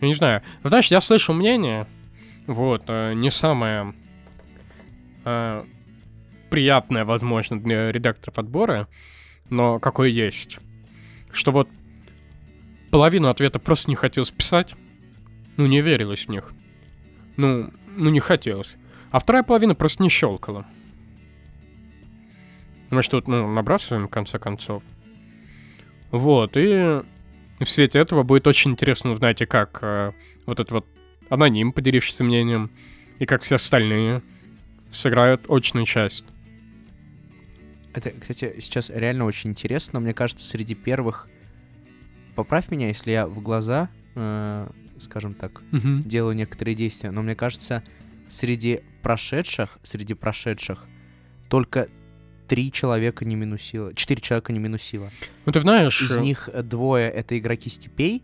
Я 0.00 0.08
не 0.08 0.14
знаю. 0.14 0.42
Знаешь, 0.64 0.88
я 0.88 1.00
слышал 1.00 1.32
мнение, 1.32 1.86
вот, 2.48 2.84
э, 2.88 3.14
не 3.14 3.30
самое 3.30 3.94
э, 5.24 5.64
приятное, 6.50 7.04
возможно, 7.04 7.60
для 7.60 7.92
редакторов 7.92 8.36
отбора, 8.38 8.88
но 9.48 9.78
какое 9.78 10.08
есть. 10.08 10.58
Что 11.30 11.52
вот 11.52 11.68
половину 12.90 13.28
ответа 13.28 13.60
просто 13.60 13.90
не 13.90 13.96
хотелось 13.96 14.32
писать, 14.32 14.74
ну, 15.56 15.66
не 15.66 15.80
верилось 15.80 16.26
в 16.26 16.30
них. 16.30 16.52
Ну, 17.36 17.70
ну, 17.96 18.10
не 18.10 18.20
хотелось. 18.20 18.76
А 19.12 19.20
вторая 19.20 19.44
половина 19.44 19.76
просто 19.76 20.02
не 20.02 20.08
щелкала. 20.08 20.66
Мы 22.92 23.02
что, 23.02 23.22
ну, 23.26 23.50
набрасываем, 23.50 24.06
в 24.06 24.10
конце 24.10 24.38
концов. 24.38 24.82
Вот, 26.10 26.58
и 26.58 27.00
в 27.58 27.64
свете 27.64 27.98
этого 27.98 28.22
будет 28.22 28.46
очень 28.46 28.72
интересно 28.72 29.12
узнать, 29.12 29.40
и 29.40 29.46
как 29.46 29.78
э, 29.80 30.12
вот 30.44 30.60
этот 30.60 30.72
вот 30.72 30.86
аноним, 31.30 31.72
поделившийся 31.72 32.22
мнением, 32.22 32.70
и 33.18 33.24
как 33.24 33.40
все 33.40 33.54
остальные 33.54 34.20
сыграют 34.92 35.46
очную 35.48 35.86
часть. 35.86 36.24
Это, 37.94 38.10
кстати, 38.10 38.56
сейчас 38.60 38.90
реально 38.90 39.24
очень 39.24 39.50
интересно. 39.50 39.98
Мне 39.98 40.12
кажется, 40.12 40.44
среди 40.44 40.74
первых... 40.74 41.30
Поправь 42.34 42.70
меня, 42.70 42.88
если 42.88 43.12
я 43.12 43.26
в 43.26 43.40
глаза, 43.40 43.88
э, 44.16 44.68
скажем 45.00 45.32
так, 45.32 45.62
делаю 45.72 46.36
некоторые 46.36 46.74
действия, 46.74 47.10
но 47.10 47.22
мне 47.22 47.36
кажется, 47.36 47.82
среди 48.28 48.82
прошедших, 49.00 49.78
среди 49.82 50.12
прошедших 50.12 50.86
только 51.48 51.88
три 52.52 52.70
человека 52.70 53.24
не 53.24 53.34
минусило, 53.34 53.94
четыре 53.94 54.20
человека 54.20 54.52
не 54.52 54.58
минусило. 54.58 55.10
Ну, 55.46 55.52
ты 55.52 55.60
знаешь... 55.60 56.02
Из 56.02 56.14
э, 56.14 56.20
них 56.20 56.50
двое 56.64 57.08
это 57.08 57.38
игроки 57.38 57.70
степей, 57.70 58.22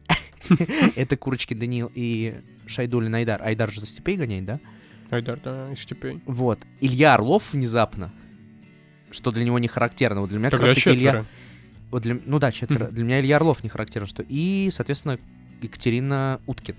это 0.97 1.17
Курочки 1.17 1.55
Данил 1.55 1.91
и 1.95 2.39
Шайдулин 2.67 3.15
Айдар. 3.15 3.43
Айдар 3.43 3.73
же 3.73 3.81
за 3.81 3.87
степей 3.87 4.19
гоняет, 4.19 4.45
да? 4.45 4.61
Айдар, 5.09 5.41
да, 5.43 5.73
из 5.73 5.81
степей. 5.81 6.21
Вот. 6.27 6.59
Илья 6.83 7.15
Орлов 7.15 7.55
внезапно, 7.55 8.13
что 9.11 9.31
для 9.31 9.45
него 9.45 9.59
не 9.59 9.67
характерно. 9.67 10.21
Вот 10.21 10.29
для 10.29 10.39
меня 10.39 10.51
как 10.51 10.61
раз 10.61 10.75
таки 10.75 10.91
Илья... 10.91 11.25
Вот 11.91 12.03
для... 12.03 12.19
Ну 12.27 12.39
да, 12.39 12.53
четверо. 12.53 12.89
Для 12.89 13.05
меня 13.05 13.21
Илья 13.21 13.37
Орлов 13.37 13.63
не 13.63 13.71
характерно, 13.71 14.07
что... 14.07 14.23
И, 14.29 14.69
соответственно, 14.71 15.19
Екатерина 15.63 16.43
Уткин. 16.47 16.77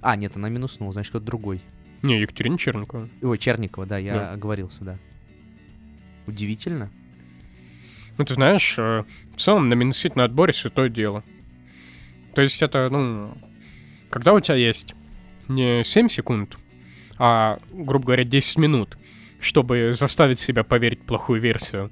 А, 0.00 0.14
нет, 0.14 0.36
она 0.36 0.48
минуснула, 0.48 0.92
значит, 0.92 1.10
кто-то 1.10 1.26
другой. 1.26 1.60
Не, 2.02 2.20
Екатерина 2.20 2.56
Черникова. 2.56 3.08
Ой, 3.20 3.36
Черникова, 3.36 3.84
да, 3.84 3.98
я 3.98 4.14
Да. 4.14 4.32
оговорился, 4.34 4.84
да. 4.84 4.96
Удивительно. 6.28 6.90
Ну, 8.18 8.24
ты 8.26 8.34
знаешь, 8.34 8.74
э, 8.76 9.04
в 9.34 9.40
целом 9.40 9.70
на 9.70 9.74
минусительном 9.74 10.26
отборе 10.26 10.52
святое 10.52 10.90
дело. 10.90 11.24
То 12.34 12.42
есть 12.42 12.60
это, 12.62 12.90
ну, 12.90 13.32
когда 14.10 14.34
у 14.34 14.40
тебя 14.40 14.56
есть 14.56 14.94
не 15.48 15.82
7 15.82 16.08
секунд, 16.08 16.58
а, 17.16 17.58
грубо 17.72 18.06
говоря, 18.06 18.24
10 18.24 18.58
минут, 18.58 18.98
чтобы 19.40 19.94
заставить 19.98 20.38
себя 20.38 20.64
поверить 20.64 21.00
в 21.00 21.06
плохую 21.06 21.40
версию, 21.40 21.90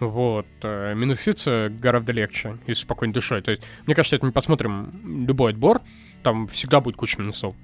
вот, 0.00 0.46
э, 0.62 0.94
минуситься 0.94 1.70
гораздо 1.78 2.12
легче 2.12 2.56
и 2.66 2.72
спокойной 2.72 3.12
душой. 3.12 3.42
То 3.42 3.50
есть, 3.50 3.62
мне 3.86 3.94
кажется, 3.94 4.16
это 4.16 4.24
мы 4.24 4.32
посмотрим 4.32 4.90
любой 5.04 5.52
отбор, 5.52 5.82
там 6.22 6.48
всегда 6.48 6.80
будет 6.80 6.96
куча 6.96 7.20
минусов. 7.20 7.54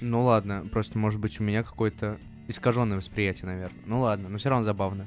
Ну 0.00 0.20
ладно, 0.24 0.66
просто 0.72 0.98
может 0.98 1.20
быть 1.20 1.40
у 1.40 1.44
меня 1.44 1.62
какое-то 1.62 2.18
искаженное 2.48 2.96
восприятие, 2.96 3.46
наверное. 3.46 3.80
Ну 3.86 4.00
ладно, 4.00 4.28
но 4.28 4.38
все 4.38 4.48
равно 4.48 4.64
забавно. 4.64 5.06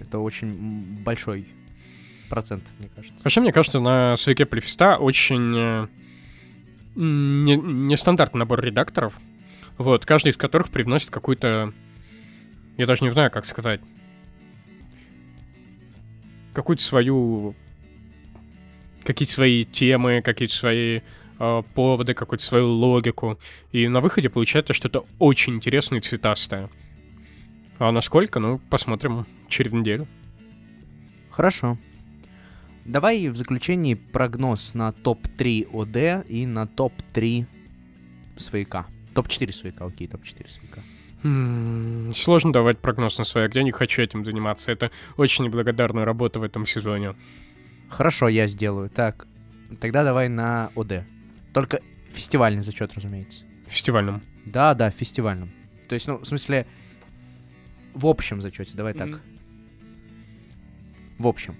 Это 0.00 0.18
очень 0.18 0.54
большой 1.02 1.46
процент, 2.28 2.64
мне 2.78 2.88
кажется. 2.94 3.18
Вообще, 3.22 3.40
мне 3.40 3.52
кажется, 3.52 3.80
на 3.80 4.16
Свеке 4.16 4.46
Полифеста 4.46 4.96
очень 4.96 5.54
э, 5.56 5.86
не- 6.94 7.56
нестандартный 7.56 8.40
набор 8.40 8.62
редакторов, 8.62 9.14
вот, 9.78 10.06
каждый 10.06 10.30
из 10.30 10.36
которых 10.36 10.70
привносит 10.70 11.10
какую-то... 11.10 11.72
Я 12.76 12.86
даже 12.86 13.04
не 13.04 13.12
знаю, 13.12 13.30
как 13.30 13.46
сказать. 13.46 13.80
Какую-то 16.54 16.82
свою... 16.82 17.54
Какие-то 19.04 19.32
свои 19.32 19.64
темы, 19.64 20.20
какие-то 20.22 20.54
свои 20.54 21.00
поводы, 21.38 22.14
какую-то 22.14 22.44
свою 22.44 22.68
логику. 22.68 23.38
И 23.72 23.88
на 23.88 24.00
выходе 24.00 24.28
получается 24.28 24.74
что-то 24.74 25.06
очень 25.18 25.54
интересное 25.54 25.98
и 25.98 26.02
цветастое. 26.02 26.68
А 27.78 27.92
насколько, 27.92 28.40
ну, 28.40 28.58
посмотрим 28.70 29.26
через 29.48 29.72
неделю. 29.72 30.06
Хорошо. 31.30 31.76
Давай 32.84 33.28
в 33.28 33.36
заключении 33.36 33.94
прогноз 33.94 34.74
на 34.74 34.92
топ-3 34.92 35.68
ОД 35.72 36.26
и 36.28 36.46
на 36.46 36.66
топ-3 36.66 37.46
свояка. 38.36 38.86
Топ-4 39.14 39.52
свояка, 39.52 39.84
окей, 39.84 40.06
топ-4 40.06 40.48
свояка. 40.48 40.82
Сложно 42.14 42.52
давать 42.52 42.78
прогноз 42.78 43.18
на 43.18 43.24
свояк. 43.24 43.54
Я 43.56 43.64
не 43.64 43.72
хочу 43.72 44.02
этим 44.02 44.24
заниматься. 44.24 44.70
Это 44.70 44.90
очень 45.16 45.44
неблагодарная 45.44 46.04
работа 46.04 46.38
в 46.38 46.44
этом 46.44 46.66
сезоне. 46.66 47.14
Хорошо, 47.88 48.28
я 48.28 48.46
сделаю. 48.46 48.88
Так, 48.88 49.26
тогда 49.80 50.04
давай 50.04 50.28
на 50.28 50.70
ОД. 50.76 51.02
Только 51.56 51.80
фестивальный 52.10 52.60
зачет, 52.60 52.92
разумеется. 52.92 53.42
Фестивальном. 53.66 54.20
Да, 54.44 54.74
да, 54.74 54.90
фестивальном. 54.90 55.50
То 55.88 55.94
есть, 55.94 56.06
ну, 56.06 56.18
в 56.18 56.26
смысле, 56.26 56.66
в 57.94 58.06
общем 58.06 58.42
зачете, 58.42 58.72
давай 58.74 58.92
так. 58.92 59.08
Мгм. 59.08 59.20
В 61.18 61.26
общем. 61.26 61.56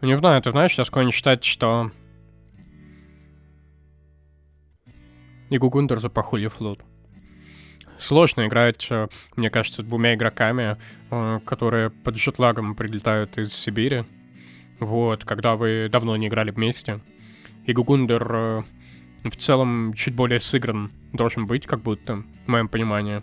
Не 0.00 0.18
знаю, 0.18 0.42
ты 0.42 0.50
знаешь, 0.50 0.74
я 0.74 0.84
склонен 0.84 1.12
считать, 1.12 1.44
что... 1.44 1.92
И 5.50 5.58
Гугундер 5.58 6.00
запахули 6.00 6.48
флот. 6.48 6.80
Сложно 7.96 8.48
играть, 8.48 8.88
э, 8.90 9.06
мне 9.36 9.50
кажется, 9.50 9.82
с 9.82 9.84
двумя 9.84 10.14
игроками, 10.14 10.76
э, 11.12 11.40
которые 11.46 11.90
под 11.90 12.16
джетлагом 12.16 12.74
прилетают 12.74 13.38
из 13.38 13.52
Сибири. 13.52 14.04
Вот, 14.82 15.24
когда 15.24 15.54
вы 15.54 15.88
давно 15.90 16.16
не 16.16 16.26
играли 16.26 16.50
вместе. 16.50 16.98
И 17.66 17.72
Гугундер 17.72 18.26
э, 18.34 18.62
в 19.24 19.36
целом 19.36 19.94
чуть 19.94 20.14
более 20.14 20.40
сыгран 20.40 20.90
должен 21.12 21.46
быть, 21.46 21.66
как 21.66 21.82
будто, 21.82 22.24
в 22.44 22.48
моем 22.48 22.68
понимании. 22.68 23.22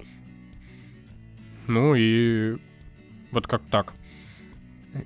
Ну 1.67 1.95
и 1.95 2.55
вот 3.31 3.45
как 3.47 3.61
так. 3.69 3.93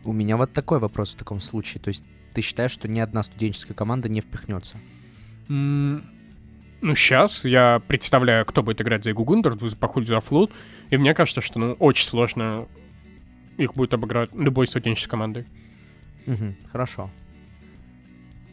У 0.03 0.13
меня 0.13 0.37
вот 0.37 0.53
такой 0.53 0.77
вопрос 0.77 1.13
в 1.13 1.17
таком 1.17 1.41
случае. 1.41 1.81
То 1.81 1.87
есть, 1.87 2.03
ты 2.35 2.41
считаешь, 2.41 2.71
что 2.71 2.87
ни 2.87 2.99
одна 2.99 3.23
студенческая 3.23 3.73
команда 3.73 4.07
не 4.07 4.21
впихнется? 4.21 4.77
М, 5.49 6.03
Ну, 6.81 6.95
сейчас 6.95 7.45
я 7.45 7.81
представляю, 7.87 8.45
кто 8.45 8.61
будет 8.61 8.79
играть 8.81 9.03
за 9.03 9.13
Гугундер, 9.13 9.55
по 9.79 9.87
хуй 9.87 10.03
за 10.03 10.19
флут, 10.19 10.51
и 10.91 10.97
мне 10.97 11.13
кажется, 11.13 11.41
что, 11.41 11.57
ну, 11.57 11.73
очень 11.79 12.05
сложно 12.05 12.67
их 13.57 13.73
будет 13.73 13.93
обыграть 13.93 14.29
любой 14.35 14.67
студенческой 14.67 15.09
командой. 15.11 15.45
Мгм, 16.25 16.55
хорошо. 16.71 17.09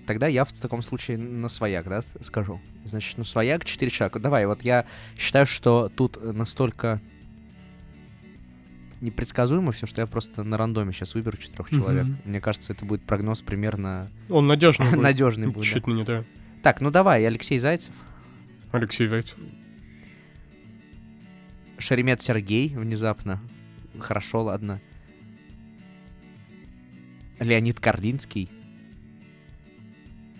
Тогда 0.06 0.26
я 0.26 0.44
в 0.44 0.52
таком 0.52 0.82
случае 0.82 1.18
на 1.18 1.48
свояк, 1.48 1.88
да, 1.88 2.02
скажу. 2.20 2.60
Значит, 2.84 3.16
на 3.18 3.24
свояк 3.24 3.64
4 3.64 3.90
человека. 3.90 4.18
Давай, 4.18 4.44
вот 4.46 4.62
я 4.62 4.84
считаю, 5.16 5.46
что 5.46 5.88
тут 5.94 6.18
э, 6.20 6.32
настолько 6.32 7.00
непредсказуемо 9.00 9.72
все, 9.72 9.86
что 9.86 10.00
я 10.00 10.06
просто 10.06 10.42
на 10.42 10.56
рандоме 10.56 10.92
сейчас 10.92 11.14
выберу 11.14 11.36
четырех 11.36 11.70
человек. 11.70 12.06
Мне 12.24 12.40
кажется, 12.40 12.72
это 12.72 12.84
будет 12.84 13.02
прогноз 13.02 13.40
примерно 13.40 14.10
Он 14.28 14.46
надежный 14.46 14.86
будет. 14.90 15.00
надежный 15.00 15.46
будет. 15.48 15.66
да. 15.68 15.74
Чуть 15.74 15.86
ли 15.86 15.94
не 15.94 16.04
да. 16.04 16.24
Так, 16.62 16.80
ну 16.80 16.90
давай, 16.90 17.24
Алексей 17.26 17.58
Зайцев, 17.58 17.94
Алексей 18.72 19.06
Зайцев. 19.08 19.38
Шеремет 21.78 22.20
Сергей 22.20 22.68
внезапно. 22.68 23.40
Хорошо, 23.98 24.42
ладно. 24.44 24.80
Леонид 27.40 27.80
Карлинский 27.80 28.48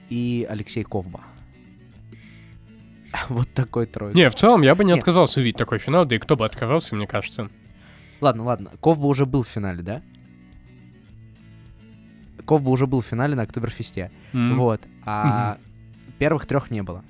и 0.09 0.47
Алексей 0.49 0.85
Ковба. 0.85 1.21
Вот 3.29 3.49
такой 3.53 3.87
тройка. 3.87 4.17
Не, 4.17 4.31
в 4.31 4.35
целом 4.37 4.63
я 4.63 4.75
бы 4.75 4.85
не 4.85 4.91
Нет. 4.93 5.01
отказался 5.01 5.41
увидеть 5.41 5.59
такой 5.59 5.79
финал, 5.79 6.05
да 6.07 6.15
и 6.15 6.19
кто 6.19 6.37
бы 6.37 6.45
отказался, 6.45 6.95
мне 6.95 7.07
кажется. 7.09 7.51
Ладно, 8.21 8.45
ладно. 8.45 8.71
Ковба 8.81 9.07
уже 9.07 9.27
был 9.27 9.43
в 9.43 9.49
финале, 9.49 9.83
да? 9.83 10.03
Ковба 12.45 12.69
уже 12.71 12.87
был 12.87 13.01
в 13.01 13.07
финале 13.07 13.35
на 13.35 13.43
Октоберфесте. 13.43 14.11
М, 14.33 14.57
Вот. 14.57 14.81
А 15.05 15.59
первых 16.19 16.47
трех 16.47 16.71
не 16.71 16.83
было. 16.83 17.03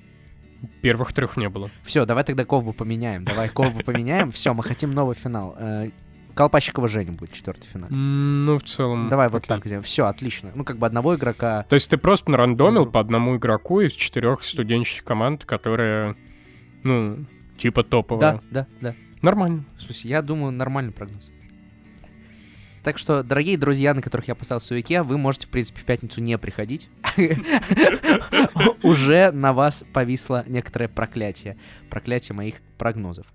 Первых 0.82 1.12
трех 1.12 1.36
не 1.36 1.48
было. 1.48 1.70
Все, 1.84 2.04
давай 2.04 2.22
тогда 2.24 2.44
Ковбу 2.44 2.72
поменяем. 2.72 3.24
Давай 3.24 3.48
Ковбу 3.48 3.80
поменяем. 3.80 4.30
Все, 4.32 4.52
мы 4.54 4.62
хотим 4.62 4.90
новый 4.92 5.16
финал. 5.16 5.56
Колпачикова 6.34 6.88
Женя 6.88 7.12
будет 7.12 7.32
четвертый 7.32 7.66
финал. 7.66 7.88
Ну, 7.90 8.58
в 8.58 8.64
целом... 8.64 9.08
Давай 9.08 9.28
вот 9.28 9.38
окей. 9.44 9.48
так 9.48 9.64
сделаем. 9.64 9.82
Все, 9.82 10.06
отлично. 10.06 10.50
Ну, 10.54 10.64
как 10.64 10.78
бы 10.78 10.86
одного 10.86 11.14
игрока. 11.16 11.64
То 11.68 11.74
есть 11.74 11.90
ты 11.90 11.96
просто 11.96 12.30
нарандомил 12.30 12.82
Мгм. 12.82 12.92
по 12.92 13.00
одному 13.00 13.36
игроку 13.36 13.80
из 13.80 13.92
четырех 13.92 14.42
студенческих 14.42 15.04
команд, 15.04 15.44
которые, 15.44 16.14
ну, 16.84 17.24
типа 17.58 17.82
топовые. 17.84 18.20
Да, 18.20 18.40
да, 18.50 18.66
да. 18.80 18.94
Нормально. 19.22 19.64
Смысле, 19.78 20.10
я 20.10 20.22
думаю, 20.22 20.52
нормальный 20.52 20.92
прогноз. 20.92 21.28
Так 22.82 22.96
что, 22.96 23.22
дорогие 23.22 23.58
друзья, 23.58 23.92
на 23.92 24.00
которых 24.00 24.28
я 24.28 24.34
поставил 24.34 24.60
суяке, 24.60 25.02
вы 25.02 25.18
можете, 25.18 25.46
в 25.46 25.50
принципе, 25.50 25.80
в 25.80 25.84
пятницу 25.84 26.22
не 26.22 26.38
приходить. 26.38 26.88
Уже 28.82 29.30
на 29.32 29.52
вас 29.52 29.84
повисло 29.92 30.44
некоторое 30.46 30.88
проклятие. 30.88 31.58
Проклятие 31.90 32.34
моих 32.34 32.56
прогнозов. 32.78 33.26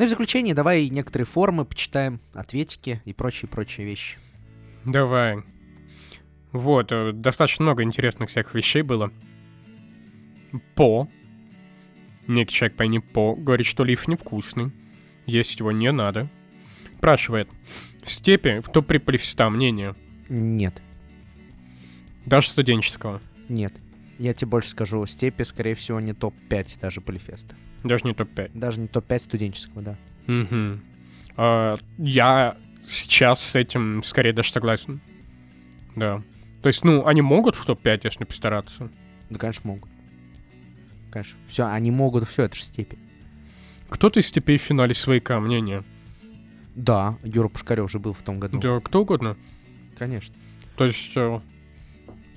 Ну 0.00 0.04
и 0.04 0.06
в 0.06 0.10
заключение 0.12 0.54
давай 0.54 0.88
некоторые 0.88 1.26
формы 1.26 1.66
почитаем, 1.66 2.20
ответики 2.32 3.02
и 3.04 3.12
прочие-прочие 3.12 3.86
вещи. 3.86 4.16
Давай. 4.86 5.42
Вот, 6.52 6.90
э, 6.90 7.12
достаточно 7.12 7.64
много 7.64 7.82
интересных 7.82 8.30
всяких 8.30 8.54
вещей 8.54 8.80
было. 8.80 9.12
По. 10.74 11.06
Некий 12.26 12.54
человек 12.54 12.78
по 12.78 12.84
имени 12.84 13.00
По 13.00 13.34
говорит, 13.34 13.66
что 13.66 13.84
лиф 13.84 14.08
невкусный. 14.08 14.72
Есть 15.26 15.60
его 15.60 15.70
не 15.70 15.92
надо. 15.92 16.30
Спрашивает. 16.96 17.50
В 18.02 18.10
степи, 18.10 18.60
в 18.60 18.72
топ 18.72 18.86
при 18.86 18.96
полифеста 18.96 19.50
мнение. 19.50 19.94
Нет, 20.30 20.80
Даже 22.24 22.48
студенческого. 22.48 23.20
нет. 23.50 23.74
Я 24.18 24.32
тебе 24.32 24.48
больше 24.48 24.70
скажу, 24.70 25.04
степи, 25.04 25.42
скорее 25.42 25.74
всего, 25.74 26.00
не 26.00 26.14
топ-5 26.14 26.80
даже 26.80 27.02
полифеста. 27.02 27.54
Даже 27.84 28.04
не 28.04 28.14
топ-5. 28.14 28.50
Даже 28.54 28.80
не 28.80 28.88
топ-5 28.88 29.18
студенческого, 29.18 29.82
да. 29.82 29.96
Мгм. 30.26 30.80
А, 31.36 31.76
я 31.98 32.56
сейчас 32.86 33.42
с 33.42 33.56
этим 33.56 34.02
скорее 34.02 34.32
даже 34.32 34.52
согласен. 34.52 35.00
Да. 35.96 36.22
То 36.62 36.68
есть, 36.68 36.84
ну, 36.84 37.06
они 37.06 37.22
могут 37.22 37.56
в 37.56 37.64
топ-5, 37.64 38.00
если 38.04 38.24
постараться. 38.24 38.90
Да, 39.30 39.38
конечно, 39.38 39.70
могут. 39.70 39.90
Конечно. 41.10 41.36
Все, 41.48 41.66
они 41.66 41.90
могут, 41.90 42.28
все, 42.28 42.44
это 42.44 42.54
же 42.56 42.62
степень. 42.62 42.98
Кто-то 43.88 44.20
из 44.20 44.26
степей 44.26 44.58
в 44.58 44.62
финале 44.62 44.94
свояка, 44.94 45.40
мнение. 45.40 45.82
Да, 46.76 47.16
Юра 47.24 47.48
Пушкарев 47.48 47.90
же 47.90 47.98
был 47.98 48.12
в 48.12 48.22
том 48.22 48.38
году. 48.38 48.60
Да, 48.60 48.78
кто 48.80 49.02
угодно. 49.02 49.36
Конечно. 49.98 50.34
То 50.76 50.84
есть, 50.84 51.16
э, 51.16 51.40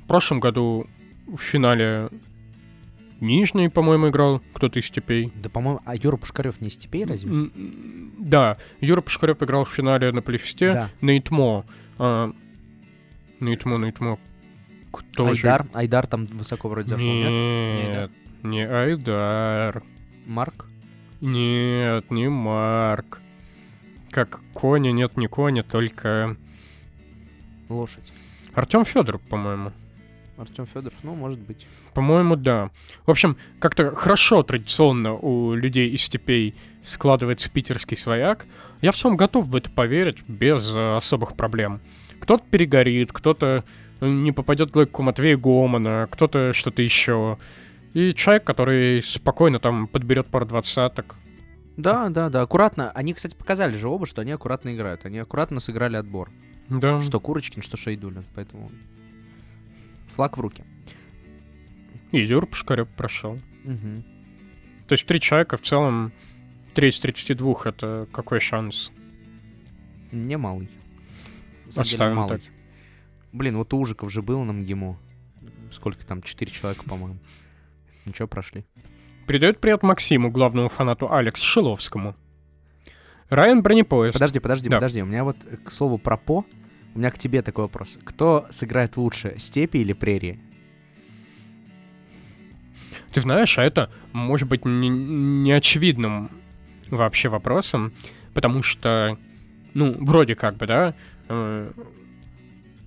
в 0.04 0.08
прошлом 0.08 0.39
году 0.39 0.88
в 1.28 1.38
финале 1.38 2.10
Нижний, 3.24 3.70
по-моему, 3.70 4.10
играл 4.10 4.42
кто-то 4.54 4.80
из 4.80 4.88
степей. 4.88 5.32
Да, 5.36 5.50
по-моему, 5.50 5.80
а 5.86 5.96
Юра 5.96 6.18
Пушкарев 6.18 6.60
не 6.60 6.68
из 6.68 6.74
степей 6.74 7.06
разве? 7.06 7.50
Да, 8.20 8.58
Юра 8.82 9.00
Пушкарев 9.00 9.42
играл 9.42 9.64
в 9.64 9.70
финале 9.70 10.12
на 10.12 10.22
полифесте. 10.22 10.74
Да. 10.74 10.90
На 11.00 11.18
ИТМО. 11.18 11.66
А, 12.00 12.32
на 13.40 13.54
ИТМО, 13.54 13.78
на 13.78 13.90
ИТМО. 13.92 14.20
Кто 14.92 15.34
же? 15.34 15.48
Айдар? 15.48 15.68
Айдар 15.74 16.08
там 16.08 16.26
высоко 16.26 16.68
вроде 16.68 16.90
зашел, 16.90 17.08
нет? 17.08 17.30
Не 17.30 17.88
Нет, 17.88 18.12
не 18.44 18.68
Айдар. 18.68 19.84
Марк? 20.26 20.66
Нет, 21.22 22.12
не 22.12 22.28
Марк. 22.28 23.22
Как 24.12 24.42
Коня, 24.54 24.92
нет, 24.92 25.16
не 25.16 25.28
Коня, 25.28 25.64
только 25.64 26.36
Лошадь. 27.70 28.12
Артем 28.54 28.84
Федоров, 28.84 29.22
по-моему. 29.22 29.72
Артем 30.38 30.66
Федоров, 30.66 30.98
ну, 31.04 31.16
может 31.16 31.40
быть. 31.40 31.68
По-моему, 31.94 32.36
да. 32.36 32.72
В 33.06 33.12
общем, 33.12 33.38
как-то 33.60 33.94
хорошо 33.96 34.42
традиционно 34.44 35.14
у 35.14 35.54
людей 35.54 35.90
из 35.90 36.02
степей 36.04 36.56
складывается 36.84 37.50
питерский 37.50 37.96
свояк. 37.96 38.46
Я 38.82 38.92
в 38.92 38.96
целом 38.96 39.16
готов 39.16 39.48
в 39.48 39.56
это 39.56 39.70
поверить 39.70 40.28
без 40.28 40.76
э, 40.76 40.96
особых 40.98 41.36
проблем. 41.36 41.80
Кто-то 42.20 42.44
перегорит, 42.50 43.12
кто-то 43.12 43.64
э, 44.02 44.10
не 44.10 44.32
попадет 44.32 44.72
к 44.72 44.76
логику 44.76 45.04
Матвея 45.04 45.38
Гомана, 45.38 46.08
кто-то 46.10 46.52
что-то 46.54 46.82
еще. 46.82 47.38
И 47.94 48.14
человек, 48.14 48.44
который 48.44 49.04
спокойно 49.04 49.60
там 49.60 49.88
подберет 49.88 50.28
пару 50.28 50.46
двадцаток. 50.46 51.16
Да, 51.78 52.10
да, 52.10 52.30
да, 52.30 52.42
аккуратно. 52.42 52.92
Они, 52.92 53.14
кстати, 53.14 53.36
показали 53.36 53.76
же 53.76 53.88
оба, 53.88 54.06
что 54.06 54.22
они 54.22 54.32
аккуратно 54.32 54.76
играют. 54.76 55.06
Они 55.06 55.20
аккуратно 55.20 55.60
сыграли 55.60 55.96
отбор. 55.96 56.30
Да. 56.70 57.02
Что 57.02 57.20
Курочкин, 57.20 57.62
что 57.62 57.78
Шейдулин. 57.78 58.24
Поэтому 58.36 58.72
флаг 60.14 60.38
в 60.38 60.41
руки. 60.41 60.64
И 62.11 62.20
Юр 62.20 62.45
Пушкарев 62.45 62.88
прошел. 62.89 63.39
Мгм. 63.64 64.03
То 64.88 64.93
есть 64.93 65.05
три 65.05 65.20
человека 65.20 65.57
в 65.57 65.61
целом, 65.61 66.11
3 66.76 66.89
из 66.89 66.99
32 66.99 67.55
это 67.66 68.07
какой 68.11 68.39
шанс? 68.39 68.91
Не 70.11 70.38
малый. 70.38 70.70
Оставим 71.76 72.18
малый. 72.18 72.39
так. 72.39 72.41
Блин, 73.32 73.57
вот 73.57 73.74
у 73.74 73.80
Ужиков 73.80 74.11
же 74.11 74.22
был 74.22 74.43
на 74.43 74.53
МГИМО. 74.53 74.97
Сколько 75.72 76.05
там? 76.05 76.22
Четыре 76.22 76.51
человека, 76.51 76.84
по-моему. 76.84 77.18
Ничего, 78.05 78.28
прошли. 78.28 78.66
Передает 79.26 79.59
привет 79.59 79.82
Максиму, 79.82 80.30
главному 80.30 80.70
фанату 80.70 81.11
Алекс 81.11 81.41
Шиловскому. 81.41 82.16
Райан 83.30 83.64
Бронепоезд. 83.64 84.14
Подожди, 84.14 84.39
подожди, 84.39 84.70
Да. 84.70 84.78
подожди. 84.78 85.01
У 85.01 85.05
меня 85.05 85.24
вот, 85.24 85.38
к 85.64 85.72
слову, 85.72 85.97
про 85.97 86.18
По. 86.18 86.45
У 86.96 87.00
меня 87.00 87.10
к 87.10 87.18
тебе 87.18 87.41
такой 87.41 87.66
вопрос. 87.66 88.00
Кто 88.04 88.46
сыграет 88.50 88.98
лучше, 88.98 89.36
степи 89.38 89.78
или 89.78 89.94
прерии? 89.94 90.39
Ты 93.12 93.22
знаешь, 93.22 93.58
а 93.58 93.64
это 93.64 93.91
может 94.12 94.48
быть 94.48 94.66
не, 94.66 94.89
не 94.89 95.52
очевидным 95.52 96.30
вообще 96.89 97.30
вопросом, 97.30 97.94
потому 98.34 98.64
что, 98.64 99.18
ну, 99.74 99.96
вроде 100.00 100.36
как 100.36 100.58
бы, 100.58 100.68
да, 100.68 100.94
э, 101.30 101.72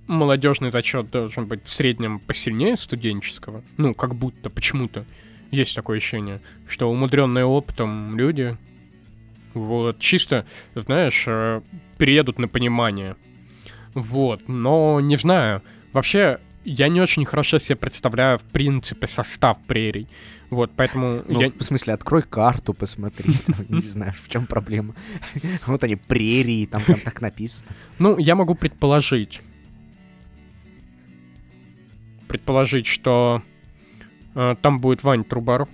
молодежный 0.07 0.71
зачет 0.71 1.09
должен 1.11 1.45
быть 1.45 1.63
в 1.63 1.73
среднем 1.73 2.19
посильнее 2.19 2.75
студенческого. 2.77 3.63
Ну, 3.77 3.93
как 3.93 4.15
будто, 4.15 4.49
почему-то. 4.49 5.05
Есть 5.51 5.75
такое 5.75 5.97
ощущение, 5.97 6.41
что 6.67 6.91
умудренные 6.91 7.45
опытом 7.45 8.17
люди, 8.17 8.57
вот, 9.53 9.99
чисто, 9.99 10.45
знаешь, 10.75 11.23
э, 11.27 11.61
переедут 11.97 12.37
на 12.37 12.47
понимание. 12.47 13.15
Вот, 13.97 14.47
но 14.47 14.99
не 14.99 15.17
знаю. 15.17 15.63
Вообще, 15.91 16.37
я 16.65 16.87
не 16.87 17.01
очень 17.01 17.25
хорошо 17.25 17.57
себе 17.57 17.75
представляю, 17.75 18.37
в 18.37 18.43
принципе, 18.43 19.07
состав 19.07 19.57
прерий. 19.65 20.07
Вот, 20.51 20.71
поэтому 20.75 21.23
Ну, 21.27 21.41
я... 21.41 21.49
в 21.49 21.63
смысле, 21.63 21.93
открой 21.93 22.21
карту, 22.21 22.75
посмотри. 22.75 23.33
там, 23.47 23.55
Не 23.69 23.81
знаю, 23.81 24.13
в 24.13 24.29
чем 24.29 24.45
проблема. 24.45 24.93
Вот 25.65 25.83
они, 25.83 25.95
прерии, 25.95 26.67
там 26.67 26.83
прям 26.83 26.99
так 26.99 27.21
написано. 27.21 27.71
Ну, 27.97 28.19
я 28.19 28.35
могу 28.35 28.53
предположить. 28.53 29.41
Предположить, 32.27 32.85
что 32.85 33.41
э, 34.35 34.55
там 34.61 34.79
будет 34.79 35.03
Вань 35.03 35.23
Трубаров, 35.23 35.69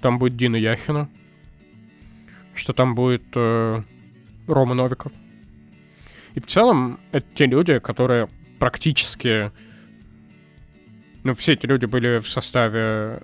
там 0.00 0.18
будет 0.18 0.38
Дина 0.38 0.56
Яхина, 0.56 1.10
что 2.54 2.72
там 2.72 2.94
будет 2.94 3.24
э, 3.34 3.82
Рома 4.46 4.74
Новиков. 4.74 5.12
И 6.34 6.40
в 6.40 6.46
целом 6.46 7.00
это 7.12 7.26
те 7.34 7.46
люди, 7.46 7.78
которые 7.78 8.28
практически... 8.58 9.50
Ну, 11.22 11.34
все 11.34 11.52
эти 11.52 11.66
люди 11.66 11.86
были 11.86 12.18
в 12.18 12.28
составе 12.28 13.22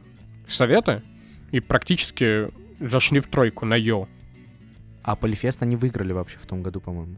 совета 0.48 1.02
и 1.50 1.60
практически 1.60 2.48
зашли 2.80 3.20
в 3.20 3.28
тройку 3.28 3.64
на 3.64 3.74
Йо. 3.74 4.08
А 5.02 5.16
Полифест 5.16 5.62
они 5.62 5.76
выиграли 5.76 6.12
вообще 6.12 6.38
в 6.38 6.46
том 6.46 6.62
году, 6.62 6.80
по-моему. 6.80 7.16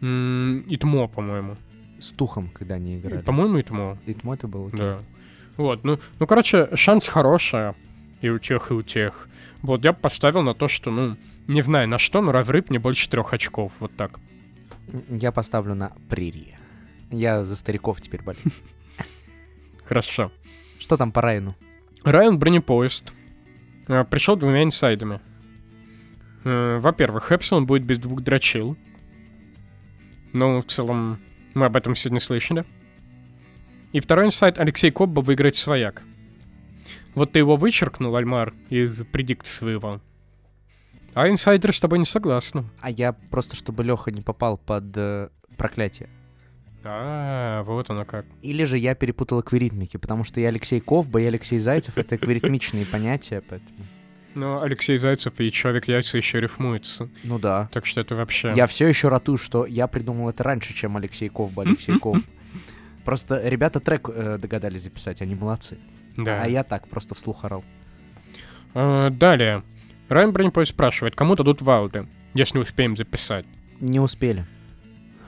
Итмо, 0.00 1.06
по-моему. 1.06 1.56
С 2.00 2.10
Тухом, 2.10 2.48
когда 2.48 2.74
они 2.74 2.98
играли. 2.98 3.22
По-моему, 3.22 3.60
Итмо. 3.60 3.98
Итмо 4.06 4.34
это 4.34 4.48
было. 4.48 4.70
Да. 4.70 4.98
Вот, 5.56 5.84
ну, 5.84 5.98
ну, 6.18 6.26
короче, 6.26 6.74
шанс 6.74 7.06
хороший 7.06 7.74
и 8.20 8.28
у 8.30 8.38
тех, 8.38 8.70
и 8.70 8.74
у 8.74 8.82
тех. 8.82 9.28
Вот, 9.60 9.84
я 9.84 9.92
бы 9.92 9.98
поставил 9.98 10.42
на 10.42 10.54
то, 10.54 10.66
что, 10.66 10.90
ну, 10.90 11.16
не 11.46 11.62
знаю 11.62 11.88
на 11.88 11.98
что, 11.98 12.20
но 12.20 12.32
разрыв 12.32 12.70
не 12.70 12.78
больше 12.78 13.08
трех 13.08 13.32
очков, 13.32 13.70
вот 13.78 13.92
так. 13.96 14.18
Я 15.08 15.32
поставлю 15.32 15.74
на 15.74 15.92
прерии. 16.08 16.56
Я 17.10 17.44
за 17.44 17.56
стариков 17.56 18.00
теперь 18.00 18.22
болею. 18.22 18.44
Хорошо. 19.84 20.30
Что 20.78 20.96
там 20.96 21.12
по 21.12 21.20
Райну? 21.20 21.54
Райан 22.04 22.38
Бронепоезд 22.38 23.12
э, 23.88 24.04
пришел 24.04 24.36
двумя 24.36 24.62
инсайдами. 24.64 25.20
Э, 26.44 26.78
Во-первых, 26.78 27.30
Эпсилон 27.30 27.66
будет 27.66 27.84
без 27.84 27.98
двух 27.98 28.22
дрочил. 28.22 28.76
Ну, 30.32 30.60
в 30.60 30.64
целом, 30.64 31.18
мы 31.54 31.66
об 31.66 31.76
этом 31.76 31.94
сегодня 31.94 32.20
слышали. 32.20 32.64
И 33.92 34.00
второй 34.00 34.26
инсайд 34.26 34.58
Алексей 34.58 34.90
Кобба 34.90 35.20
выиграет 35.20 35.56
свояк. 35.56 36.02
Вот 37.14 37.32
ты 37.32 37.40
его 37.40 37.56
вычеркнул, 37.56 38.16
Альмар, 38.16 38.54
из 38.70 39.04
предикта 39.04 39.50
своего. 39.50 40.00
А 41.14 41.28
инсайдеры 41.28 41.72
с 41.72 41.80
тобой 41.80 41.98
не 41.98 42.04
согласны. 42.04 42.64
А 42.80 42.90
я 42.90 43.12
просто, 43.12 43.54
чтобы 43.56 43.84
Леха 43.84 44.10
не 44.10 44.22
попал 44.22 44.56
под 44.56 44.96
э, 44.96 45.28
проклятие. 45.56 46.08
А, 46.84 47.62
вот 47.64 47.90
оно 47.90 48.04
как. 48.04 48.24
Или 48.40 48.64
же 48.64 48.78
я 48.78 48.94
перепутал 48.94 49.40
эквиритмики, 49.40 49.98
потому 49.98 50.24
что 50.24 50.40
и 50.40 50.44
Алексей 50.44 50.80
Ковба, 50.80 51.20
и 51.20 51.24
Алексей 51.24 51.58
Зайцев— 51.58 51.96
это 51.98 52.16
эквиритмичные 52.16 52.86
понятия, 52.86 53.42
поэтому... 53.48 53.78
Но 54.34 54.62
Алексей 54.62 54.96
Зайцев 54.96 55.38
и 55.38 55.52
Человек-яйца 55.52 56.16
еще 56.16 56.40
рифмуются. 56.40 57.10
Ну 57.22 57.38
да. 57.38 57.68
Так 57.72 57.84
что 57.84 58.00
это 58.00 58.14
вообще... 58.14 58.52
Я 58.56 58.66
все 58.66 58.88
еще 58.88 59.08
ратую, 59.08 59.36
что 59.36 59.66
я 59.66 59.86
придумал 59.86 60.30
это 60.30 60.42
раньше, 60.42 60.72
чем 60.74 60.96
Алексей 60.96 61.28
Ковба, 61.28 61.62
Алексей 61.62 61.98
Ков. 61.98 62.18
Просто 63.04 63.46
ребята 63.46 63.80
трек 63.80 64.08
э, 64.08 64.38
догадались 64.40 64.82
записать, 64.84 65.20
они 65.20 65.34
молодцы. 65.34 65.78
Да. 66.16 66.42
А 66.42 66.48
я 66.48 66.62
так, 66.62 66.88
просто 66.88 67.14
вслух 67.14 67.44
орал. 67.44 67.64
А, 68.74 69.10
далее. 69.10 69.62
Бронепоезд 70.32 70.72
спрашивает, 70.72 71.14
кому 71.14 71.36
дадут 71.36 71.62
валды, 71.62 72.06
если 72.34 72.58
успеем 72.58 72.96
записать. 72.96 73.46
Не 73.80 74.00
успели. 74.00 74.44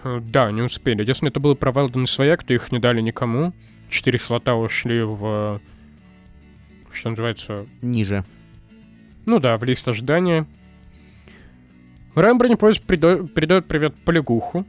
Э, 0.05 0.21
Да, 0.23 0.51
не 0.53 0.63
успели. 0.63 1.07
Если 1.07 1.29
это 1.29 1.41
было 1.41 1.55
про 1.55 1.73
валды 1.73 1.99
на 1.99 2.07
свояк, 2.07 2.45
то 2.45 2.53
их 2.53 2.71
не 2.73 2.79
дали 2.79 3.01
никому. 3.01 3.53
Четыре 3.89 4.19
слота 4.19 4.55
ушли 4.57 5.03
в... 5.03 5.61
Что 6.93 7.11
называется? 7.11 7.67
Ниже. 7.83 8.25
Ну 9.27 9.41
да, 9.41 9.57
в 9.57 9.65
лист 9.65 9.89
ожидания. 9.89 10.47
Райан 12.15 12.39
Бронепоезд 12.39 12.83
придо- 12.85 13.27
передает 13.27 13.67
привет 13.67 13.95
Полигуху 14.05 14.67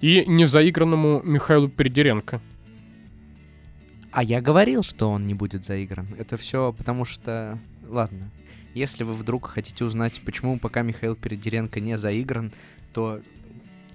и 0.00 0.24
незаигранному 0.26 1.22
Михаилу 1.24 1.68
Передеренко. 1.68 2.40
А 4.12 4.22
я 4.22 4.40
говорил, 4.40 4.82
что 4.82 5.10
он 5.10 5.26
не 5.26 5.34
будет 5.34 5.64
заигран. 5.64 6.06
Это 6.18 6.36
все 6.38 6.72
потому 6.72 7.04
что... 7.04 7.58
Ладно. 7.88 8.30
Если 8.76 9.04
вы 9.04 9.14
вдруг 9.14 9.46
хотите 9.46 9.86
узнать, 9.86 10.20
почему 10.22 10.58
пока 10.58 10.82
Михаил 10.82 11.16
Передеренко 11.16 11.80
не 11.80 11.96
заигран, 11.96 12.52
то 12.92 13.22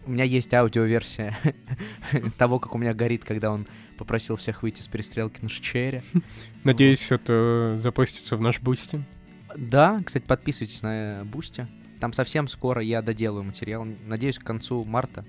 у 0.07 0.09
меня 0.09 0.23
есть 0.23 0.51
аудиоверсия 0.55 1.38
того, 2.39 2.57
как 2.57 2.73
у 2.73 2.79
меня 2.79 2.95
горит, 2.95 3.23
когда 3.23 3.51
он 3.51 3.67
попросил 3.99 4.38
всех 4.38 4.63
выйти 4.63 4.82
с 4.82 4.88
перестрелки 4.88 5.38
на 5.43 5.49
Шчере. 5.49 6.01
Надеюсь, 6.63 7.11
это 7.11 7.77
запустится 7.79 8.36
в 8.36 8.41
наш 8.41 8.59
бусти. 8.59 9.03
Да, 9.55 9.99
кстати, 10.03 10.23
подписывайтесь 10.23 10.82
на 10.82 11.21
Бусти. 11.25 11.67
Там 11.99 12.11
совсем 12.11 12.47
скоро 12.47 12.82
я 12.82 13.03
доделаю 13.03 13.43
материал. 13.43 13.86
Надеюсь, 14.07 14.39
к 14.39 14.43
концу 14.43 14.84
марта. 14.84 15.25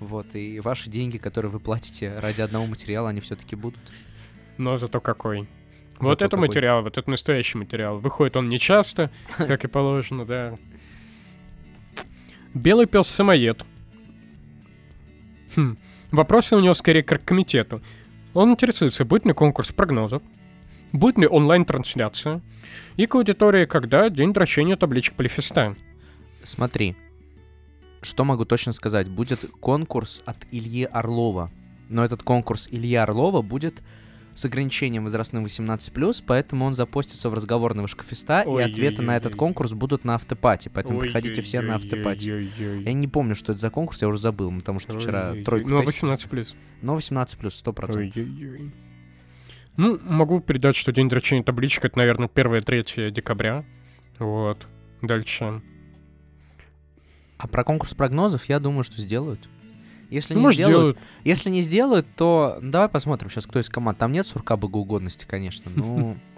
Вот, 0.00 0.34
и 0.34 0.58
ваши 0.58 0.90
деньги, 0.90 1.16
которые 1.16 1.52
вы 1.52 1.60
платите 1.60 2.18
ради 2.18 2.40
одного 2.40 2.66
материала, 2.66 3.10
они 3.10 3.20
все-таки 3.20 3.54
будут. 3.54 3.78
Но 4.58 4.78
зато 4.78 5.00
какой. 5.00 5.46
Вот 6.00 6.22
это 6.22 6.36
какой. 6.36 6.48
материал, 6.48 6.82
вот 6.82 6.96
это 6.96 7.10
настоящий 7.10 7.58
материал. 7.58 7.98
Выходит 7.98 8.36
он 8.36 8.48
не 8.48 8.58
часто, 8.58 9.10
как 9.36 9.64
и 9.64 9.68
положено, 9.68 10.24
да. 10.24 10.56
Белый 12.54 12.86
пес 12.86 13.06
самоед. 13.06 13.64
Хм. 15.56 15.76
Вопросы 16.10 16.56
у 16.56 16.60
него 16.60 16.74
скорее 16.74 17.02
к 17.02 17.24
комитету. 17.24 17.80
Он 18.34 18.52
интересуется, 18.52 19.04
будет 19.04 19.26
ли 19.26 19.32
конкурс 19.32 19.72
прогнозов, 19.72 20.22
будет 20.92 21.18
ли 21.18 21.26
онлайн-трансляция, 21.26 22.40
и 22.96 23.06
к 23.06 23.14
аудитории, 23.14 23.66
когда 23.66 24.08
день 24.10 24.32
дрочения 24.32 24.76
табличек 24.76 25.14
Полифеста. 25.14 25.76
Смотри, 26.42 26.96
что 28.02 28.24
могу 28.24 28.44
точно 28.44 28.72
сказать? 28.72 29.08
Будет 29.08 29.40
конкурс 29.60 30.22
от 30.24 30.36
Ильи 30.50 30.84
Орлова. 30.84 31.50
Но 31.88 32.04
этот 32.04 32.22
конкурс 32.22 32.68
Ильи 32.70 32.94
Орлова 32.94 33.42
будет 33.42 33.82
с 34.34 34.44
ограничением 34.44 35.04
возрастным 35.04 35.44
18+, 35.44 36.24
поэтому 36.26 36.64
он 36.64 36.74
запостится 36.74 37.30
в 37.30 37.34
разговорный 37.34 37.82
Вышкафеста, 37.82 38.42
и 38.42 38.62
ответы 38.62 39.02
на 39.02 39.16
этот 39.16 39.34
конкурс 39.34 39.72
будут 39.72 40.04
на 40.04 40.14
автопати, 40.14 40.70
поэтому 40.72 41.00
приходите 41.00 41.42
все 41.42 41.60
на 41.60 41.74
автопати. 41.74 42.48
Я 42.84 42.92
не 42.92 43.08
помню, 43.08 43.34
что 43.34 43.52
это 43.52 43.60
за 43.60 43.70
конкурс, 43.70 44.02
я 44.02 44.08
уже 44.08 44.18
забыл, 44.18 44.52
потому 44.52 44.80
что 44.80 44.98
вчера 44.98 45.34
тройку 45.44 45.68
Ну, 45.68 45.82
18+. 45.82 46.48
Ну, 46.82 46.96
18+, 46.96 47.26
100%. 47.40 47.96
Ой-ой-ой. 47.96 48.70
Ну, 49.76 49.98
могу 50.02 50.40
передать, 50.40 50.76
что 50.76 50.92
день 50.92 51.08
дрочения 51.08 51.42
табличек 51.42 51.84
это, 51.84 51.98
наверное, 51.98 52.28
1-3 52.28 53.10
декабря. 53.10 53.64
Вот. 54.18 54.66
Дальше. 55.00 55.62
А 57.38 57.46
про 57.46 57.64
конкурс 57.64 57.94
прогнозов 57.94 58.48
я 58.48 58.60
думаю, 58.60 58.84
что 58.84 59.00
сделают. 59.00 59.48
Если 60.10 60.34
Ну, 60.34 60.40
не 60.40 60.46
может, 60.46 60.56
сделают, 60.56 60.96
делают. 60.96 60.98
если 61.24 61.50
не 61.50 61.62
сделают, 61.62 62.06
то 62.16 62.58
давай 62.60 62.88
посмотрим 62.88 63.30
сейчас, 63.30 63.46
кто 63.46 63.60
из 63.60 63.68
команд. 63.68 63.98
Там 63.98 64.12
нет 64.12 64.26
сурка 64.26 64.56
богоугодности, 64.56 65.24
конечно. 65.26 65.70
Ну. 65.74 66.16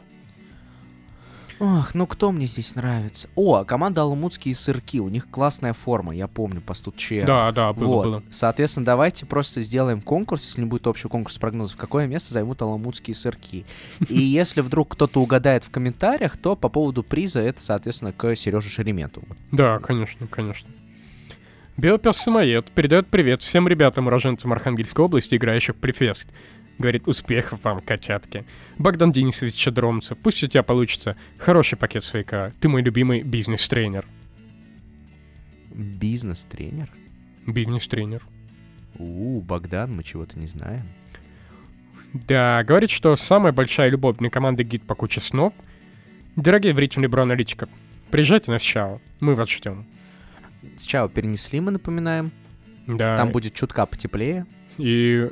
Ох, 1.62 1.94
ну 1.94 2.08
кто 2.08 2.32
мне 2.32 2.46
здесь 2.46 2.74
нравится? 2.74 3.28
О, 3.36 3.62
команда 3.62 4.02
Алмутские 4.02 4.52
сырки. 4.56 4.98
У 4.98 5.08
них 5.08 5.30
классная 5.30 5.74
форма, 5.74 6.12
я 6.12 6.26
помню, 6.26 6.60
по 6.60 6.74
студче. 6.74 7.24
Да, 7.24 7.52
да, 7.52 7.72
было, 7.72 7.86
вот. 7.86 8.04
было. 8.04 8.22
Соответственно, 8.32 8.84
давайте 8.84 9.26
просто 9.26 9.62
сделаем 9.62 10.00
конкурс, 10.02 10.44
если 10.44 10.62
не 10.62 10.66
будет 10.66 10.88
общего 10.88 11.08
конкурса 11.08 11.38
прогнозов, 11.38 11.76
какое 11.76 12.08
место 12.08 12.32
займут 12.32 12.60
аламутские 12.62 13.14
сырки. 13.14 13.64
И 14.08 14.20
если 14.20 14.60
вдруг 14.60 14.88
кто-то 14.94 15.22
угадает 15.22 15.62
в 15.62 15.70
комментариях, 15.70 16.36
то 16.36 16.56
по 16.56 16.68
поводу 16.68 17.04
приза 17.04 17.38
это, 17.38 17.62
соответственно, 17.62 18.10
к 18.12 18.34
Сереже 18.34 18.68
Шеремету. 18.68 19.22
Да, 19.52 19.78
конечно, 19.78 20.26
конечно. 20.26 20.68
Белпес 21.82 22.16
Самоед 22.16 22.70
передает 22.70 23.08
привет 23.08 23.42
всем 23.42 23.66
ребятам, 23.66 24.06
уроженцам 24.06 24.52
Архангельской 24.52 25.04
области, 25.04 25.34
играющих 25.34 25.74
в 25.74 25.78
Префест. 25.80 26.28
Говорит, 26.78 27.08
успехов 27.08 27.58
вам, 27.64 27.80
котятки. 27.80 28.44
Богдан 28.78 29.10
Денисович 29.10 29.54
Чадромца, 29.54 30.14
пусть 30.14 30.44
у 30.44 30.46
тебя 30.46 30.62
получится 30.62 31.16
хороший 31.38 31.76
пакет 31.76 32.04
свояка. 32.04 32.52
Ты 32.60 32.68
мой 32.68 32.82
любимый 32.82 33.22
бизнес-тренер. 33.22 34.04
Бизнес-тренер? 35.74 36.88
Бизнес-тренер. 37.48 38.22
У, 39.00 39.40
Богдан, 39.40 39.96
мы 39.96 40.04
чего-то 40.04 40.38
не 40.38 40.46
знаем. 40.46 40.82
Да, 42.12 42.62
говорит, 42.62 42.90
что 42.90 43.16
самая 43.16 43.52
большая 43.52 43.90
любовь 43.90 44.18
для 44.18 44.30
команды 44.30 44.62
гид 44.62 44.84
по 44.84 44.94
куче 44.94 45.20
снов. 45.20 45.52
Дорогие 46.36 46.74
вредители 46.74 47.08
броаналитиков, 47.08 47.68
приезжайте 48.12 48.52
на 48.52 48.60
Чао, 48.60 49.00
мы 49.18 49.34
вас 49.34 49.50
ждем. 49.50 49.84
Сначала 50.76 51.08
перенесли, 51.08 51.60
мы 51.60 51.70
напоминаем. 51.70 52.30
Да, 52.86 53.16
Там 53.16 53.30
будет 53.30 53.54
чутка 53.54 53.86
потеплее. 53.86 54.46
и 54.78 55.28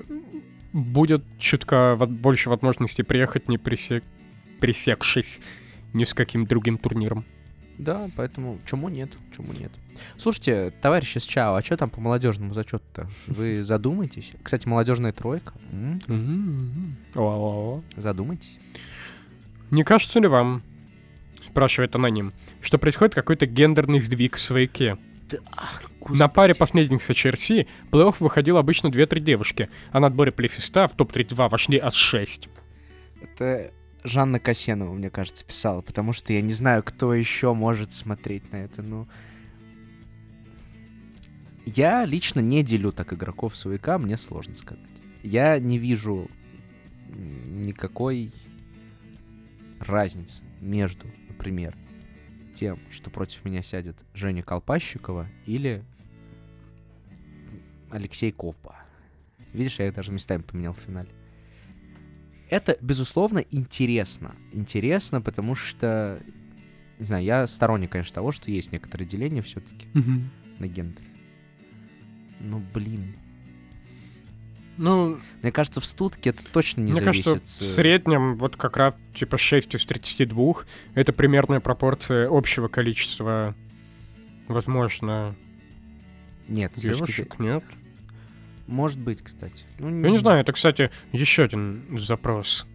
будет 0.72 1.24
чутка 1.38 1.96
больше 1.98 2.48
возможности 2.48 3.02
приехать, 3.02 3.48
не 3.48 3.58
присек... 3.58 4.04
пресекшись 4.60 5.40
ни 5.92 6.04
с 6.04 6.14
каким 6.14 6.46
другим 6.46 6.78
турниром. 6.78 7.24
Да, 7.78 8.08
поэтому 8.14 8.60
чему 8.66 8.88
нет, 8.88 9.10
чему 9.34 9.52
нет. 9.52 9.72
Слушайте, 10.18 10.72
товарищи 10.82 11.18
с 11.18 11.24
Чао, 11.24 11.54
а 11.56 11.62
что 11.62 11.76
там 11.76 11.90
по 11.90 12.00
молодежному 12.00 12.54
зачету-то? 12.54 13.08
Вы 13.26 13.62
задумайтесь. 13.64 14.32
Кстати, 14.42 14.68
молодежная 14.68 15.12
тройка. 15.12 15.54
Задумайтесь. 17.96 18.58
Не 19.70 19.82
кажется 19.82 20.20
ли 20.20 20.26
вам, 20.28 20.62
спрашивает 21.46 21.94
аноним, 21.96 22.32
что 22.60 22.78
происходит 22.78 23.14
какой-то 23.14 23.46
гендерный 23.46 24.00
сдвиг 24.00 24.36
в 24.36 24.40
свояке? 24.40 24.96
На 26.08 26.28
паре 26.28 26.54
последних 26.54 27.02
с 27.02 27.10
HRC 27.10 27.66
плей-офф 27.90 28.16
выходило 28.20 28.60
обычно 28.60 28.88
2-3 28.88 29.20
девушки, 29.20 29.68
а 29.92 30.00
на 30.00 30.08
отборе 30.08 30.32
плейфеста 30.32 30.88
в 30.88 30.92
топ-32 30.92 31.48
вошли 31.48 31.78
аж 31.78 31.94
6. 31.94 32.48
Это 33.20 33.72
Жанна 34.04 34.40
Касенова, 34.40 34.92
мне 34.92 35.10
кажется, 35.10 35.44
писала, 35.44 35.82
потому 35.82 36.12
что 36.12 36.32
я 36.32 36.40
не 36.40 36.52
знаю, 36.52 36.82
кто 36.82 37.14
еще 37.14 37.52
может 37.54 37.92
смотреть 37.92 38.50
на 38.52 38.56
это, 38.56 38.82
ну... 38.82 39.06
Я 41.66 42.04
лично 42.04 42.40
не 42.40 42.64
делю 42.64 42.90
так 42.90 43.12
игроков 43.12 43.56
с 43.56 43.68
ВК, 43.68 43.98
мне 43.98 44.16
сложно 44.16 44.54
сказать. 44.54 44.82
Я 45.22 45.58
не 45.58 45.78
вижу 45.78 46.28
никакой 47.10 48.32
разницы 49.78 50.42
между, 50.60 51.06
например, 51.28 51.76
тем, 52.54 52.78
что 52.90 53.10
против 53.10 53.44
меня 53.44 53.62
сядет 53.62 54.04
Женя 54.14 54.42
Колпащикова 54.42 55.28
или 55.46 55.84
Алексей 57.90 58.32
Ковба. 58.32 58.76
Видишь, 59.52 59.78
я 59.78 59.88
их 59.88 59.94
даже 59.94 60.12
местами 60.12 60.42
поменял 60.42 60.72
в 60.72 60.78
финале. 60.78 61.08
Это, 62.48 62.76
безусловно, 62.80 63.38
интересно. 63.50 64.34
Интересно, 64.52 65.20
потому 65.20 65.54
что, 65.54 66.20
не 66.98 67.04
знаю, 67.04 67.24
я 67.24 67.46
сторонник, 67.46 67.92
конечно, 67.92 68.14
того, 68.14 68.32
что 68.32 68.50
есть 68.50 68.72
некоторые 68.72 69.08
деления 69.08 69.42
все-таки 69.42 69.86
на 70.58 70.66
гендер. 70.66 71.04
Ну, 72.40 72.62
блин. 72.74 73.16
Ну, 74.80 75.18
Мне 75.42 75.52
кажется, 75.52 75.82
в 75.82 75.84
стутке 75.84 76.30
это 76.30 76.42
точно 76.42 76.80
не 76.80 76.92
мне 76.92 77.00
зависит. 77.00 77.24
кажется, 77.26 77.58
в 77.58 77.60
э, 77.60 77.64
среднем 77.64 78.36
вот 78.36 78.56
как 78.56 78.78
раз 78.78 78.94
типа 79.14 79.36
6 79.36 79.74
из 79.74 79.84
32 79.84 80.54
это 80.94 81.12
примерная 81.12 81.60
пропорция 81.60 82.28
общего 82.30 82.68
количества, 82.68 83.54
возможно, 84.48 85.34
Нет, 86.48 86.72
с 86.74 86.80
точки 86.80 86.96
девушек, 86.96 87.38
нет? 87.38 87.62
Может 88.68 88.98
быть, 88.98 89.20
кстати. 89.22 89.64
Ну, 89.78 90.00
Я 90.00 90.10
не 90.10 90.18
знаю, 90.18 90.40
это, 90.40 90.54
кстати, 90.54 90.90
еще 91.12 91.42
один 91.42 91.82
запрос. 91.98 92.66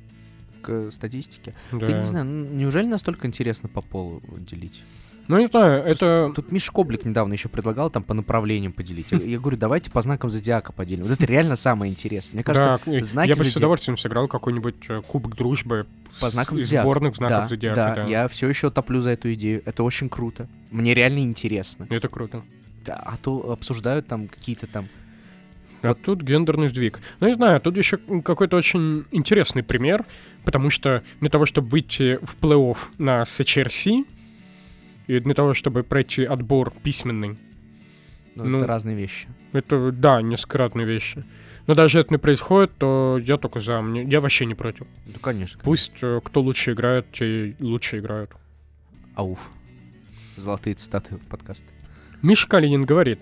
К 0.62 0.92
статистике. 0.92 1.56
Да. 1.72 1.88
Я 1.88 2.02
не 2.02 2.06
знаю, 2.06 2.26
ну, 2.26 2.46
неужели 2.46 2.86
настолько 2.86 3.26
интересно 3.26 3.68
по 3.68 3.82
полу 3.82 4.22
делить? 4.38 4.84
Ну, 5.28 5.40
не 5.40 5.48
знаю, 5.48 5.84
это... 5.84 6.32
Тут 6.36 6.52
Миша 6.52 6.72
Коблик 6.72 7.04
недавно 7.04 7.34
еще 7.34 7.50
предлагал 7.50 7.90
там 7.90 8.04
по 8.04 8.14
направлениям 8.14 8.72
поделить. 8.72 9.12
Я, 9.12 9.18
я 9.18 9.40
говорю, 9.40 9.58
давайте 9.58 9.90
по 9.90 10.02
знакам 10.02 10.30
зодиака 10.30 10.72
поделим. 10.72 11.04
Вот 11.06 11.14
это 11.14 11.26
реально 11.26 11.56
самое 11.56 11.92
интересное. 11.92 12.36
Мне 12.36 12.44
кажется, 12.44 12.80
да, 12.86 13.04
знаки 13.04 13.30
я 13.30 13.36
бы 13.36 13.44
с 13.44 13.48
зодиака- 13.48 13.58
удовольствием 13.58 13.98
сыграл 13.98 14.28
какой-нибудь 14.28 14.76
э, 14.88 15.02
кубок 15.02 15.36
дружбы 15.36 15.88
по 16.20 16.30
знакам 16.30 16.58
зодиака. 16.58 16.84
сборных 16.84 17.16
знаков 17.16 17.44
да, 17.44 17.48
зодиака. 17.48 17.76
да, 17.76 17.96
Да, 17.96 18.04
я 18.08 18.28
все 18.28 18.48
еще 18.48 18.70
топлю 18.70 19.02
за 19.02 19.12
эту 19.12 19.34
идею. 19.34 19.64
Это 19.66 19.84
очень 19.84 20.10
круто. 20.10 20.48
Мне 20.70 20.94
реально 20.94 21.20
интересно. 21.20 21.88
Это 21.90 22.08
круто. 22.08 22.44
Да, 22.86 23.02
а 23.04 23.18
то 23.18 23.52
обсуждают 23.52 24.06
там 24.08 24.28
какие-то 24.28 24.68
там... 24.68 24.88
А 25.82 25.94
тут 25.94 26.22
гендерный 26.22 26.70
сдвиг. 26.70 27.00
Ну, 27.20 27.28
не 27.28 27.36
знаю, 27.36 27.60
тут 27.62 27.78
еще 27.78 27.98
какой-то 27.98 28.58
очень 28.58 29.06
интересный 29.12 29.62
пример, 29.64 30.06
потому 30.44 30.70
что 30.70 31.04
для 31.20 31.30
того, 31.30 31.46
чтобы 31.46 31.68
выйти 31.70 32.20
в 32.24 32.36
плей-офф 32.42 32.78
на 32.98 33.22
SHRC, 33.22 34.06
и 35.08 35.20
для 35.20 35.34
того, 35.34 35.54
чтобы 35.54 35.84
пройти 35.84 36.24
отбор 36.24 36.74
письменный, 36.84 37.38
Ну, 38.36 38.44
Ну, 38.46 38.58
это 38.58 38.68
разные 38.68 38.96
вещи. 38.96 39.28
это, 39.54 39.92
да, 39.92 40.22
нескратные 40.22 40.86
вещи. 40.86 41.24
Но 41.68 41.74
даже 41.74 42.00
это 42.00 42.14
не 42.14 42.18
происходит, 42.20 42.72
то 42.78 43.20
я 43.24 43.38
только 43.38 43.60
за. 43.60 43.82
Мне, 43.82 44.04
я 44.04 44.20
вообще 44.22 44.46
не 44.46 44.54
против. 44.56 44.86
Ну, 45.06 45.14
конечно. 45.20 45.60
Пусть 45.64 45.94
э, 46.02 46.20
кто 46.24 46.42
лучше 46.42 46.74
играет, 46.74 47.06
те 47.12 47.56
лучше 47.60 48.00
играют. 48.00 48.32
Ауф. 49.16 49.40
Золотые 50.36 50.76
цитаты 50.76 51.18
подкаста. 51.30 51.66
Миша 52.22 52.48
Калинин 52.48 52.86
говорит, 52.86 53.20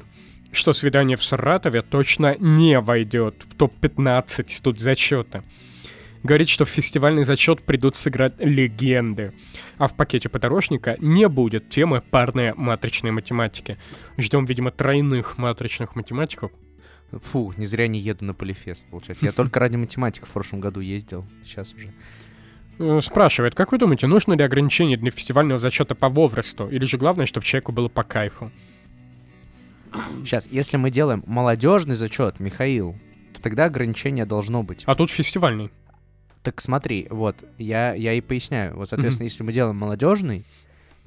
что 0.52 0.74
свидание 0.74 1.16
в 1.16 1.24
Саратове 1.24 1.82
точно 1.84 2.36
не 2.40 2.80
войдет 2.80 3.36
в 3.50 3.56
топ-15 3.56 4.46
студ 4.50 4.80
зачета. 4.80 5.44
Говорит, 6.24 6.50
что 6.50 6.66
в 6.66 6.70
фестивальный 6.70 7.26
зачет 7.26 7.62
придут 7.62 7.96
сыграть 7.98 8.34
легенды. 8.40 9.32
А 9.78 9.88
в 9.88 9.96
пакете 9.96 10.30
подорожника 10.30 10.98
не 11.00 11.28
будет 11.28 11.70
темы 11.70 12.02
парные 12.02 12.54
матричные 12.54 13.12
математики. 13.12 13.78
Ждем, 14.18 14.46
видимо, 14.46 14.72
тройных 14.72 15.38
матричных 15.38 15.96
математиков. 15.96 16.52
Фу, 17.12 17.54
не 17.58 17.66
зря 17.66 17.88
не 17.88 18.00
еду 18.00 18.26
на 18.26 18.34
полифест, 18.34 18.88
получается. 18.90 19.26
Я 19.26 19.32
только 19.32 19.60
ради 19.60 19.76
математиков 19.76 20.30
в 20.30 20.34
прошлом 20.34 20.60
году 20.60 20.80
ездил. 20.80 21.26
Сейчас 21.44 21.74
уже. 21.74 21.90
Э, 22.80 23.02
Спрашивает, 23.02 23.56
как 23.56 23.72
вы 23.72 23.78
думаете, 23.78 24.08
нужно 24.08 24.34
ли 24.34 24.44
ограничение 24.44 24.98
для 24.98 25.12
фестивального 25.12 25.60
зачета 25.60 25.96
по 25.96 26.10
возрасту? 26.10 26.68
Или 26.70 26.86
же 26.86 26.98
главное, 26.98 27.26
чтобы 27.26 27.46
человеку 27.46 27.72
было 27.72 27.88
по 27.88 28.04
кайфу? 28.04 28.52
Сейчас, 30.24 30.48
если 30.50 30.78
мы 30.78 30.90
делаем 30.90 31.24
молодежный 31.28 31.94
зачет, 31.94 32.40
Михаил, 32.40 32.96
то 33.34 33.42
тогда 33.42 33.66
ограничение 33.66 34.26
должно 34.26 34.64
быть. 34.64 34.84
А 34.86 34.96
тут 34.96 35.12
фестивальный. 35.12 35.70
Так 36.44 36.60
смотри, 36.60 37.08
вот, 37.10 37.38
я, 37.58 37.94
я 37.94 38.14
и 38.14 38.22
поясняю. 38.22 38.76
Вот, 38.76 38.90
соответственно, 38.90 39.26
если 39.26 39.44
мы 39.44 39.54
делаем 39.54 39.78
молодежный, 39.78 40.46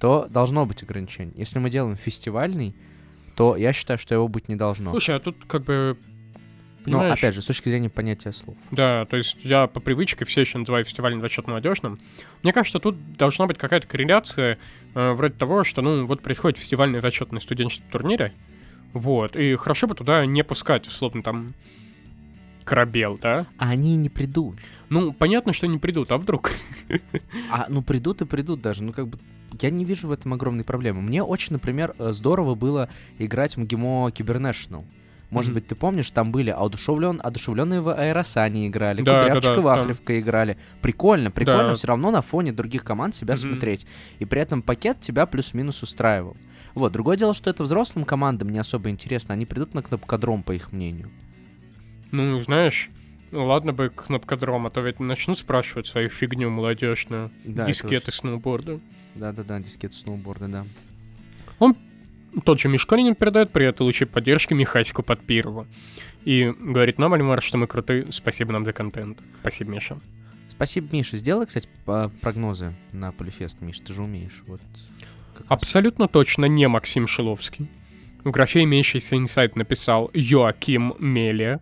то 0.01 0.27
должно 0.31 0.65
быть 0.65 0.83
ограничение. 0.83 1.35
Если 1.37 1.59
мы 1.59 1.71
делаем 1.71 1.97
фестивальный, 1.97 2.75
то 3.37 3.55
я 3.57 3.73
считаю, 3.73 3.99
что 3.99 4.15
его 4.15 4.29
быть 4.29 4.49
не 4.49 4.57
должно. 4.57 4.93
Слушай, 4.93 5.17
а 5.17 5.21
тут 5.21 5.37
как 5.47 5.65
бы 5.65 5.99
Понимаешь? 6.85 7.19
опять 7.19 7.35
же, 7.35 7.43
с 7.43 7.47
точки 7.47 7.69
зрения 7.69 7.91
понятия 7.91 8.33
слов. 8.33 8.57
Да, 8.71 9.05
то 9.07 9.17
есть 9.17 9.37
я 9.43 9.67
по 9.67 9.81
привычке 9.81 10.25
все 10.25 10.43
еще 10.43 10.59
называю 10.59 10.85
фестиваль 10.85 11.15
«Двадцать 11.19 11.47
молодежным. 11.47 11.99
Мне 12.43 12.53
кажется, 12.53 12.79
тут 12.79 12.97
должна 13.17 13.47
быть 13.47 13.59
какая-то 13.59 13.87
корреляция 13.87 14.59
э, 14.95 15.13
вроде 15.13 15.35
того, 15.35 15.65
что, 15.65 15.83
ну, 15.83 16.07
вот 16.07 16.23
происходит 16.23 16.59
фестивальный 16.59 17.01
зачет 17.01 17.33
на 17.33 17.41
студенческом 17.41 17.91
турнире, 17.91 18.33
вот, 18.93 19.37
и 19.37 19.57
хорошо 19.57 19.89
бы 19.89 19.95
туда 19.95 20.25
не 20.25 20.43
пускать, 20.45 20.87
условно, 20.87 21.23
там, 21.23 21.55
корабел, 22.67 23.19
да? 23.21 23.47
А 23.57 23.71
они 23.71 23.97
не 23.97 24.09
придут. 24.11 24.57
Ну, 24.91 25.13
понятно, 25.15 25.53
что 25.55 25.67
не 25.67 25.79
придут, 25.79 26.13
а 26.13 26.19
вдруг? 26.19 26.51
А, 27.51 27.67
ну 27.69 27.83
придут 27.83 28.21
и 28.21 28.27
придут 28.27 28.61
даже. 28.61 28.83
Ну, 28.85 28.93
как 28.93 29.09
бы, 29.09 29.19
я 29.61 29.71
не 29.71 29.85
вижу 29.85 30.09
в 30.09 30.13
этом 30.13 30.35
огромной 30.35 30.65
проблемы. 30.65 31.01
Мне 31.01 31.23
очень, 31.23 31.53
например, 31.55 31.95
э, 31.99 32.13
здорово 32.13 32.55
было 32.55 32.89
играть 33.19 33.57
в 33.57 33.61
МГИМО 33.61 34.11
Кибернешнл. 34.13 34.85
Может 35.31 35.51
Мгм. 35.51 35.55
быть, 35.55 35.67
ты 35.67 35.75
помнишь, 35.75 36.11
там 36.13 36.31
были 36.31 36.51
одушевлен... 36.51 37.21
одушевленные 37.23 37.81
в 37.81 37.89
Аэросане 37.93 38.69
играли, 38.69 39.03
Да, 39.03 39.13
да, 39.13 39.21
Кудрявчик 39.25 39.55
да, 39.55 39.61
и 39.61 39.63
Вахлевка 39.63 40.21
играли. 40.21 40.57
Прикольно, 40.83 41.31
прикольно 41.33 41.71
Да. 41.71 41.75
все 41.75 41.89
равно 41.89 42.11
на 42.13 42.23
фоне 42.23 42.53
других 42.53 42.85
команд 42.85 43.15
себя 43.17 43.35
Мгм. 43.35 43.41
смотреть. 43.51 43.87
И 44.21 44.25
при 44.25 44.41
этом 44.41 44.63
пакет 44.63 45.01
тебя 45.01 45.27
плюс-минус 45.27 45.83
устраивал. 45.83 46.37
Вот, 46.75 46.93
другое 46.93 47.17
дело, 47.17 47.35
что 47.35 47.51
это 47.51 47.63
взрослым 47.65 48.05
командам 48.05 48.51
не 48.51 48.59
особо 48.61 48.91
интересно. 48.91 49.35
Они 49.35 49.47
придут 49.47 49.75
на 49.75 49.83
кнопкодром, 49.83 50.43
по 50.45 50.53
их 50.53 50.73
мнению. 50.73 51.09
Ну, 52.13 52.41
знаешь, 52.43 52.89
ладно 53.33 53.73
бы 53.73 53.91
кнопкодром, 53.91 54.67
а 54.67 54.71
то 54.71 54.81
ведь 54.81 55.01
начнут 55.01 55.39
спрашивать 55.39 55.87
свою 55.87 56.09
фигню 56.09 56.51
молодежную. 56.51 57.31
Да, 57.45 57.67
дискеты 57.67 58.13
сноуборда. 58.13 58.81
Да-да-да, 59.15 59.59
дискет 59.61 59.95
сноуборда, 59.95 60.49
да. 60.49 60.67
Тот 62.45 62.61
же 62.61 62.69
Мишканин 62.69 63.15
передает 63.15 63.51
привет 63.51 63.81
и 63.81 63.83
лучи 63.83 64.05
поддержки 64.05 64.53
Михасику 64.53 65.03
Подпирову. 65.03 65.67
И 66.25 66.53
говорит 66.61 66.99
нам, 66.99 67.15
Альмар, 67.15 67.41
что 67.41 67.57
мы 67.57 67.67
крутые, 67.67 68.13
спасибо 68.13 68.53
нам 68.53 68.67
за 68.67 68.75
контент. 68.75 69.21
Спасибо, 69.41 69.71
Миша. 69.71 69.99
Спасибо, 70.51 70.89
Миша. 70.93 71.17
Сделай, 71.17 71.47
кстати, 71.47 71.69
прогнозы 72.21 72.75
на 72.93 73.13
Полифест, 73.13 73.63
Миш, 73.63 73.79
ты 73.79 73.95
же 73.95 74.03
умеешь. 74.03 74.43
Вот. 74.47 74.61
раз. 75.39 75.47
Абсолютно 75.49 76.09
точно 76.09 76.47
не 76.47 76.69
Максим 76.69 77.07
Шиловский. 77.07 77.69
В 78.25 78.31
графе 78.31 78.65
имеющийся 78.65 79.17
инсайт 79.17 79.57
написал 79.57 80.11
Йоаким 80.13 80.95
Мелия. 80.99 81.61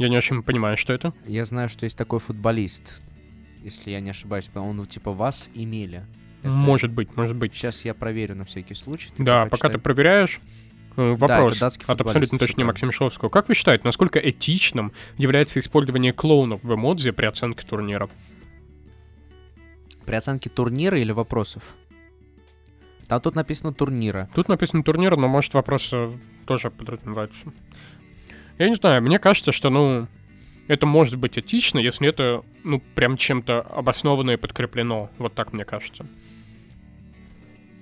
Я 0.00 0.08
не 0.08 0.16
очень 0.16 0.42
понимаю, 0.42 0.78
что 0.78 0.94
это. 0.94 1.12
Я 1.26 1.44
знаю, 1.44 1.68
что 1.68 1.84
есть 1.84 1.94
такой 1.94 2.20
футболист, 2.20 3.02
если 3.62 3.90
я 3.90 4.00
не 4.00 4.08
ошибаюсь, 4.08 4.48
он 4.54 4.86
типа 4.86 5.12
вас 5.12 5.50
имели. 5.54 6.06
Это- 6.42 6.48
Может 6.48 6.90
быть, 6.90 7.14
может 7.16 7.36
быть. 7.36 7.54
Сейчас 7.54 7.84
я 7.84 7.92
проверю 7.92 8.34
на 8.34 8.44
всякий 8.44 8.72
случай. 8.72 9.10
ты 9.14 9.22
Да, 9.22 9.44
пока 9.44 9.68
ты 9.68 9.76
проверяешь, 9.76 10.40
э, 10.96 11.12
вопрос 11.12 11.58
датский 11.58 11.84
от 11.86 12.00
абсолютно 12.00 12.38
точно 12.38 12.54
правильно. 12.54 12.72
Максима 12.72 12.92
Шиловского. 12.92 13.28
Как 13.28 13.48
вы 13.48 13.54
считаете, 13.54 13.82
насколько 13.84 14.18
этичным 14.18 14.92
является 15.18 15.60
использование 15.60 16.14
клоунов 16.14 16.64
в 16.64 16.74
эмодзи 16.74 17.10
при 17.10 17.26
оценке 17.26 17.66
турнира? 17.66 18.08
При 20.06 20.14
оценке 20.14 20.48
турнира 20.48 20.98
или 20.98 21.12
вопросов? 21.12 21.62
Там 23.06 23.20
тут 23.20 23.34
написано 23.34 23.74
турнира. 23.74 24.30
Тут 24.34 24.48
написано 24.48 24.82
турнир, 24.82 25.18
но 25.18 25.28
может 25.28 25.52
вопрос 25.52 25.90
э, 25.92 26.10
тоже 26.46 26.70
подразумевается. 26.70 27.36
Я 28.60 28.68
не 28.68 28.74
знаю, 28.74 29.00
мне 29.02 29.18
кажется, 29.18 29.52
что, 29.52 29.70
ну, 29.70 30.06
это 30.68 30.84
может 30.84 31.14
быть 31.14 31.38
этично, 31.38 31.78
если 31.78 32.06
это, 32.06 32.44
ну, 32.62 32.78
прям 32.94 33.16
чем-то 33.16 33.62
обоснованно 33.62 34.32
и 34.32 34.36
подкреплено. 34.36 35.08
Вот 35.16 35.32
так 35.32 35.54
мне 35.54 35.64
кажется. 35.64 36.04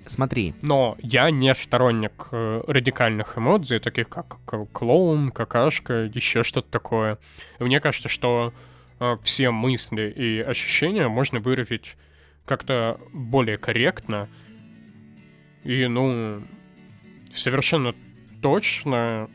Смотри, 0.05 0.53
Но 0.61 0.95
я 1.01 1.31
не 1.31 1.53
сторонник 1.53 2.29
э, 2.31 2.63
радикальных 2.65 3.37
эмодзий, 3.37 3.79
таких 3.79 4.07
как 4.07 4.37
клоун, 4.71 5.31
какашка, 5.31 6.09
еще 6.13 6.43
что-то 6.43 6.71
такое. 6.71 7.17
Мне 7.59 7.81
кажется, 7.81 8.07
что 8.07 8.53
э, 9.01 9.17
все 9.21 9.51
мысли 9.51 10.09
и 10.09 10.39
ощущения 10.39 11.09
можно 11.09 11.41
выразить 11.41 11.97
как-то 12.45 13.01
более 13.11 13.57
корректно. 13.57 14.29
И, 15.65 15.87
ну, 15.87 16.41
совершенно 17.33 17.93
точно, 18.41 19.29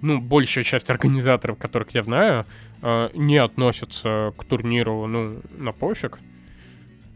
ну, 0.00 0.20
большая 0.20 0.64
часть 0.64 0.90
организаторов, 0.90 1.58
которых 1.58 1.94
я 1.94 2.02
знаю, 2.02 2.46
э, 2.82 3.10
не 3.14 3.36
относятся 3.36 4.32
к 4.36 4.44
турниру, 4.44 5.06
ну, 5.06 5.40
на 5.56 5.72
пофиг. 5.72 6.18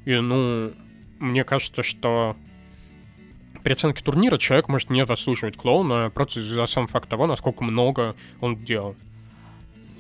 И, 0.05 0.15
ну, 0.15 0.73
мне 1.19 1.45
кажется, 1.45 1.83
что 1.83 2.37
при 3.63 3.73
оценке 3.73 4.03
турнира 4.03 4.39
человек 4.39 4.69
может 4.69 4.91
не 4.91 5.07
заслуживать 5.07 5.57
клоуна 5.57 6.11
просто 6.11 6.43
за 6.43 6.67
сам 6.67 6.87
факт 6.89 7.09
того, 7.09 7.27
насколько 7.27 7.63
много 7.63 8.17
он 8.41 8.57
делал. 8.57 8.97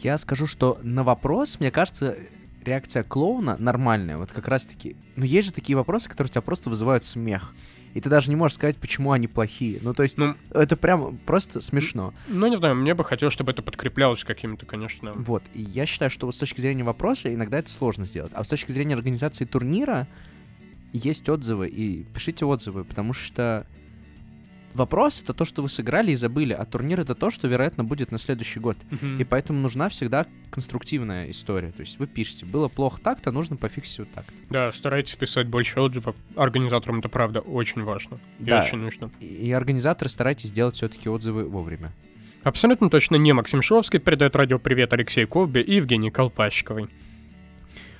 я 0.00 0.18
скажу, 0.18 0.48
что 0.48 0.78
на 0.82 1.04
вопрос, 1.04 1.60
мне 1.60 1.70
кажется, 1.70 2.16
реакция 2.64 3.04
клоуна 3.04 3.56
нормальная. 3.58 4.18
Вот 4.18 4.32
как 4.32 4.48
раз-таки... 4.48 4.96
Ну, 5.16 5.24
есть 5.24 5.48
же 5.48 5.54
такие 5.54 5.76
вопросы, 5.76 6.08
которые 6.08 6.30
у 6.30 6.32
тебя 6.32 6.42
просто 6.42 6.70
вызывают 6.70 7.04
смех. 7.04 7.54
И 7.94 8.00
ты 8.00 8.08
даже 8.08 8.30
не 8.30 8.36
можешь 8.36 8.54
сказать, 8.54 8.76
почему 8.76 9.12
они 9.12 9.26
плохие. 9.26 9.78
Ну, 9.82 9.92
то 9.94 10.02
есть, 10.02 10.16
Ну, 10.16 10.34
это 10.50 10.76
прям 10.76 11.18
просто 11.26 11.60
смешно. 11.60 12.14
ну, 12.28 12.46
не 12.46 12.56
знаю, 12.56 12.74
мне 12.74 12.94
бы 12.94 13.04
хотелось, 13.04 13.34
чтобы 13.34 13.52
это 13.52 13.62
подкреплялось 13.62 14.24
каким-то, 14.24 14.64
конечно... 14.66 15.12
Вот, 15.14 15.42
и 15.54 15.62
я 15.62 15.86
считаю, 15.86 16.10
что 16.10 16.26
вот 16.26 16.34
с 16.34 16.38
точки 16.38 16.60
зрения 16.60 16.84
вопроса 16.84 17.32
иногда 17.32 17.58
это 17.58 17.70
сложно 17.70 18.06
сделать. 18.06 18.32
А 18.34 18.44
с 18.44 18.48
точки 18.48 18.72
зрения 18.72 18.94
организации 18.94 19.44
турнира 19.44 20.06
есть 20.92 21.28
отзывы, 21.28 21.68
и 21.68 22.04
пишите 22.14 22.44
отзывы, 22.44 22.84
потому 22.84 23.12
что 23.12 23.66
вопрос— 24.74 25.22
это 25.24 25.34
то, 25.34 25.44
что 25.44 25.62
вы 25.62 25.68
сыграли 25.68 26.12
и 26.12 26.14
забыли, 26.16 26.52
а 26.52 26.64
турнир— 26.64 27.00
это 27.02 27.14
то, 27.14 27.30
что, 27.30 27.48
вероятно, 27.48 27.84
будет 27.84 28.10
на 28.10 28.18
следующий 28.18 28.60
год. 28.60 28.76
Мгм. 28.90 29.20
И 29.20 29.24
поэтому 29.24 29.60
нужна 29.60 29.88
всегда 29.88 30.26
конструктивная 30.50 31.30
история. 31.30 31.72
То 31.72 31.80
есть 31.80 31.98
вы 31.98 32.06
пишете, 32.06 32.46
было 32.46 32.68
плохо 32.68 33.00
так-то, 33.02 33.32
нужно 33.32 33.56
пофиксить 33.56 34.00
вот 34.00 34.10
так. 34.12 34.24
Да, 34.50 34.70
старайтесь 34.72 35.14
писать 35.14 35.48
больше 35.48 35.80
отзывов. 35.80 36.16
Организаторам 36.36 36.98
это 37.00 37.08
правда 37.08 37.40
очень 37.40 37.82
важно. 37.82 38.18
И 38.40 38.44
Да. 38.44 38.62
очень 38.62 38.78
нужно. 38.78 39.10
И, 39.20 39.50
организаторы 39.52 40.10
старайтесь 40.10 40.50
делать 40.50 40.76
все-таки 40.76 41.08
отзывы 41.08 41.44
вовремя. 41.44 41.92
Абсолютно 42.42 42.90
точно 42.90 43.16
не 43.16 43.32
Максим 43.32 43.62
Шиловский 43.62 44.00
передает 44.00 44.34
радио 44.34 44.58
привет 44.58 44.92
Алексей 44.92 45.26
Ковбе 45.26 45.60
и 45.62 45.76
Евгений 45.76 46.10
Колпачковой. 46.10 46.88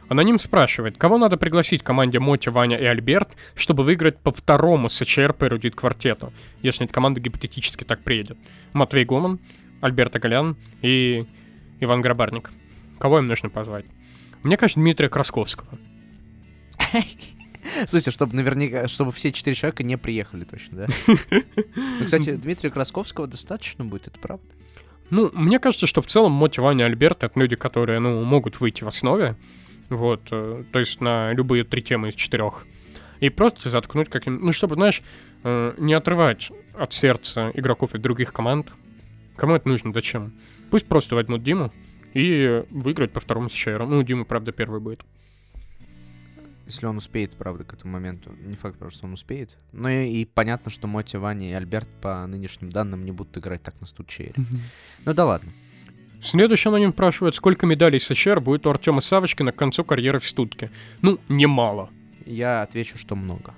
Аноним 0.09 0.39
спрашивает, 0.39 0.97
кого 0.99 1.19
надо 1.19 1.37
пригласить 1.37 1.83
команде 1.83 2.19
Моти, 2.19 2.49
Ваня 2.49 2.77
и 2.77 2.85
Альберт, 2.85 3.37
чтобы 3.55 3.83
выиграть 3.85 4.19
по 4.19 4.33
второму 4.33 4.89
СЧР 4.89 5.33
по 5.33 5.47
эрудит 5.47 5.75
квартету, 5.75 6.33
если 6.63 6.85
эта 6.85 6.93
команда 6.93 7.21
гипотетически 7.21 7.85
так 7.85 8.01
приедет. 8.01 8.37
Матвей 8.73 9.05
Гоман, 9.05 9.39
Альберт 9.81 10.17
Агалян 10.17 10.57
и 10.83 11.27
Иван 11.81 12.03
Грабарник. 12.03 12.51
Кого 12.99 13.19
им 13.19 13.27
нужно 13.27 13.49
позвать? 13.49 13.85
Мне 14.43 14.57
кажется, 14.57 14.81
Дмитрия 14.81 15.09
Красковского. 15.09 15.69
Слушайте, 17.87 18.11
чтобы 18.11 18.37
наверняка, 18.37 18.89
чтобы 18.89 19.13
все 19.13 19.33
четыре 19.33 19.57
человека 19.57 19.83
не 19.83 19.97
приехали 19.97 20.45
точно, 20.45 20.87
да? 20.87 20.87
Ну, 21.77 22.05
кстати, 22.05 22.33
Дмитрия 22.33 22.71
Красковского 22.71 23.27
достаточно 23.27 23.85
будет, 23.85 24.09
это 24.09 24.19
правда? 24.19 24.45
Ну, 25.11 25.31
мне 25.35 25.59
кажется, 25.59 25.87
что 25.87 26.03
в 26.03 26.07
целом 26.07 26.33
Моти, 26.33 26.61
Ваня 26.61 26.85
Альберт— 26.85 27.23
это 27.25 27.39
люди, 27.39 27.55
которые, 27.55 27.99
ну, 28.01 28.23
могут 28.25 28.61
выйти 28.61 28.83
в 28.83 28.89
основе. 28.89 29.37
Вот, 29.89 30.29
э, 30.31 30.65
то 30.73 30.79
есть 30.79 31.01
на 31.01 31.33
любые 31.33 31.65
три 31.65 31.83
темы 31.83 32.09
из 32.09 32.15
четырех. 32.15 32.67
И 33.21 33.29
просто 33.29 33.71
заткнуть 33.71 34.09
каким... 34.09 34.41
Ну, 34.41 34.53
чтобы, 34.53 34.75
знаешь, 34.75 35.03
э, 35.45 35.75
не 35.79 35.95
отрывать 35.95 36.51
от 36.75 36.93
сердца 36.93 37.51
игроков 37.55 37.95
из 37.95 38.01
других 38.01 38.33
команд. 38.33 38.69
Кому 39.37 39.55
это 39.55 39.69
нужно? 39.69 39.93
Зачем? 39.93 40.33
Пусть 40.71 40.87
просто 40.87 41.15
возьмут 41.15 41.43
Диму 41.43 41.73
и 42.15 42.65
выиграть 42.71 43.13
по 43.13 43.21
второму 43.21 43.49
счеру. 43.49 43.87
Ну, 43.87 44.03
Дима, 44.03 44.25
правда, 44.25 44.53
первый 44.53 44.81
будет. 44.81 45.03
Если 46.67 46.87
он 46.87 46.97
успеет, 46.97 47.33
правда, 47.33 47.65
к 47.65 47.75
этому 47.75 47.93
моменту. 47.93 48.33
Не 48.45 48.57
факт, 48.57 48.79
правда, 48.79 48.95
что 48.95 49.07
он 49.07 49.13
успеет. 49.13 49.59
Но 49.73 49.91
и, 49.91 50.09
и 50.09 50.25
понятно, 50.25 50.71
что 50.71 50.87
Моти, 50.87 51.17
Ваня 51.17 51.51
и 51.51 51.53
Альберт 51.53 51.89
по 52.01 52.27
нынешним 52.27 52.71
данным 52.71 53.05
не 53.05 53.13
будут 53.13 53.37
играть 53.37 53.63
так 53.63 53.81
на 53.81 53.87
стучере. 53.87 54.35
Ну 55.05 55.13
да 55.13 55.27
ладно. 55.27 55.53
Следующий 56.23 56.69
аноним 56.69 56.93
спрашивает, 56.93 57.35
сколько 57.35 57.67
медалей 57.67 57.99
СЧР 57.99 58.41
будет 58.41 58.67
у 58.67 58.71
Артема 58.71 59.01
Савочкина 59.01 59.51
к 59.53 59.57
концу 59.57 59.83
карьеры 59.85 60.21
в 60.21 60.29
Стутке. 60.29 60.71
Ну, 61.03 61.19
немало. 61.29 61.91
Я 62.25 62.63
отвечу, 62.63 62.97
что 62.97 63.17
много. 63.17 63.55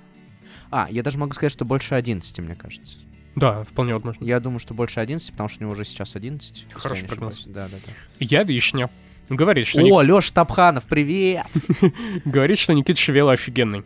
А, 0.71 0.87
я 0.89 1.03
даже 1.03 1.19
могу 1.19 1.33
сказать, 1.33 1.51
что 1.51 1.63
больше 1.63 1.93
11, 1.93 2.39
мне 2.39 2.55
кажется. 2.55 2.97
Да, 3.35 3.63
вполне 3.63 3.93
возможно. 3.93 4.23
Я 4.25 4.39
думаю, 4.39 4.59
что 4.59 4.73
больше 4.73 4.99
11, 4.99 5.31
потому 5.31 5.47
что 5.47 5.59
у 5.59 5.61
него 5.63 5.73
уже 5.73 5.85
сейчас 5.85 6.15
11. 6.15 6.53
если 6.55 6.67
я 6.73 6.79
Хороший 6.79 7.05
прогноз. 7.05 7.43
Да, 7.45 7.67
да, 7.67 7.77
да. 7.85 7.93
Я 8.19 8.43
Вишня. 8.43 8.89
Говорит, 9.29 9.67
что, 9.67 9.81
Ник- 9.81 9.93
О, 9.93 10.01
Лёш 10.01 10.31
Тапханов, 10.31 10.85
привет! 10.85 11.47
говорит, 12.25 12.57
что 12.57 12.73
Никита 12.73 12.99
Шевела 12.99 13.33
офигенный. 13.33 13.83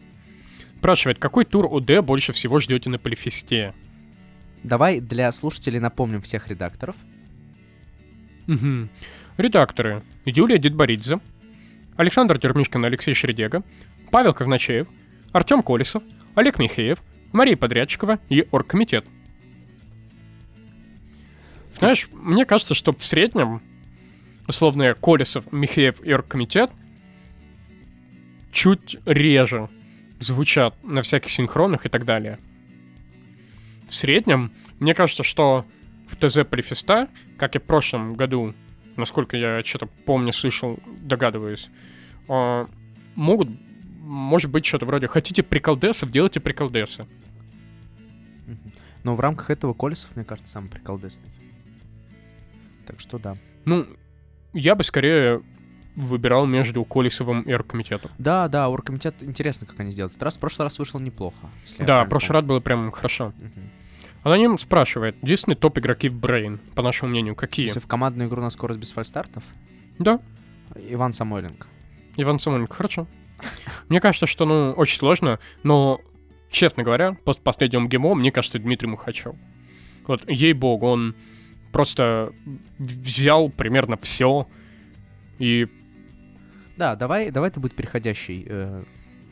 Спрашивает, 0.78 1.20
какой 1.20 1.46
тур 1.46 1.66
ОД 1.66 2.04
больше 2.04 2.32
всего 2.32 2.60
ждете 2.60 2.90
на 2.90 2.98
Полифесте? 3.00 3.74
Давай 4.64 5.00
для 5.00 5.32
слушателей 5.32 5.80
напомним 5.80 6.22
всех 6.22 6.48
редакторов. 6.48 6.96
Мгм. 8.50 8.90
Редакторы. 9.38 10.02
Юлия 10.26 10.58
Дедборидзе, 10.58 11.20
Александр 11.98 12.40
Термишкин, 12.40 12.84
Алексей 12.84 13.14
Шредега, 13.14 13.62
Павел 14.10 14.34
Казначеев, 14.34 14.88
Артем 15.32 15.62
Колесов, 15.62 16.02
Олег 16.34 16.58
Михеев, 16.58 17.04
Мария 17.32 17.56
Подрядчикова 17.56 18.18
и 18.28 18.48
Оргкомитет. 18.50 19.06
Знаешь, 21.78 22.10
мне 22.12 22.44
кажется, 22.44 22.74
что 22.74 22.92
в 22.92 23.06
среднем 23.06 23.62
условные 24.48 24.96
Колесов, 24.96 25.52
Михеев 25.52 26.04
и 26.04 26.12
оргкомитет 26.12 26.72
чуть 28.52 28.98
реже 29.06 29.70
звучат 30.20 30.74
на 30.84 31.04
всяких 31.04 31.30
синхронах 31.30 31.86
и 31.86 31.90
так 31.90 32.04
далее. 32.04 32.40
В 33.88 33.94
среднем, 33.94 34.52
мне 34.80 34.96
кажется, 34.96 35.22
что 35.22 35.68
в 36.10 36.16
ТЗ 36.16 36.40
Префеста, 36.50 37.08
как 37.38 37.56
и 37.56 37.60
в 37.60 37.64
прошлом 37.64 38.14
году, 38.14 38.54
насколько 38.96 39.38
я 39.38 39.64
что-то 39.64 39.88
помню, 40.06 40.34
слышал, 40.34 40.80
догадываюсь, 41.02 41.70
а, 42.28 42.68
могут, 43.16 43.50
может 44.02 44.50
быть, 44.50 44.66
что-то 44.66 44.86
вроде 44.86 45.08
«хотите 45.08 45.44
приколдесов, 45.44 46.12
делайте 46.12 46.40
приколдесы». 46.40 47.06
Но 49.04 49.16
в 49.16 49.20
рамках 49.20 49.50
этого 49.50 49.74
Колесов, 49.74 50.16
мне 50.16 50.26
кажется, 50.26 50.52
самый 50.52 50.70
приколдесный. 50.70 51.30
Так 52.86 53.00
что 53.00 53.18
да. 53.18 53.38
Ну, 53.66 53.86
я 54.54 54.76
бы 54.76 54.84
скорее 54.84 55.42
выбирал 55.96 56.46
между 56.46 56.84
Колесовым 56.84 57.42
и 57.44 57.54
оргкомитетом. 57.54 58.12
Да, 58.18 58.48
да, 58.48 58.68
оргкомитет, 58.70 59.16
интересно, 59.22 59.68
как 59.68 59.80
они 59.80 59.92
сделают. 59.92 60.22
Раз, 60.22 60.38
в 60.38 60.40
прошлый 60.40 60.66
раз 60.66 60.80
вышло 60.80 61.00
неплохо. 61.00 61.36
Да, 61.78 61.86
правильно 61.86 62.10
прошлый 62.10 62.34
раз 62.36 62.46
было 62.46 62.60
прям 62.60 62.92
хорошо. 62.92 63.34
помню. 63.38 63.70
Аноним 64.24 64.58
спрашивает, 64.58 65.16
единственные 65.22 65.56
топ-игроки 65.56 66.10
в 66.10 66.14
Брейн, 66.14 66.60
по 66.76 66.82
нашему 66.82 67.12
мнению, 67.12 67.36
какие? 67.36 67.68
смысле, 67.68 67.82
в 67.82 67.88
командную 67.88 68.30
игру 68.30 68.42
на 68.42 68.50
скорость 68.50 68.80
без 68.80 68.92
фальстартов? 68.92 69.44
Да, 69.98 70.20
Иван 70.90 71.14
Самойленко. 71.14 71.68
Иван 72.18 72.40
Самойленко, 72.40 72.74
хорошо. 72.74 73.08
Мне 73.88 74.02
кажется, 74.02 74.28
что, 74.28 74.46
ну, 74.46 74.74
очень 74.74 74.98
сложно, 74.98 75.40
но, 75.64 76.02
честно 76.52 76.84
говоря, 76.84 77.16
после 77.24 77.42
последнего 77.42 77.88
ГМО, 77.88 78.16
мне 78.16 78.32
кажется, 78.32 78.60
Дмитрий 78.60 78.90
Мухачев. 78.90 79.36
Вот, 80.06 80.30
ей-богу, 80.30 80.88
он 80.88 81.16
просто 81.72 82.34
взял 82.78 83.50
примерно 83.50 83.98
все 84.02 84.48
и, 85.38 85.68
Да, 86.78 86.96
давай, 86.96 87.32
давай 87.32 87.50
это 87.50 87.60
будет 87.60 87.76
переходящий 87.76 88.46
э, 88.48 88.84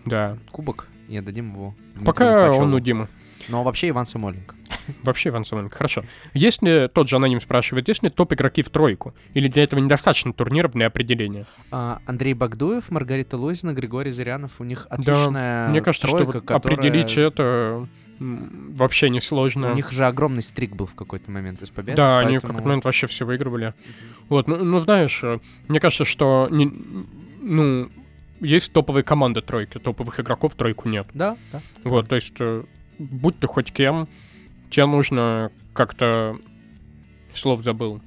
да. 0.05 0.37
кубок 0.51 0.87
и 1.09 1.17
отдадим 1.17 1.51
его. 1.51 1.75
Дмитрию 1.77 2.05
Пока 2.05 2.31
Мухачеву. 2.31 2.63
он 2.63 2.73
у 2.73 2.79
Димы. 2.79 3.07
Но 3.49 3.63
вообще 3.63 3.89
Иван 3.89 4.05
Самойленко. 4.05 4.55
Вообще, 5.03 5.29
Иван 5.29 5.45
Самойленко, 5.45 5.75
хорошо. 5.77 6.03
Есть 6.33 6.61
ли, 6.61 6.87
тот 6.87 7.09
же 7.09 7.15
аноним 7.17 7.41
спрашивает, 7.41 7.87
есть 7.87 8.03
ли 8.03 8.09
топ-игроки 8.09 8.61
в 8.61 8.69
тройку? 8.69 9.13
Или 9.33 9.47
для 9.47 9.63
этого 9.63 9.79
недостаточно 9.79 10.33
турниров 10.33 10.71
для 10.73 10.87
определения? 10.87 11.45
А, 11.71 11.99
Андрей 12.05 12.33
Багдуев, 12.33 12.89
Маргарита 12.91 13.37
Лозина, 13.37 13.73
Григорий 13.73 14.11
Зырянов. 14.11 14.51
У 14.59 14.63
них 14.63 14.87
отличная 14.89 15.69
Мне 15.69 15.81
кажется, 15.81 16.07
тройка, 16.07 16.31
что 16.31 16.39
вот 16.39 16.45
которая- 16.47 16.77
определить 16.77 17.17
это 17.17 17.87
вообще 18.19 19.09
несложно. 19.09 19.71
У 19.71 19.75
них 19.75 19.91
же 19.91 20.05
огромный 20.05 20.41
стрик 20.41 20.75
был 20.75 20.87
в 20.87 20.95
какой-то 20.95 21.29
момент 21.31 21.61
из 21.61 21.69
побед. 21.69 21.95
Да, 21.95 22.19
они 22.19 22.37
в 22.37 22.41
поэтому- 22.41 22.53
какой-то 22.53 22.67
момент 22.67 22.85
вообще 22.85 23.07
все 23.07 23.25
выигрывали. 23.25 23.73
Вот, 24.29 24.47
ну, 24.47 24.57
ну, 24.63 24.79
знаешь, 24.79 25.21
мне 25.67 25.79
кажется, 25.79 26.03
что 26.05 26.47
не- 26.49 26.73
ну, 27.41 27.89
есть 28.39 28.73
топовые 28.73 29.03
команды 29.03 29.41
тройки, 29.41 29.77
топовых 29.77 30.19
игроков 30.19 30.55
тройку 30.55 30.89
нет. 30.89 31.07
Да, 31.13 31.37
да. 31.51 31.61
Вот, 31.83 32.07
то 32.09 32.15
есть, 32.15 32.33
э, 32.39 32.63
будь 32.97 33.37
ты 33.39 33.45
хоть 33.47 33.71
кем, 33.71 34.07
тебе 34.69 34.85
нужно 34.85 35.51
как-то, 35.73 36.37
слов 37.33 37.63
забыл, 37.63 38.01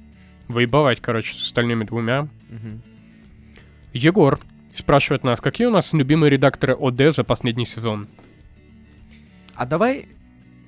воебовать, 0.47 0.99
короче, 1.01 1.33
с 1.33 1.43
остальными 1.43 1.83
двумя. 1.83 2.27
Мгм. 2.49 2.81
Егор 3.93 4.39
спрашивает 4.75 5.23
нас, 5.23 5.39
какие 5.41 5.67
у 5.67 5.71
нас 5.71 5.93
любимые 5.93 6.29
редакторы 6.29 6.73
ОД 6.73 7.13
за 7.13 7.23
последний 7.23 7.65
сезон? 7.65 8.07
А 9.55 9.65
давай 9.65 10.07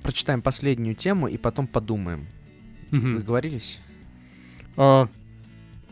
прочитаем 0.02 0.42
последнюю 0.42 0.94
тему 0.94 1.26
и 1.28 1.36
потом 1.36 1.66
подумаем. 1.66 2.26
Мгм. 2.90 3.16
Договорились? 3.16 3.80
А, 4.76 5.08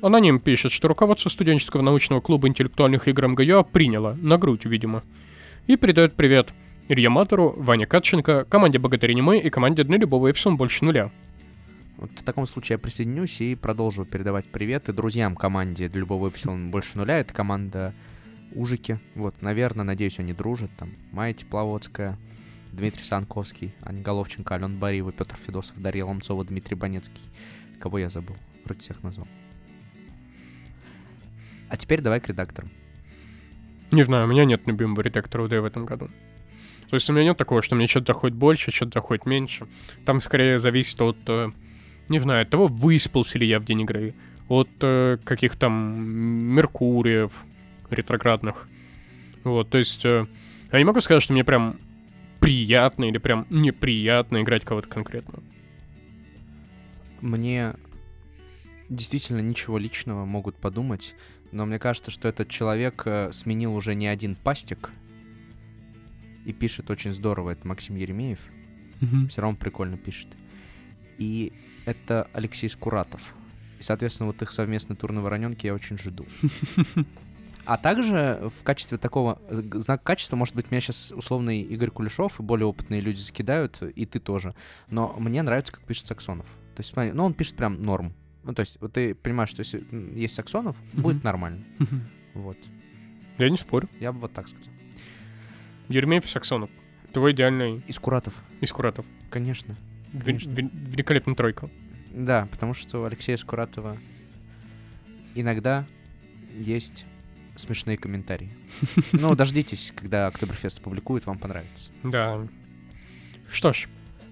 Аноним 0.02 0.40
пишет, 0.40 0.72
что 0.72 0.88
руководство 0.88 1.28
студенческого 1.28 1.82
научного 1.82 2.20
клуба 2.20 2.48
интеллектуальных 2.48 3.08
игр 3.08 3.28
МГЮА 3.28 3.62
приняло, 3.62 4.16
на 4.20 4.36
грудь, 4.36 4.64
видимо, 4.64 5.02
и 5.66 5.76
передает 5.76 6.14
привет 6.14 6.52
Илье 6.88 7.08
Матору, 7.08 7.54
Ване 7.56 7.86
Катченко, 7.86 8.44
команде 8.44 8.78
Богатыри 8.78 9.14
Немы 9.14 9.38
и 9.38 9.50
команде 9.50 9.84
Дны 9.84 9.96
Любого 9.96 10.30
Эпсилон 10.30 10.56
больше 10.56 10.84
нуля. 10.84 11.10
Вот 12.02 12.10
в 12.16 12.22
таком 12.24 12.46
случае 12.46 12.74
я 12.74 12.78
присоединюсь 12.78 13.40
и 13.40 13.54
продолжу 13.54 14.04
передавать 14.04 14.44
приветы 14.46 14.92
друзьям 14.92 15.36
команде 15.36 15.88
для 15.88 16.00
любого 16.00 16.30
эпсилон 16.30 16.72
больше 16.72 16.98
нуля. 16.98 17.20
Это 17.20 17.32
команда 17.32 17.94
Ужики. 18.54 18.96
Вот, 19.14 19.40
наверное, 19.40 19.84
надеюсь, 19.84 20.18
они 20.18 20.32
дружат. 20.32 20.70
Там 20.76 20.90
Майя 21.12 21.32
Тепловодская, 21.32 22.18
Дмитрий 22.72 23.04
Санковский, 23.04 23.72
Аня 23.82 24.02
Головченко, 24.02 24.52
Ален 24.52 24.78
Бариева, 24.78 25.12
Петр 25.12 25.36
Федосов, 25.36 25.80
Дарья 25.80 26.04
Ломцова, 26.04 26.44
Дмитрий 26.44 26.74
Банецкий. 26.74 27.22
Кого 27.78 27.98
я 27.98 28.08
забыл? 28.08 28.36
Вроде 28.64 28.80
всех 28.80 29.00
назвал. 29.04 29.28
А 31.68 31.76
теперь 31.76 32.00
давай 32.00 32.18
к 32.18 32.26
редакторам. 32.26 32.70
Не 33.92 34.02
знаю, 34.02 34.26
у 34.26 34.28
меня 34.28 34.44
нет 34.44 34.66
любимого 34.66 35.02
редактора 35.02 35.44
ОД 35.44 35.52
в 35.52 35.64
этом 35.64 35.86
году. 35.86 36.08
То 36.92 36.96
есть 36.96 37.08
у 37.08 37.14
меня 37.14 37.24
нет 37.24 37.38
такого, 37.38 37.62
что 37.62 37.74
мне 37.74 37.86
что-то 37.86 38.12
заходит 38.12 38.36
больше, 38.36 38.70
что-то 38.70 39.00
заходит 39.00 39.24
меньше. 39.24 39.66
Там 40.04 40.20
скорее 40.20 40.58
зависит 40.58 41.00
от, 41.00 41.16
э, 41.26 41.48
не 42.10 42.18
знаю, 42.18 42.42
от 42.42 42.50
того, 42.50 42.66
выспался 42.66 43.38
ли 43.38 43.46
я 43.46 43.60
в 43.60 43.64
день 43.64 43.80
игры, 43.80 44.12
от 44.50 44.68
э, 44.82 45.16
каких 45.24 45.56
там 45.56 46.04
Меркуриев 46.54 47.32
ретроградных. 47.88 48.68
Вот, 49.42 49.70
то 49.70 49.78
есть 49.78 50.04
э, 50.04 50.26
я 50.70 50.78
не 50.78 50.84
могу 50.84 51.00
сказать, 51.00 51.22
что 51.22 51.32
мне 51.32 51.44
прям 51.44 51.76
приятно 52.40 53.06
или 53.06 53.16
прям 53.16 53.46
неприятно 53.48 54.42
играть 54.42 54.66
кого-то 54.66 54.88
конкретно. 54.88 55.38
Мне 57.22 57.72
действительно 58.90 59.40
ничего 59.40 59.78
личного 59.78 60.26
могут 60.26 60.56
подумать, 60.56 61.14
но 61.52 61.64
мне 61.64 61.78
кажется, 61.78 62.10
что 62.10 62.28
этот 62.28 62.50
человек 62.50 63.06
сменил 63.30 63.74
уже 63.74 63.94
не 63.94 64.08
один 64.08 64.34
пастик 64.34 64.90
и 66.44 66.52
пишет 66.52 66.90
очень 66.90 67.12
здорово. 67.14 67.50
Это 67.50 67.66
Максим 67.66 67.96
Еремеев. 67.96 68.40
Все 69.28 69.40
равно 69.42 69.56
прикольно 69.56 69.96
пишет. 69.96 70.28
И 71.18 71.52
это 71.84 72.28
Алексей 72.32 72.68
Скуратов. 72.68 73.34
И, 73.78 73.82
соответственно, 73.82 74.28
вот 74.28 74.40
их 74.42 74.52
совместный 74.52 74.94
тур 74.96 75.12
на 75.12 75.20
Вороненке 75.22 75.68
я 75.68 75.74
очень 75.74 75.98
жду. 75.98 76.24
А 77.64 77.76
также 77.76 78.50
в 78.58 78.64
качестве 78.64 78.98
такого 78.98 79.40
э, 79.48 79.62
знака 79.74 80.02
качества, 80.02 80.34
может 80.34 80.56
быть, 80.56 80.72
меня 80.72 80.80
сейчас 80.80 81.12
условный 81.14 81.60
Игорь 81.60 81.90
Кулешов 81.90 82.40
и 82.40 82.42
более 82.42 82.66
опытные 82.66 83.00
люди 83.00 83.20
закидают, 83.20 83.80
и 83.82 84.04
ты 84.04 84.18
тоже. 84.18 84.56
Но 84.90 85.14
мне 85.18 85.42
нравится, 85.42 85.72
как 85.72 85.84
пишет 85.84 86.08
Саксонов. 86.08 86.46
То 86.74 86.80
есть, 86.80 86.90
смотри, 86.90 87.12
ну, 87.12 87.24
он 87.24 87.34
пишет 87.34 87.54
прям 87.54 87.80
норм. 87.80 88.14
Ну, 88.42 88.52
то 88.52 88.60
есть, 88.60 88.78
вот 88.80 88.94
ты 88.94 89.14
понимаешь, 89.14 89.50
что 89.50 89.60
если 89.60 89.84
есть 90.18 90.34
Саксонов, 90.34 90.74
будет 90.92 91.18
Мгм. 91.18 91.24
нормально. 91.24 91.60
Вот. 92.34 92.56
Я 93.38 93.48
не 93.48 93.56
спорю. 93.58 93.88
Я 94.00 94.12
бы 94.12 94.18
вот 94.18 94.32
так 94.32 94.48
сказал. 94.48 94.66
Еремеев 95.92 96.28
Саксонов. 96.28 96.70
Твой 97.12 97.32
идеальный 97.32 97.74
Из 97.86 97.98
Куратов, 97.98 98.34
из 98.60 98.72
Куратов. 98.72 99.04
конечно. 99.30 99.76
Конечно. 100.24 100.50
ве- 100.50 100.70
Великолепная 100.72 101.34
тройка. 101.34 101.68
Да, 102.10 102.46
потому 102.50 102.74
что 102.74 103.00
у 103.00 103.04
Алексея 103.04 103.36
Скуратова 103.36 103.96
иногда 105.34 105.86
есть 106.58 107.04
смешные 107.56 107.96
комментарии. 107.96 108.50
Ну, 109.12 109.34
дождитесь, 109.34 109.92
когда 109.94 110.26
Октоберфест 110.26 110.78
опубликует, 110.78 111.26
вам 111.26 111.38
понравится. 111.38 111.90
Да. 112.02 112.46
Что 113.50 113.72
ж, 113.72 113.88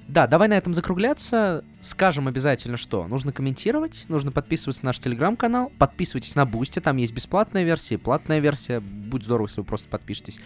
Да, 0.09 0.27
давай 0.27 0.49
на 0.49 0.55
этом 0.55 0.75
закругляться. 0.75 1.65
Скажем 1.81 2.27
обязательно, 2.29 2.77
что 2.77 3.07
нужно 3.07 3.33
комментировать, 3.33 4.05
нужно 4.09 4.33
подписываться 4.33 4.85
на 4.85 4.89
наш 4.89 4.99
телеграм-канал, 4.99 5.71
подписывайтесь 5.79 6.35
на 6.35 6.45
Boosty, 6.47 6.81
там 6.81 6.97
есть 6.97 7.15
бесплатная 7.15 7.63
версия, 7.65 7.97
платная 7.99 8.41
версия. 8.41 8.81
Будет 8.81 9.25
здорово, 9.25 9.47
если 9.49 9.61
вы 9.61 9.67
просто 9.67 9.89
подпишетесь. 9.89 10.41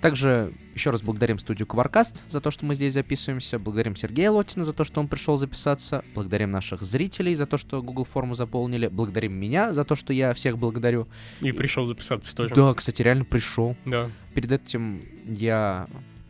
Также 0.00 0.52
еще 0.74 0.90
раз 0.90 1.02
благодарим 1.02 1.38
студию 1.38 1.66
Кваркаст 1.66 2.24
за 2.30 2.40
то, 2.40 2.50
что 2.50 2.64
мы 2.64 2.74
здесь 2.74 2.94
записываемся. 2.94 3.58
Благодарим 3.58 3.96
Сергея 3.96 4.30
Лотина 4.30 4.64
за 4.64 4.72
то, 4.72 4.82
что 4.84 4.98
он 5.00 5.08
пришел 5.08 5.36
записаться. 5.36 6.02
Благодарим 6.14 6.50
наших 6.50 6.80
зрителей 6.82 7.34
за 7.34 7.44
то, 7.44 7.58
что 7.58 7.82
Google 7.82 8.04
форму 8.04 8.34
заполнили. 8.34 8.86
Благодарим 8.88 9.34
меня 9.34 9.72
за 9.74 9.84
то, 9.84 9.96
что 9.96 10.14
я 10.14 10.32
всех 10.32 10.56
благодарю. 10.58 11.06
и 11.42 11.52
пришел 11.52 11.86
записаться 11.86 12.34
тоже. 12.34 12.54
Да, 12.54 12.72
кстати, 12.72 13.02
реально 13.02 13.24
пришел. 13.26 13.76
Да. 13.84 14.08
Перед 14.34 14.52
этим 14.52 15.02
я 15.26 15.86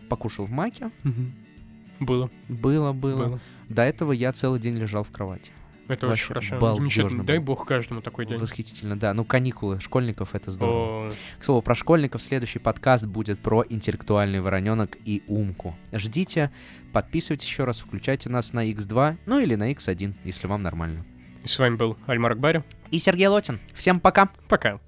покушал 0.09 0.47
в 0.47 0.51
маке. 0.51 0.91
Было, 2.01 2.29
Было, 2.49 2.93
было. 2.93 3.25
было. 3.27 3.41
До 3.69 3.83
этого 3.83 4.11
я 4.11 4.33
целый 4.33 4.59
день 4.59 4.77
лежал 4.79 5.05
в 5.05 5.11
кровати. 5.11 5.53
Это 5.91 6.07
Вообще 6.07 6.33
очень 6.33 6.49
хорошо. 6.51 6.59
балдежно. 6.59 7.25
Дай 7.25 7.39
бог 7.39 7.67
каждому 7.67 8.01
такой 8.01 8.27
день. 8.27 8.39
Восхитительно, 8.39 8.99
да. 8.99 9.13
Ну, 9.13 9.25
каникулы 9.25 9.81
школьников 9.81 10.35
это 10.35 10.51
здорово. 10.51 11.09
О, 11.09 11.11
К 11.39 11.45
слову, 11.45 11.63
про 11.63 11.75
школьников 11.75 12.23
следующий 12.23 12.59
подкаст 12.61 13.07
будет 13.07 13.39
про 13.41 13.65
интеллектуальный 13.69 14.41
вороненок 14.41 14.97
и 15.05 15.23
умку. 15.27 15.75
Ждите, 15.93 16.51
подписывайтесь 16.93 17.47
еще 17.47 17.65
раз, 17.65 17.81
включайте 17.81 18.29
нас 18.29 18.53
на 18.53 18.71
X2, 18.71 19.17
ну 19.27 19.41
или 19.41 19.55
на 19.57 19.73
X1, 19.73 20.15
если 20.25 20.47
вам 20.47 20.63
нормально. 20.63 21.05
и 21.45 21.49
с 21.49 21.59
вами 21.59 21.75
был 21.77 21.97
Альмар 22.07 22.33
Акбари. 22.33 22.63
И 22.91 22.99
Сергей 22.99 23.27
Лотин. 23.29 23.59
Всем 23.75 23.99
пока! 24.01 24.31
Пока. 24.49 24.79